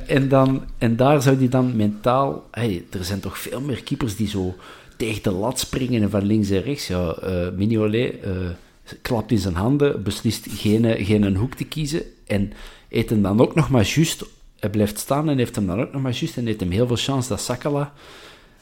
en, 0.07 0.29
dan, 0.29 0.65
en 0.79 0.97
daar 0.97 1.23
zou 1.23 1.39
die 1.39 1.49
dan 1.49 1.77
mentaal... 1.77 2.45
Hey, 2.51 2.85
er 2.91 3.05
zijn 3.05 3.21
toch 3.21 3.39
veel 3.39 3.61
meer 3.61 3.83
keepers 3.83 4.17
die 4.17 4.29
zo 4.29 4.55
tegen 4.97 5.23
de 5.23 5.33
lat 5.33 5.59
springen 5.59 6.11
van 6.11 6.25
links 6.25 6.51
en 6.51 6.63
rechts. 6.63 6.87
Ja, 6.87 7.17
uh, 7.25 8.51
klapt 9.03 9.31
in 9.31 9.39
zijn 9.39 9.55
handen, 9.55 10.03
beslist 10.03 10.47
geen, 10.51 11.05
geen 11.05 11.23
een 11.23 11.37
hoek 11.37 11.55
te 11.55 11.65
kiezen 11.65 12.03
en 12.27 12.53
heeft 12.89 13.11
hem 13.11 13.23
dan 13.23 13.41
ook 13.41 13.55
nog 13.55 13.71
maar 13.71 13.93
juist... 13.95 14.25
Hij 14.57 14.71
blijft 14.71 14.99
staan 14.99 15.29
en 15.29 15.39
heeft 15.39 15.57
hem 15.57 15.67
dan 15.67 15.81
ook 15.81 15.93
nog 15.93 16.03
maar 16.03 16.13
juist 16.13 16.37
en 16.37 16.47
heeft 16.47 16.61
hem 16.61 16.71
heel 16.71 16.87
veel 16.87 16.97
chance 16.97 17.29
dat 17.29 17.41
Sakala 17.41 17.93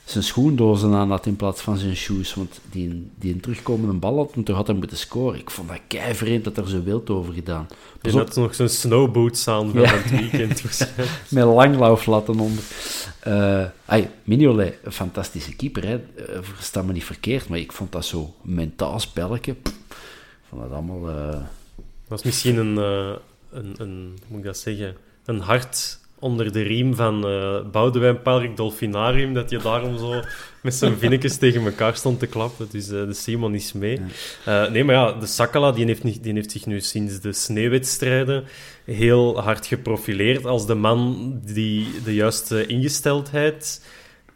zijn 0.05 0.25
schoendozen 0.25 0.95
aan 0.95 1.11
had 1.11 1.27
in 1.27 1.37
plaats 1.37 1.61
van 1.61 1.77
zijn 1.77 1.97
shoes. 1.97 2.35
Want 2.35 2.61
die, 2.71 3.11
die 3.19 3.35
een 3.35 3.41
terugkomende 3.41 3.95
bal 3.95 4.17
had 4.17 4.35
hem 4.35 4.45
toch 4.45 4.57
had 4.57 4.67
hij 4.67 4.77
moeten 4.77 4.97
scoren. 4.97 5.39
Ik 5.39 5.51
vond 5.51 5.69
dat 5.69 5.81
kei 5.87 6.15
vreemd 6.15 6.45
dat 6.45 6.57
er 6.57 6.69
zo 6.69 6.83
wild 6.83 7.11
over 7.11 7.35
gedaan. 7.35 7.67
Je 8.03 8.11
had 8.11 8.35
nog 8.35 8.55
zo'n 8.55 8.69
snowboots 8.69 9.49
aan 9.49 9.71
van 9.71 9.85
het 9.85 10.11
weekend. 10.11 10.63
Met 11.29 11.45
langlauflatten 11.45 12.39
onder. 12.39 12.65
Uh, 13.27 13.65
ay, 13.85 14.11
Mignolet, 14.25 14.79
een 14.83 14.93
fantastische 14.93 15.57
keeper. 15.57 15.87
Hè. 15.87 15.95
Uh, 15.95 16.39
versta 16.41 16.83
me 16.83 16.93
niet 16.93 17.05
verkeerd, 17.05 17.49
maar 17.49 17.59
ik 17.59 17.73
vond 17.73 17.93
dat 17.93 18.05
zo 18.05 18.35
mentaal 18.43 19.01
spelletje. 19.01 19.53
ik 19.53 19.73
vond 20.49 20.63
dat 20.63 20.71
allemaal... 20.71 21.09
Uh... 21.09 21.31
Dat 22.07 22.23
was 22.23 22.23
misschien 22.23 22.57
een, 22.57 22.77
een, 22.77 23.75
een, 23.77 24.19
hoe 24.19 24.29
moet 24.29 24.39
ik 24.39 24.45
dat 24.45 24.59
zeggen, 24.59 24.97
een 25.25 25.41
hart 25.41 25.99
onder 26.25 26.53
de 26.53 26.63
riem 26.63 26.95
van 26.95 27.31
uh, 27.31 27.61
Boudewijn 27.71 28.23
Park 28.23 28.57
Dolfinarium, 28.57 29.35
dat 29.35 29.51
je 29.51 29.59
daarom 29.59 29.99
zo 29.99 30.21
met 30.61 30.75
zijn 30.75 30.99
vinnetjes 30.99 31.37
tegen 31.37 31.65
elkaar 31.65 31.97
stond 31.97 32.19
te 32.19 32.27
klappen. 32.27 32.69
Dus 32.71 32.89
uh, 32.89 33.07
de 33.07 33.15
Simon 33.15 33.55
is 33.55 33.73
mee. 33.73 34.01
Uh, 34.49 34.71
nee, 34.71 34.85
maar 34.85 34.95
ja, 34.95 35.13
de 35.13 35.27
Sakala 35.27 35.73
die 35.73 35.87
heeft, 35.87 36.03
niet, 36.03 36.23
die 36.23 36.33
heeft 36.33 36.51
zich 36.51 36.67
nu 36.67 36.81
sinds 36.81 37.21
de 37.21 37.33
sneeuwwedstrijden 37.33 38.45
heel 38.85 39.41
hard 39.41 39.67
geprofileerd 39.67 40.45
als 40.45 40.67
de 40.67 40.75
man 40.75 41.33
die 41.45 41.87
de 42.05 42.15
juiste 42.15 42.67
ingesteldheid 42.67 43.85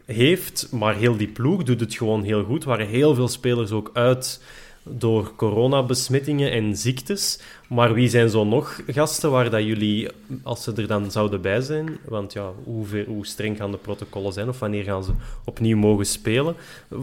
heeft. 0.05 0.67
Maar 0.71 0.95
heel 0.95 1.17
die 1.17 1.27
ploeg 1.27 1.63
doet 1.63 1.79
het 1.79 1.95
gewoon 1.95 2.23
heel 2.23 2.43
goed. 2.43 2.63
Er 2.63 2.69
waren 2.69 2.87
heel 2.87 3.15
veel 3.15 3.27
spelers 3.27 3.71
ook 3.71 3.89
uit 3.93 4.41
door 4.83 5.35
coronabesmettingen 5.35 6.51
en 6.51 6.77
ziektes. 6.77 7.39
Maar 7.69 7.93
wie 7.93 8.09
zijn 8.09 8.29
zo 8.29 8.43
nog 8.45 8.81
gasten 8.87 9.31
waar 9.31 9.49
dat 9.49 9.63
jullie, 9.63 10.07
als 10.43 10.63
ze 10.63 10.73
er 10.73 10.87
dan 10.87 11.11
zouden 11.11 11.41
bij 11.41 11.61
zijn, 11.61 11.97
want 12.05 12.33
ja, 12.33 12.51
hoe, 12.63 12.85
ver, 12.85 13.07
streng 13.21 13.57
gaan 13.57 13.71
de 13.71 13.77
protocollen 13.77 14.33
zijn 14.33 14.49
of 14.49 14.59
wanneer 14.59 14.83
gaan 14.83 15.03
ze 15.03 15.11
opnieuw 15.45 15.77
mogen 15.77 16.05
spelen? 16.05 16.55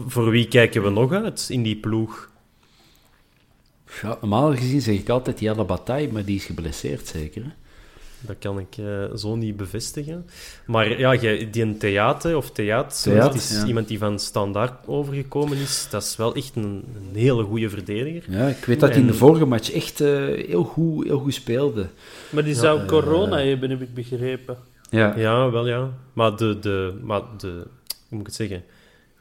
Voor 0.07 0.29
wie 0.29 0.47
kijken 0.47 0.83
we 0.83 0.89
nog 0.89 1.11
uit 1.11 1.47
in 1.49 1.63
die 1.63 1.75
ploeg? 1.75 2.29
Normaal 4.01 4.55
gezien 4.55 4.81
zeg 4.81 4.99
ik 4.99 5.09
altijd 5.09 5.39
Jelle 5.39 5.63
Bataille, 5.63 6.11
maar 6.11 6.25
die 6.25 6.35
is 6.35 6.45
geblesseerd 6.45 7.07
zeker. 7.07 7.55
Dat 8.19 8.35
kan 8.39 8.59
ik 8.59 8.77
uh, 8.77 9.15
zo 9.15 9.35
niet 9.35 9.57
bevestigen. 9.57 10.25
Maar 10.65 10.99
ja, 10.99 11.17
die 11.51 11.61
een 11.61 11.77
theater 11.77 12.37
of 12.37 12.51
theater, 12.51 13.35
is 13.35 13.63
iemand 13.63 13.87
die 13.87 13.97
van 13.97 14.19
standaard 14.19 14.87
overgekomen 14.87 15.57
is. 15.57 15.87
Dat 15.89 16.03
is 16.03 16.15
wel 16.15 16.35
echt 16.35 16.55
een, 16.55 16.83
een 16.95 17.15
hele 17.15 17.43
goede 17.43 17.69
verdediger. 17.69 18.23
Ja, 18.29 18.47
ik 18.47 18.65
weet 18.65 18.79
dat 18.79 18.89
hij 18.89 18.99
in 18.99 19.07
de 19.07 19.13
vorige 19.13 19.45
match 19.45 19.71
echt 19.71 20.01
uh, 20.01 20.45
heel, 20.47 20.63
goed, 20.63 21.05
heel 21.05 21.19
goed 21.19 21.33
speelde. 21.33 21.87
Maar 22.29 22.43
die 22.43 22.55
zou 22.55 22.85
corona 22.85 23.37
hebben, 23.37 23.69
heb 23.69 23.81
ik 23.81 23.93
begrepen. 23.93 24.57
Ja, 24.89 25.17
ja 25.17 25.51
wel 25.51 25.67
ja. 25.67 25.89
Maar 26.13 26.35
de, 26.35 26.59
de, 26.59 26.99
maar 27.03 27.21
de, 27.37 27.47
hoe 27.47 27.65
moet 28.09 28.19
ik 28.19 28.25
het 28.25 28.35
zeggen? 28.35 28.63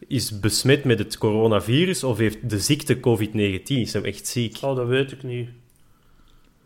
Is 0.07 0.41
besmet 0.41 0.85
met 0.85 0.99
het 0.99 1.19
coronavirus 1.19 2.05
of 2.05 2.19
heeft 2.19 2.51
de 2.51 2.59
ziekte 2.59 2.97
COVID-19? 2.97 3.63
Is 3.65 3.93
hem 3.93 4.05
echt 4.05 4.27
ziek? 4.27 4.59
Oh, 4.61 4.77
dat 4.77 4.87
weet 4.87 5.13
ik 5.13 5.23
niet. 5.23 5.49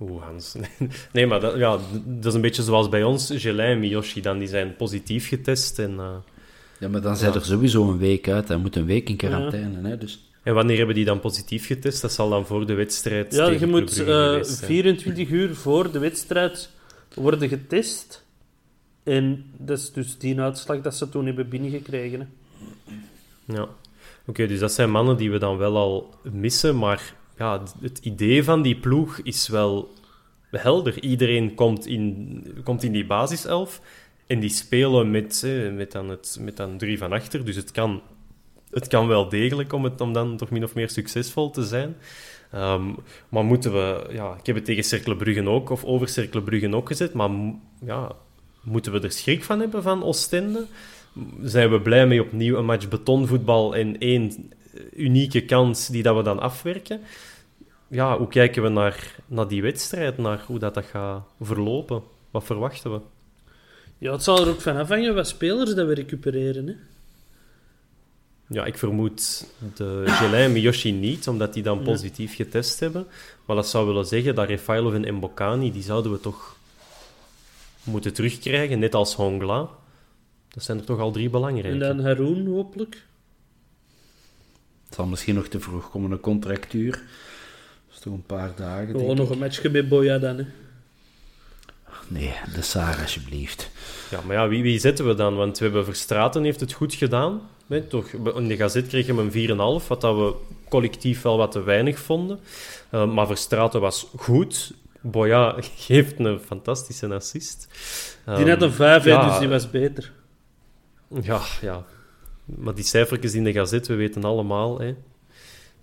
Oeh, 0.01 0.23
Hans. 0.23 0.55
Nee, 1.13 1.27
maar 1.27 1.41
dat, 1.41 1.57
ja, 1.57 1.79
dat 2.05 2.25
is 2.25 2.35
een 2.35 2.41
beetje 2.41 2.63
zoals 2.63 2.89
bij 2.89 3.03
ons. 3.03 3.31
Gelin 3.35 3.67
en 3.67 3.79
Miyoshi 3.79 4.21
dan, 4.21 4.39
die 4.39 4.49
zijn 4.49 4.77
positief 4.77 5.29
getest. 5.29 5.79
En, 5.79 5.93
uh, 5.93 6.15
ja, 6.79 6.89
maar 6.89 7.01
dan 7.01 7.17
zijn 7.17 7.35
er 7.35 7.45
sowieso 7.45 7.91
een 7.91 7.99
week 7.99 8.29
uit. 8.29 8.49
Hij 8.49 8.57
moet 8.57 8.77
een 8.77 8.87
week 8.87 9.09
in 9.09 9.17
quarantaine. 9.17 9.89
Hè, 9.89 9.99
dus. 9.99 10.31
En 10.43 10.55
wanneer 10.55 10.77
hebben 10.77 10.95
die 10.95 11.05
dan 11.05 11.21
positief 11.21 11.67
getest? 11.67 12.03
Dat 12.03 12.13
zal 12.13 12.29
dan 12.29 12.47
voor 12.47 12.67
de 12.67 12.75
wedstrijd 12.75 13.35
Ja, 13.35 13.49
je 13.49 13.67
moet 13.67 13.99
uh, 13.99 14.39
eh, 14.39 14.45
24 14.45 15.29
uur 15.29 15.55
voor 15.55 15.93
de 15.93 15.99
wedstrijd 15.99 16.71
worden 17.15 17.49
getest. 17.49 18.25
En 19.03 19.45
dat 19.57 19.79
is 19.79 19.93
dus 19.93 20.19
die 20.19 20.41
uitslag 20.41 20.81
dat 20.81 20.97
ze 20.97 21.09
toen 21.09 21.27
hebben 21.27 21.49
binnengekregen. 21.49 22.21
Hè. 22.21 22.27
Ja. 23.55 23.69
Oké, 24.27 24.47
dus 24.47 24.59
dat 24.59 24.73
zijn 24.73 24.91
mannen 24.91 25.17
die 25.17 25.31
we 25.31 25.39
dan 25.39 25.57
wel 25.57 25.77
al 25.77 26.15
missen, 26.23 26.79
maar 26.79 27.15
ja, 27.41 27.63
het 27.81 27.99
idee 27.99 28.45
van 28.45 28.63
die 28.63 28.77
ploeg 28.77 29.21
is 29.23 29.49
wel 29.49 29.95
helder. 30.51 31.03
Iedereen 31.03 31.55
komt 31.55 31.87
in, 31.87 32.61
komt 32.65 32.83
in 32.83 32.93
die 32.93 33.07
basiself 33.07 33.81
en 34.27 34.41
die 34.41 34.51
spelen 34.51 35.11
met, 35.11 35.47
met, 35.73 35.93
dan 35.93 36.09
het, 36.09 36.39
met 36.41 36.57
dan 36.57 36.79
drie 36.79 36.99
van 36.99 37.13
achter. 37.13 37.45
Dus 37.45 37.57
het 37.57 37.71
kan, 37.71 38.03
het 38.71 38.89
kan 38.89 39.07
wel 39.07 39.29
degelijk 39.29 39.73
om, 39.73 39.85
het, 39.85 40.01
om 40.01 40.13
dan 40.13 40.37
toch 40.37 40.51
min 40.51 40.65
of 40.65 40.75
meer 40.75 40.91
succesvol 40.91 41.51
te 41.51 41.65
zijn. 41.65 41.97
Ehm, 42.51 42.93
maar 43.29 43.45
moeten 43.45 43.73
we... 43.73 44.07
Ja, 44.13 44.37
ik 44.39 44.47
heb 44.47 44.55
het 44.57 44.65
tegen 44.65 44.85
Cercle 44.85 45.49
ook, 45.49 45.71
of 45.71 45.85
over 45.85 46.09
Cercle 46.09 46.73
ook 46.75 46.89
gezet, 46.89 47.13
maar 47.13 47.31
ja, 47.85 48.13
moeten 48.63 48.93
we 48.93 49.01
er 49.01 49.13
schrik 49.13 49.45
van 49.45 49.61
hebben 49.61 49.83
van 49.83 50.05
Oostende? 50.05 50.67
Zijn 51.43 51.71
we 51.71 51.81
blij 51.81 52.07
mee 52.07 52.23
opnieuw 52.23 52.57
een 52.57 52.65
match 52.65 52.89
betonvoetbal 52.89 53.77
en 53.77 53.99
één 53.99 54.53
unieke 54.97 55.45
kans 55.45 55.87
die 55.87 56.03
dat 56.03 56.17
we 56.17 56.23
dan 56.23 56.41
afwerken? 56.41 57.01
Ja, 57.91 58.19
hoe 58.19 58.29
kijken 58.29 58.63
we 58.63 58.69
naar, 58.69 59.15
naar 59.27 59.49
die 59.49 59.63
wedstrijd, 59.63 60.19
naar 60.19 60.45
hoe 60.47 60.59
dat, 60.59 60.75
dat 60.75 60.85
gaat 60.85 61.23
verlopen? 61.41 62.03
Wat 62.31 62.45
verwachten 62.45 62.93
we? 62.93 63.01
Ja, 63.99 64.13
het 64.13 64.23
zal 64.23 64.41
er 64.41 64.49
ook 64.49 64.61
van 64.61 64.77
afhangen 64.77 65.15
wat 65.15 65.29
spelers 65.29 65.75
dat 65.75 65.87
we 65.87 65.95
recupereren. 65.95 66.67
Hè? 66.67 66.75
Ja, 68.47 68.65
ik 68.65 68.79
vermoed 68.79 69.47
de 69.75 70.03
Gelin 70.07 70.41
en 70.41 70.53
Miyoshi 70.53 70.93
niet, 70.93 71.29
omdat 71.29 71.55
die 71.55 71.63
dan 71.63 71.83
positief 71.83 72.35
getest 72.35 72.81
hebben. 72.81 73.07
Maar 73.45 73.57
dat 73.57 73.69
zou 73.69 73.87
willen 73.87 74.07
zeggen 74.07 74.35
dat 74.35 74.49
Refailov 74.49 74.95
en 74.95 75.15
Mbokani, 75.15 75.73
die 75.73 75.83
zouden 75.83 76.13
we 76.13 76.21
toch 76.21 76.57
moeten 77.85 78.13
terugkrijgen, 78.13 78.79
net 78.79 78.95
als 78.95 79.15
Hongla. 79.15 79.69
Dat 80.49 80.63
zijn 80.63 80.79
er 80.79 80.85
toch 80.85 80.99
al 80.99 81.13
drie 81.13 81.31
belangrijke. 81.31 81.85
En 81.85 81.97
dan 81.97 82.07
Haroon, 82.07 82.47
hopelijk. 82.47 83.03
Het 84.85 84.95
zal 84.95 85.07
misschien 85.07 85.35
nog 85.35 85.49
te 85.49 85.61
vroeg 85.61 85.91
komen, 85.91 86.11
een 86.11 86.21
contractuur 86.21 87.03
toch 88.01 88.13
een 88.13 88.23
paar 88.27 88.53
dagen. 88.57 88.89
Gewoon 88.89 89.17
nog 89.17 89.31
een 89.31 89.39
matchje 89.39 89.71
met 89.71 89.89
Boya 89.89 90.19
dan, 90.19 90.37
hè? 90.37 90.45
Nee, 92.09 92.33
de 92.55 92.63
Saar 92.63 93.01
alsjeblieft. 93.01 93.71
Ja, 94.11 94.21
maar 94.27 94.37
ja, 94.37 94.49
wie, 94.49 94.63
wie 94.63 94.79
zetten 94.79 95.07
we 95.07 95.15
dan? 95.15 95.37
Want 95.37 95.59
we 95.59 95.65
hebben 95.65 95.85
Verstraten 95.85 96.45
heeft 96.45 96.61
het 96.61 96.73
goed 96.73 96.95
gedaan. 96.95 97.41
Nee, 97.67 97.87
toch, 97.87 98.07
in 98.09 98.49
de 98.49 98.57
gazet 98.57 98.87
kregen 98.87 99.17
we 99.17 99.23
een 99.23 99.81
4,5, 99.83 99.87
wat 99.87 100.01
dat 100.01 100.17
we 100.17 100.35
collectief 100.69 101.23
wel 101.23 101.37
wat 101.37 101.53
te 101.53 101.63
weinig 101.63 101.99
vonden. 101.99 102.41
Uh, 102.91 103.13
maar 103.13 103.27
Verstraten 103.27 103.81
was 103.81 104.07
goed. 104.17 104.73
Boya 105.01 105.57
geeft 105.77 106.19
een 106.19 106.39
fantastische 106.39 107.15
assist. 107.15 107.69
Um, 108.29 108.37
die 108.37 108.45
net 108.45 108.63
een 108.63 108.73
5, 108.73 109.05
ja, 109.05 109.29
dus 109.29 109.39
die 109.39 109.49
was 109.49 109.71
beter. 109.71 110.13
Ja, 111.23 111.41
ja. 111.61 111.85
Maar 112.45 112.75
die 112.75 112.85
cijfertjes 112.85 113.35
in 113.35 113.45
de 113.45 113.53
gazet, 113.53 113.87
we 113.87 113.95
weten 113.95 114.25
allemaal, 114.25 114.79
hè, 114.79 114.95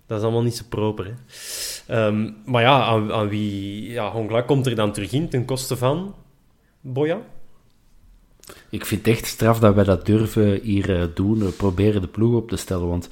dat 0.08 0.18
is 0.18 0.24
allemaal 0.24 0.44
niet 0.44 0.56
zo 0.56 0.64
proper. 0.70 1.06
Hè. 1.06 1.14
Ehm, 1.94 2.32
maar 2.46 2.62
ja, 2.62 2.82
aan, 2.82 3.14
aan 3.14 3.30
wie... 3.30 3.90
Ja, 3.90 4.12
Hongla 4.12 4.42
komt 4.42 4.66
er 4.66 4.76
dan 4.76 4.92
terug 4.92 5.12
in 5.12 5.30
ten 5.30 5.46
koste 5.46 5.78
van 5.78 6.16
Boya? 6.82 7.22
Ik 8.70 8.86
vind 8.86 9.06
het 9.06 9.16
echt 9.16 9.26
straf 9.26 9.60
dat 9.60 9.76
wij 9.76 9.84
dat 9.84 10.06
durven 10.06 10.60
hier 10.62 10.90
uh, 10.90 11.04
doen. 11.14 11.40
We 11.40 11.50
proberen 11.50 12.02
de 12.02 12.08
ploeg 12.08 12.36
op 12.36 12.50
te 12.50 12.56
stellen, 12.56 12.88
want 12.88 13.08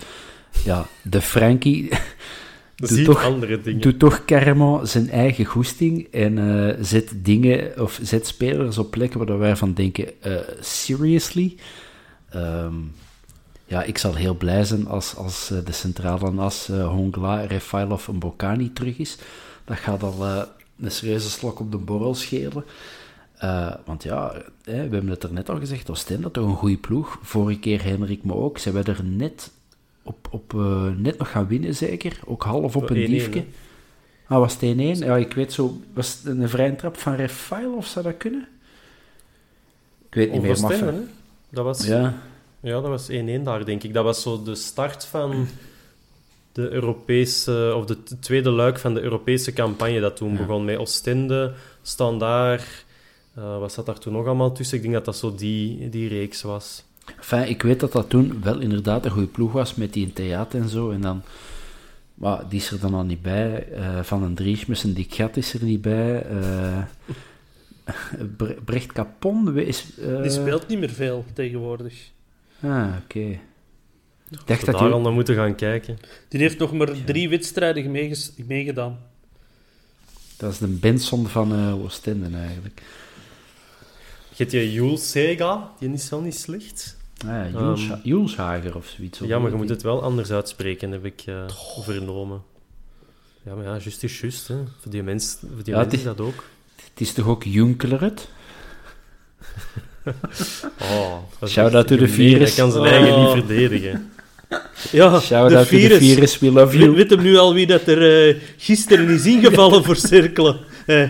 ja, 0.64 0.86
de 1.04 1.22
Frankie... 1.22 1.90
doet 2.76 3.06
toch, 3.06 3.24
andere 3.24 3.62
dingen. 3.62 3.82
Doet 3.82 4.00
toch 4.00 4.24
zijn 4.84 5.10
eigen 5.10 5.46
goesting 5.46 6.08
en 6.12 6.38
uh, 6.38 6.74
zet 6.80 7.14
dingen 7.16 7.82
of 7.82 8.00
zet 8.02 8.28
spelers 8.28 8.78
op 8.78 8.92
plekken 8.92 9.26
waar 9.26 9.38
wij 9.38 9.56
van 9.56 9.74
denken: 9.74 10.08
uh, 10.26 10.38
seriously? 10.60 11.56
Um, 12.36 12.92
ja, 13.66 13.84
ik 13.84 13.98
zal 13.98 14.16
heel 14.16 14.36
blij 14.36 14.64
zijn 14.64 14.88
als, 14.88 15.16
als 15.16 15.48
de 15.66 15.72
centrale 15.72 16.42
as 16.42 16.70
uh, 16.70 16.88
Hongla, 16.88 17.42
Refailov 17.42 18.08
en 18.08 18.20
Bokani 18.20 18.74
terug 18.74 18.98
is. 18.98 19.18
Dat 19.66 19.78
gaat 19.78 20.04
al 20.04 20.26
een 20.80 20.92
serieuze 20.92 21.30
slok 21.30 21.60
op 21.60 21.72
de 21.72 21.78
borrel 21.78 22.16
schelen. 22.16 22.66
want 23.86 24.04
ja, 24.04 24.34
we 24.64 24.72
hebben 24.72 25.08
het 25.08 25.24
er 25.24 25.34
net 25.34 25.50
al 25.50 25.58
gezegd, 25.58 25.90
Oostende 25.90 26.32
toch 26.32 26.46
een 26.46 26.56
goede 26.56 26.78
ploeg. 26.78 27.20
Vorige 27.22 27.60
keer 27.60 27.84
Henrik 27.84 28.24
me 28.24 28.34
ook. 28.34 28.58
Ze 28.58 28.72
hebben 28.72 28.96
er 28.96 29.04
net 29.04 29.52
op, 30.04 30.28
op 30.32 30.54
net 30.98 31.18
nog 31.18 31.32
gaan 31.32 31.48
winnen, 31.48 31.76
zeker. 31.76 32.20
Ook 32.26 32.44
half 32.44 32.76
op 32.76 32.90
een 32.90 33.06
diefje. 33.06 33.46
Ah, 34.28 34.40
was 34.40 34.58
het 34.60 34.76
1-1? 34.76 34.78
Ja, 34.78 35.18
ik 35.18 35.34
weet 35.34 35.54
zo... 35.54 35.82
Was 35.94 36.20
het 36.24 36.38
een 36.38 36.50
vrije 36.50 36.76
trap 36.76 36.98
van 36.98 37.16
Refail, 37.16 37.74
of 37.74 37.86
zou 37.86 38.06
dat 38.06 38.18
kunnen? 38.18 38.48
Ik 40.08 40.16
weet 40.16 40.32
niet 40.32 40.42
meer, 40.42 40.60
maar... 40.60 40.72
Hè? 40.72 40.94
Dat 41.50 41.64
was... 41.64 41.86
Ja. 41.86 42.22
Ja, 42.66 42.82
dat 42.82 42.90
was 42.90 43.12
1-1 43.12 43.42
daar, 43.44 43.66
denk 43.66 43.84
ik. 43.84 43.94
Dat 43.94 44.04
was 44.04 44.22
zo 44.22 44.44
de 44.44 44.56
start 44.56 45.06
van 45.06 45.48
de 46.52 46.70
Europese... 46.70 47.74
Of 47.76 47.86
de 47.86 47.98
tweede 48.20 48.50
luik 48.50 48.80
van 48.80 48.94
de 48.94 49.02
Europese 49.02 49.54
campagne 49.54 50.00
dat 50.00 50.16
toen 50.16 50.32
ja. 50.32 50.38
begon. 50.38 50.66
Met 50.66 50.78
Oostende, 50.78 51.54
Standaard... 51.82 52.86
Uh, 53.38 53.60
wat 53.60 53.74
zat 53.74 53.86
daar 53.86 54.00
toen 54.00 54.14
nog 54.14 54.26
allemaal 54.26 54.52
tussen? 54.52 54.78
Ik 54.78 54.84
denk 54.84 54.94
dat 54.94 55.06
dat 55.06 55.16
zo 55.16 55.36
die, 55.36 55.90
die 55.90 56.08
reeks 56.08 56.42
was. 56.42 56.84
Enfin, 57.18 57.48
ik 57.50 57.62
weet 57.62 57.80
dat 57.80 57.92
dat 57.92 58.10
toen 58.10 58.42
wel 58.44 58.60
inderdaad 58.60 59.06
een 59.06 59.12
goede 59.12 59.28
ploeg 59.28 59.52
was 59.52 59.76
met 59.76 59.94
die 59.94 60.14
theater 60.14 60.62
en 60.62 60.70
zo. 60.70 60.92
En 60.92 61.02
dan, 61.02 61.24
maar 62.14 62.50
die 62.50 62.60
is 62.60 62.72
er 62.72 62.80
dan 62.80 62.94
al 62.94 63.04
niet 63.04 63.22
bij. 63.22 63.68
Uh, 63.72 64.04
van 64.04 64.24
een 64.24 64.36
Driesmus 64.36 64.84
en 64.84 64.94
die 64.94 65.08
Gat 65.10 65.38
is 65.38 65.54
er 65.54 65.64
niet 65.64 65.82
bij. 65.82 66.26
Uh, 68.40 68.50
Brecht 68.66 68.92
Capon 68.92 69.58
is... 69.58 69.86
Uh... 70.00 70.22
Die 70.22 70.32
speelt 70.32 70.68
niet 70.68 70.80
meer 70.80 70.90
veel 70.90 71.26
tegenwoordig. 71.34 72.14
Ah, 72.62 72.88
oké. 73.04 73.18
Okay. 73.18 73.40
Ik 74.30 74.40
dacht 74.46 74.66
dat, 74.66 74.76
dat 74.76 74.84
je... 74.84 74.94
al 74.94 75.02
naar 75.02 75.12
moeten 75.12 75.36
gaan 75.36 75.56
kijken. 75.56 75.98
Die 76.30 76.40
heeft 76.40 76.58
nog 76.58 76.74
maar 76.74 77.04
drie 77.06 77.30
wedstrijden 77.30 77.92
meegedaan. 78.48 79.00
Dat 80.38 80.52
is 80.52 80.58
de 80.58 80.68
Benson 80.68 81.28
van 81.28 81.60
uh, 81.60 81.84
Oostende 81.84 82.38
eigenlijk. 82.38 82.82
Je 84.30 84.36
hebt 84.44 84.52
je 84.52 84.72
Jules 84.72 85.12
Sega, 85.12 85.72
die 85.80 85.92
is 85.94 86.10
wel 86.10 86.22
niet 86.22 86.36
slecht. 86.36 86.98
Ah, 87.18 87.30
ja, 87.30 87.50
Jules, 87.50 87.90
um, 87.90 88.00
Jules 88.04 88.36
Hager 88.36 88.76
of 88.76 88.88
zoiets. 88.88 89.20
Ja, 89.20 89.40
maar 89.40 89.52
je 89.52 89.58
moet 89.58 89.70
het 89.70 89.82
wel 89.82 90.04
anders 90.04 90.32
uitspreken, 90.32 90.92
heb 90.92 91.06
ik 91.06 91.24
uh, 91.26 91.50
vernomen. 91.82 92.44
Ja, 93.44 93.56
maar 93.56 93.64
ja, 93.64 93.70
juist 93.72 94.04
is 94.04 94.20
juist. 94.20 94.48
Hè. 94.48 94.56
Voor 94.80 94.92
die 94.92 95.04
mensen 95.04 95.40
voor 95.40 95.64
die 95.64 95.74
ja, 95.74 95.80
mensen 95.80 95.98
is 95.98 96.04
dat 96.04 96.20
ook. 96.20 96.44
Het 96.76 97.02
is 97.02 97.14
toch 97.14 97.28
ook 97.28 97.44
Junkeleret? 97.44 98.28
oh, 100.82 101.48
Shout-out 101.48 101.88
to 101.88 101.98
the 101.98 102.08
virus. 102.08 102.56
Hij 102.56 102.64
kan 102.64 102.72
zijn 102.72 102.84
oh. 102.84 102.90
eigen 102.90 103.20
niet 103.20 103.46
verdedigen. 103.46 104.10
Ja, 104.92 105.20
Shout-out 105.20 105.68
to 105.68 105.78
the 105.78 105.98
virus, 105.98 106.40
we 106.40 106.52
love 106.52 106.78
you. 106.78 106.96
Weet 106.96 107.10
hem 107.10 107.22
nu 107.22 107.38
al 107.38 107.54
wie 107.54 107.68
dat 107.68 107.88
er 107.88 108.28
uh, 108.28 108.36
gisteren 108.58 109.10
is 109.10 109.26
ingevallen 109.26 109.84
voor 109.84 109.96
cirkelen? 109.96 110.58
Eh. 110.86 111.10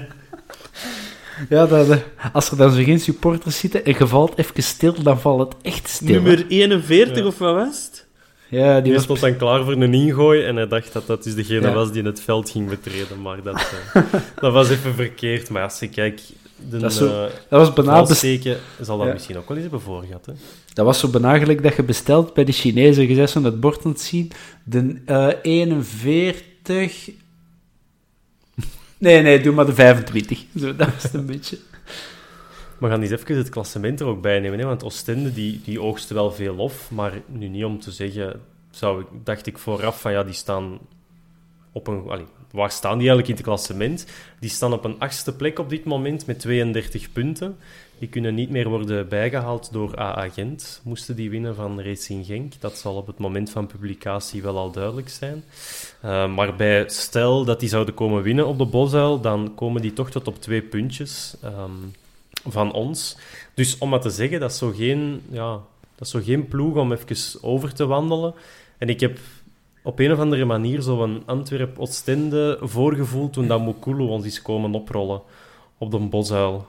Ja, 1.49 1.65
dat, 1.65 1.99
als 2.33 2.51
er 2.51 2.57
dan 2.57 2.71
zo 2.71 2.83
geen 2.83 2.99
supporters 2.99 3.59
zitten 3.59 3.85
en 3.85 3.95
je 3.97 4.07
valt 4.07 4.37
even 4.37 4.63
stil, 4.63 5.03
dan 5.03 5.19
valt 5.19 5.53
het 5.53 5.61
echt 5.61 5.89
stil. 5.89 6.13
Nummer 6.13 6.45
41 6.47 7.17
ja. 7.17 7.25
of 7.25 7.37
wat 7.37 7.53
was 7.55 7.85
het? 7.85 8.05
Ja, 8.47 8.73
die, 8.73 8.83
die 8.83 8.93
was 8.93 9.03
stond 9.03 9.19
dan 9.19 9.37
klaar 9.37 9.63
voor 9.63 9.73
een 9.73 9.93
ingooi 9.93 10.43
en 10.43 10.55
hij 10.55 10.67
dacht 10.67 10.93
dat 10.93 11.07
dat 11.07 11.23
dus 11.23 11.35
degene 11.35 11.67
ja. 11.67 11.73
was 11.73 11.91
die 11.91 11.99
in 11.99 12.05
het 12.05 12.21
veld 12.21 12.49
ging 12.49 12.69
betreden. 12.69 13.21
Maar 13.21 13.43
dat, 13.43 13.71
uh, 13.95 14.03
dat 14.41 14.53
was 14.53 14.69
even 14.69 14.93
verkeerd. 14.95 15.49
Maar 15.49 15.63
als 15.63 15.79
je 15.79 15.89
kijkt, 15.89 16.33
de, 16.69 16.77
dat, 16.77 16.93
zo, 16.93 17.07
dat 17.49 17.49
was 17.49 17.73
bijna 17.73 18.05
zal 18.81 18.97
dat 18.97 19.07
ja. 19.07 19.13
misschien 19.13 19.37
ook 19.37 19.47
wel 19.47 19.57
eens 19.57 19.65
hebben 19.65 19.85
voorgehad. 19.85 20.25
Hè? 20.25 20.33
Dat 20.73 20.85
was 20.85 20.99
zo 20.99 21.07
benagelijk 21.07 21.63
dat 21.63 21.75
je 21.75 21.83
bestelt 21.83 22.33
bij 22.33 22.43
de 22.43 22.51
Chinezen. 22.51 23.07
Je 23.07 23.15
zegt 23.15 23.33
het 23.33 23.59
bord 23.59 23.85
aan 23.85 23.91
het 23.91 24.01
zien. 24.01 24.31
De 24.63 25.01
uh, 25.05 25.29
41 25.41 27.09
Nee, 28.97 29.21
nee, 29.21 29.41
doe 29.41 29.53
maar 29.53 29.65
de 29.65 29.73
25. 29.73 30.45
Zo, 30.59 30.75
dat 30.75 30.87
is 30.97 31.03
het 31.03 31.13
een 31.13 31.25
beetje. 31.25 31.57
We 32.79 32.87
gaan 32.87 33.01
eens 33.01 33.11
even 33.11 33.37
het 33.37 33.49
klassement 33.49 33.99
er 33.99 34.05
ook 34.05 34.21
bij 34.21 34.39
nemen. 34.39 34.59
Hè? 34.59 34.65
Want 34.65 34.83
Oostende 34.83 35.33
die, 35.33 35.61
die 35.63 35.81
oogste 35.81 36.13
wel 36.13 36.31
veel 36.31 36.55
lof. 36.55 36.91
Maar 36.91 37.21
nu 37.25 37.47
niet 37.47 37.65
om 37.65 37.79
te 37.79 37.91
zeggen... 37.91 38.41
Zou, 38.71 39.05
dacht 39.23 39.45
ik 39.45 39.57
vooraf 39.57 40.01
van 40.01 40.11
ja, 40.11 40.23
die 40.23 40.33
staan 40.33 40.79
op 41.75 41.87
een... 41.87 42.27
Waar 42.51 42.71
staan 42.71 42.97
die 42.97 43.07
eigenlijk 43.07 43.27
in 43.27 43.35
het 43.35 43.43
klassement? 43.43 44.05
Die 44.39 44.49
staan 44.49 44.73
op 44.73 44.85
een 44.85 44.99
achtste 44.99 45.35
plek 45.35 45.59
op 45.59 45.69
dit 45.69 45.85
moment 45.85 46.25
met 46.25 46.39
32 46.39 47.11
punten. 47.11 47.57
Die 47.99 48.09
kunnen 48.09 48.35
niet 48.35 48.49
meer 48.49 48.69
worden 48.69 49.07
bijgehaald 49.07 49.71
door 49.71 49.99
AA 49.99 50.29
Gent. 50.29 50.81
Moesten 50.83 51.15
die 51.15 51.29
winnen 51.29 51.55
van 51.55 51.81
Racing 51.81 52.25
Genk. 52.25 52.53
Dat 52.59 52.77
zal 52.77 52.95
op 52.95 53.07
het 53.07 53.17
moment 53.17 53.49
van 53.49 53.67
publicatie 53.67 54.41
wel 54.41 54.57
al 54.57 54.71
duidelijk 54.71 55.09
zijn. 55.09 55.43
Uh, 56.05 56.35
maar 56.35 56.55
bij 56.55 56.83
stel 56.89 57.45
dat 57.45 57.59
die 57.59 57.69
zouden 57.69 57.93
komen 57.93 58.23
winnen 58.23 58.47
op 58.47 58.57
de 58.57 58.65
Bosuil, 58.65 59.21
dan 59.21 59.55
komen 59.55 59.81
die 59.81 59.93
toch 59.93 60.11
tot 60.11 60.27
op 60.27 60.41
twee 60.41 60.61
puntjes 60.61 61.35
um, 61.43 61.93
van 62.47 62.73
ons. 62.73 63.17
Dus 63.53 63.77
om 63.77 63.89
maar 63.89 64.01
te 64.01 64.09
zeggen, 64.09 64.39
dat 64.39 64.51
is 64.51 64.57
zo 64.57 64.71
geen, 64.71 65.21
ja, 65.29 65.51
dat 65.95 66.07
is 66.07 66.09
zo 66.09 66.19
geen 66.23 66.47
ploeg 66.47 66.75
om 66.75 66.91
even 66.91 67.43
over 67.43 67.73
te 67.73 67.85
wandelen. 67.85 68.33
En 68.77 68.89
ik 68.89 68.99
heb 68.99 69.19
op 69.85 69.99
een 69.99 70.11
of 70.11 70.19
andere 70.19 70.45
manier 70.45 70.81
zo'n 70.81 71.23
Antwerp-Oostende 71.25 72.57
voorgevoeld 72.61 73.33
toen 73.33 73.47
dat 73.47 73.61
Mukulu 73.61 74.03
ons 74.03 74.25
is 74.25 74.41
komen 74.41 74.73
oprollen 74.73 75.21
op 75.77 75.91
de 75.91 75.99
Bosuil 75.99 76.65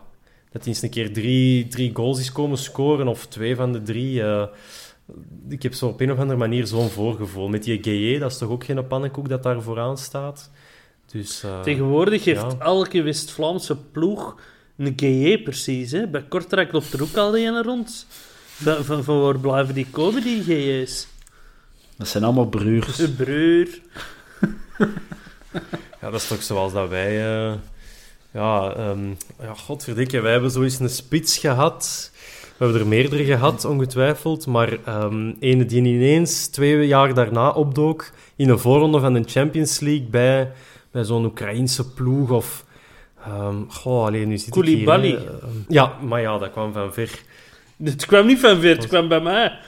dat 0.56 0.64
hij 0.64 0.74
eens 0.74 0.82
een 0.82 0.90
keer 0.90 1.12
drie, 1.12 1.68
drie 1.68 1.90
goals 1.94 2.20
is 2.20 2.32
komen 2.32 2.58
scoren, 2.58 3.08
of 3.08 3.26
twee 3.26 3.56
van 3.56 3.72
de 3.72 3.82
drie. 3.82 4.20
Uh, 4.20 4.44
ik 5.48 5.62
heb 5.62 5.74
zo 5.74 5.86
op 5.86 6.00
een 6.00 6.12
of 6.12 6.18
andere 6.18 6.38
manier 6.38 6.66
zo'n 6.66 6.88
voorgevoel. 6.88 7.48
Met 7.48 7.62
die 7.62 7.78
GE, 7.82 8.18
dat 8.18 8.30
is 8.30 8.38
toch 8.38 8.48
ook 8.48 8.64
geen 8.64 8.86
pannenkoek 8.86 9.28
dat 9.28 9.42
daar 9.42 9.62
vooraan 9.62 9.98
staat. 9.98 10.50
Dus, 11.06 11.44
uh, 11.44 11.60
Tegenwoordig 11.60 12.24
heeft 12.24 12.40
ja. 12.40 12.56
elke 12.58 13.02
West-Vlaamse 13.02 13.76
ploeg 13.76 14.40
een 14.76 14.92
GE 14.96 15.40
precies. 15.44 15.90
Hè? 15.90 16.06
Bij 16.06 16.22
Kortrijk 16.28 16.72
loopt 16.72 16.92
er 16.92 17.02
ook 17.02 17.16
al 17.16 17.30
die 17.30 17.46
ene 17.46 17.62
rond. 17.62 18.06
Van, 18.08 18.84
van, 18.84 19.04
van, 19.04 19.20
waar 19.20 19.38
blijven 19.38 19.74
die 19.74 19.86
komen, 19.90 20.22
die 20.22 20.42
GE's? 20.42 21.08
Dat 21.96 22.08
zijn 22.08 22.24
allemaal 22.24 22.48
broers. 22.48 22.98
Een 22.98 23.16
broer. 23.16 23.68
ja, 26.00 26.10
dat 26.10 26.14
is 26.14 26.26
toch 26.26 26.42
zoals 26.42 26.72
dat 26.72 26.88
wij... 26.88 27.26
Uh, 27.26 27.54
ja, 28.32 28.74
um, 28.90 29.16
ja, 29.40 29.54
godverdikke, 29.54 30.20
wij 30.20 30.32
hebben 30.32 30.50
zo 30.50 30.62
eens 30.62 30.78
een 30.78 30.88
spits 30.88 31.38
gehad. 31.38 32.10
We 32.56 32.64
hebben 32.64 32.80
er 32.80 32.86
meerdere 32.86 33.24
gehad, 33.24 33.64
ongetwijfeld. 33.64 34.46
Maar 34.46 34.78
um, 34.88 35.36
ene 35.40 35.64
die 35.64 35.82
ineens 35.82 36.46
twee 36.46 36.86
jaar 36.86 37.14
daarna 37.14 37.50
opdook 37.50 38.10
in 38.36 38.48
een 38.48 38.58
voorronde 38.58 39.00
van 39.00 39.12
de 39.12 39.22
Champions 39.26 39.80
League 39.80 40.06
bij, 40.10 40.52
bij 40.90 41.04
zo'n 41.04 41.24
Oekraïense 41.24 41.92
ploeg 41.92 42.30
of... 42.30 42.64
Um, 43.28 43.66
goh, 43.70 44.04
alleen 44.06 44.28
nu 44.28 44.38
zit 44.38 44.50
Koulibaly. 44.50 45.08
ik 45.08 45.18
hier... 45.18 45.28
Uh, 45.28 45.48
ja, 45.68 45.96
maar 46.02 46.20
ja, 46.20 46.38
dat 46.38 46.50
kwam 46.50 46.72
van 46.72 46.92
ver. 46.92 47.10
Het 47.84 48.06
kwam 48.06 48.26
niet 48.26 48.40
van 48.40 48.60
ver, 48.60 48.76
het 48.76 48.86
kwam 48.86 49.08
bij 49.08 49.20
mij. 49.20 49.58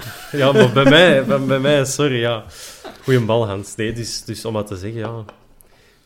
ja, 0.40 0.52
maar 0.52 0.72
bij 0.72 0.84
mij, 0.84 1.24
bij, 1.46 1.58
mij, 1.58 1.84
sorry, 1.84 2.20
ja. 2.20 2.44
Goeie 3.02 3.24
bal, 3.24 3.46
Hans. 3.46 3.76
Nee, 3.76 3.92
dus, 3.92 4.24
dus 4.24 4.44
om 4.44 4.52
maar 4.52 4.64
te 4.64 4.76
zeggen, 4.76 5.00
ja... 5.00 5.24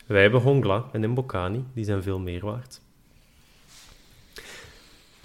Wij 0.07 0.21
hebben 0.21 0.41
Hongla 0.41 0.85
en 0.91 1.09
Mbokani, 1.09 1.65
die 1.73 1.85
zijn 1.85 2.03
veel 2.03 2.19
meer 2.19 2.45
waard. 2.45 2.81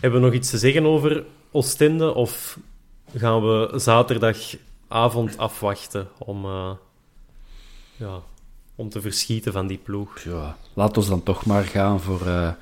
Hebben 0.01 0.21
we 0.21 0.27
nog 0.27 0.35
iets 0.35 0.51
te 0.51 0.59
zeggen 0.59 0.87
over 0.87 1.25
Oostende 1.51 2.15
of 2.15 2.59
gaan 3.17 3.43
we 3.43 3.79
zaterdagavond 3.79 5.39
afwachten 5.39 6.09
om, 6.19 6.45
uh, 6.45 6.71
ja, 7.97 8.21
om 8.75 8.89
te 8.89 9.01
verschieten 9.01 9.53
van 9.53 9.67
die 9.67 9.79
ploeg? 9.79 10.21
Ja, 10.21 10.57
laat 10.75 10.97
ons 10.97 11.09
dan 11.09 11.23
toch 11.23 11.47
maar 11.47 11.65
gaan 11.65 12.01
voor 12.01 12.27
uh, 12.27 12.53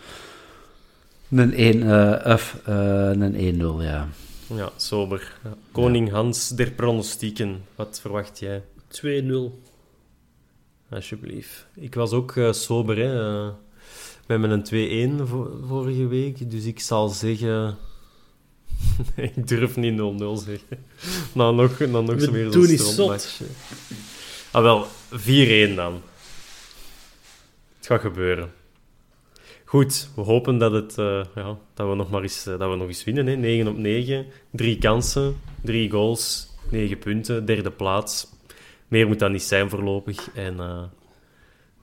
een 1.31 1.55
1 1.55 1.77
uh, 1.77 2.37
F, 2.37 2.57
een 2.65 3.61
1-0, 3.61 3.85
ja. 3.85 4.09
Ja, 4.55 4.73
sober. 4.77 5.39
Ja. 5.45 5.55
Koning 5.73 6.11
Hans 6.11 6.49
der 6.49 6.71
pronostieken, 6.71 7.65
wat 7.75 8.01
verwacht 8.01 8.39
jij? 8.39 8.63
2-0. 8.89 9.35
Alsjeblieft. 10.91 11.67
Ik 11.75 11.95
was 11.95 12.13
ook 12.13 12.35
uh, 12.35 12.53
sober, 12.53 12.97
hè. 12.97 13.45
Uh, 13.45 13.49
met 14.27 14.41
mijn 14.41 15.19
2-1 15.21 15.29
vorige 15.67 16.07
week. 16.07 16.51
Dus 16.51 16.65
ik 16.65 16.81
zal 16.81 17.09
zeggen... 17.09 17.77
ik 19.15 19.49
durf 19.49 19.77
niet 19.77 19.99
0-0 19.99 20.45
zeggen. 20.45 20.85
nou, 21.33 21.55
nog, 21.55 21.79
nou, 21.79 22.05
nog 22.05 22.21
zo 22.21 22.31
weer 22.31 22.79
zo'n 22.79 23.07
match. 23.07 23.41
Ah, 24.51 24.63
wel, 24.63 24.87
4-1 24.87 25.75
dan. 25.75 26.03
Het 27.77 27.87
gaat 27.87 28.01
gebeuren. 28.01 28.53
Goed, 29.71 30.09
we 30.15 30.23
hopen 30.23 30.59
dat, 30.59 30.73
het, 30.73 30.99
uh, 30.99 31.25
ja, 31.35 31.57
dat, 31.75 31.89
we 31.89 31.95
nog 31.95 32.11
maar 32.11 32.23
eens, 32.23 32.47
uh, 32.47 32.59
dat 32.59 32.71
we 32.71 32.77
nog 32.77 32.87
eens 32.87 33.05
winnen. 33.05 33.27
Hè. 33.27 33.35
9 33.35 33.69
op 33.69 33.77
9, 33.77 34.27
drie 34.51 34.79
kansen, 34.79 35.37
drie 35.63 35.91
goals, 35.91 36.49
9 36.71 36.99
punten, 36.99 37.45
derde 37.45 37.71
plaats. 37.71 38.27
Meer 38.89 39.07
moet 39.07 39.19
dat 39.19 39.31
niet 39.31 39.43
zijn 39.43 39.71
voorlopig. 39.71 40.31
En 40.35 40.57
uh, 40.57 40.83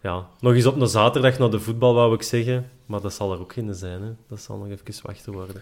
ja, 0.01 0.27
nog 0.39 0.53
eens 0.53 0.65
op 0.65 0.81
een 0.81 0.87
zaterdag 0.87 1.37
naar 1.37 1.49
de 1.49 1.59
voetbal, 1.59 1.93
wou 1.93 2.13
ik 2.13 2.21
zeggen. 2.21 2.69
Maar 2.85 3.01
dat 3.01 3.13
zal 3.13 3.33
er 3.33 3.39
ook 3.39 3.53
geen 3.53 3.73
zijn. 3.73 4.01
Hè. 4.01 4.09
Dat 4.29 4.41
zal 4.41 4.57
nog 4.57 4.69
even 4.69 5.03
wachten 5.03 5.33
worden. 5.33 5.61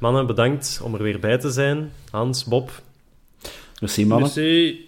Mannen, 0.00 0.26
bedankt 0.26 0.80
om 0.82 0.94
er 0.94 1.02
weer 1.02 1.20
bij 1.20 1.38
te 1.38 1.50
zijn. 1.50 1.92
Hans, 2.10 2.44
Bob. 2.44 2.70
Merci, 3.80 4.06
mannen. 4.06 4.30
Merci. 4.34 4.86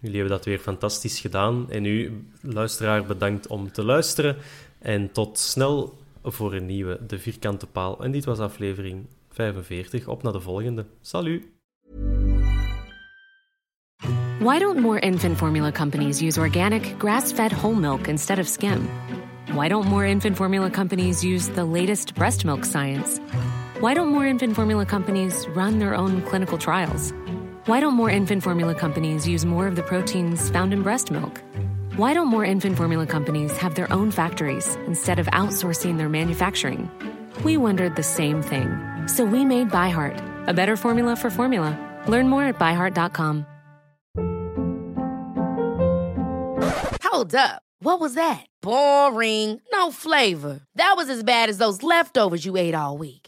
Jullie 0.00 0.18
hebben 0.18 0.36
dat 0.36 0.44
weer 0.44 0.58
fantastisch 0.58 1.20
gedaan. 1.20 1.70
En 1.70 1.84
u, 1.84 2.24
luisteraar, 2.40 3.04
bedankt 3.04 3.46
om 3.46 3.72
te 3.72 3.84
luisteren. 3.84 4.36
En 4.78 5.12
tot 5.12 5.38
snel 5.38 5.98
voor 6.22 6.54
een 6.54 6.66
nieuwe 6.66 6.98
De 7.06 7.18
Vierkante 7.18 7.66
Paal. 7.66 8.02
En 8.02 8.10
dit 8.10 8.24
was 8.24 8.38
aflevering 8.38 9.06
45. 9.30 10.08
Op 10.08 10.22
naar 10.22 10.32
de 10.32 10.40
volgende. 10.40 10.86
Salut! 11.00 11.46
Why 14.40 14.58
don't 14.58 14.80
more 14.80 15.00
infant 15.00 15.36
formula 15.36 15.72
companies 15.72 16.20
use 16.20 16.40
organic, 16.40 16.94
grass-fed 16.98 17.52
whole 17.52 17.74
milk 17.74 18.06
instead 18.06 18.38
of 18.38 18.46
skim? 18.46 18.88
Why 19.52 19.68
don't 19.68 19.88
more 19.88 20.06
infant 20.06 20.36
formula 20.36 20.70
companies 20.70 21.22
use 21.22 21.52
the 21.52 21.64
latest 21.64 22.14
breast 22.14 22.44
milk 22.44 22.64
science? 22.64 23.20
Why 23.80 23.94
don't 23.94 24.12
more 24.12 24.28
infant 24.28 24.54
formula 24.54 24.84
companies 24.84 25.46
run 25.54 25.78
their 25.78 25.94
own 25.94 26.22
clinical 26.22 26.58
trials? 26.58 27.12
Why 27.66 27.80
don't 27.80 27.94
more 27.94 28.10
infant 28.10 28.42
formula 28.42 28.74
companies 28.74 29.26
use 29.26 29.44
more 29.44 29.66
of 29.66 29.74
the 29.74 29.82
proteins 29.82 30.50
found 30.50 30.72
in 30.72 30.82
breast 30.82 31.10
milk? 31.10 31.42
Why 31.98 32.14
don't 32.14 32.28
more 32.28 32.44
infant 32.44 32.76
formula 32.76 33.06
companies 33.06 33.56
have 33.56 33.74
their 33.74 33.92
own 33.92 34.12
factories 34.12 34.76
instead 34.86 35.18
of 35.18 35.26
outsourcing 35.32 35.96
their 35.96 36.08
manufacturing? 36.08 36.88
We 37.42 37.56
wondered 37.56 37.96
the 37.96 38.04
same 38.04 38.40
thing. 38.40 38.68
So 39.08 39.24
we 39.24 39.44
made 39.44 39.70
ByHeart, 39.70 40.46
a 40.46 40.54
better 40.54 40.76
formula 40.76 41.16
for 41.16 41.28
formula. 41.28 41.76
Learn 42.06 42.28
more 42.28 42.44
at 42.44 42.56
byheart.com. 42.56 43.44
Hold 47.02 47.34
up. 47.34 47.62
What 47.80 47.98
was 47.98 48.14
that? 48.14 48.46
Boring. 48.62 49.60
No 49.72 49.90
flavor. 49.90 50.60
That 50.76 50.94
was 50.96 51.10
as 51.10 51.24
bad 51.24 51.48
as 51.48 51.58
those 51.58 51.82
leftovers 51.82 52.44
you 52.44 52.56
ate 52.56 52.76
all 52.76 52.96
week. 52.96 53.27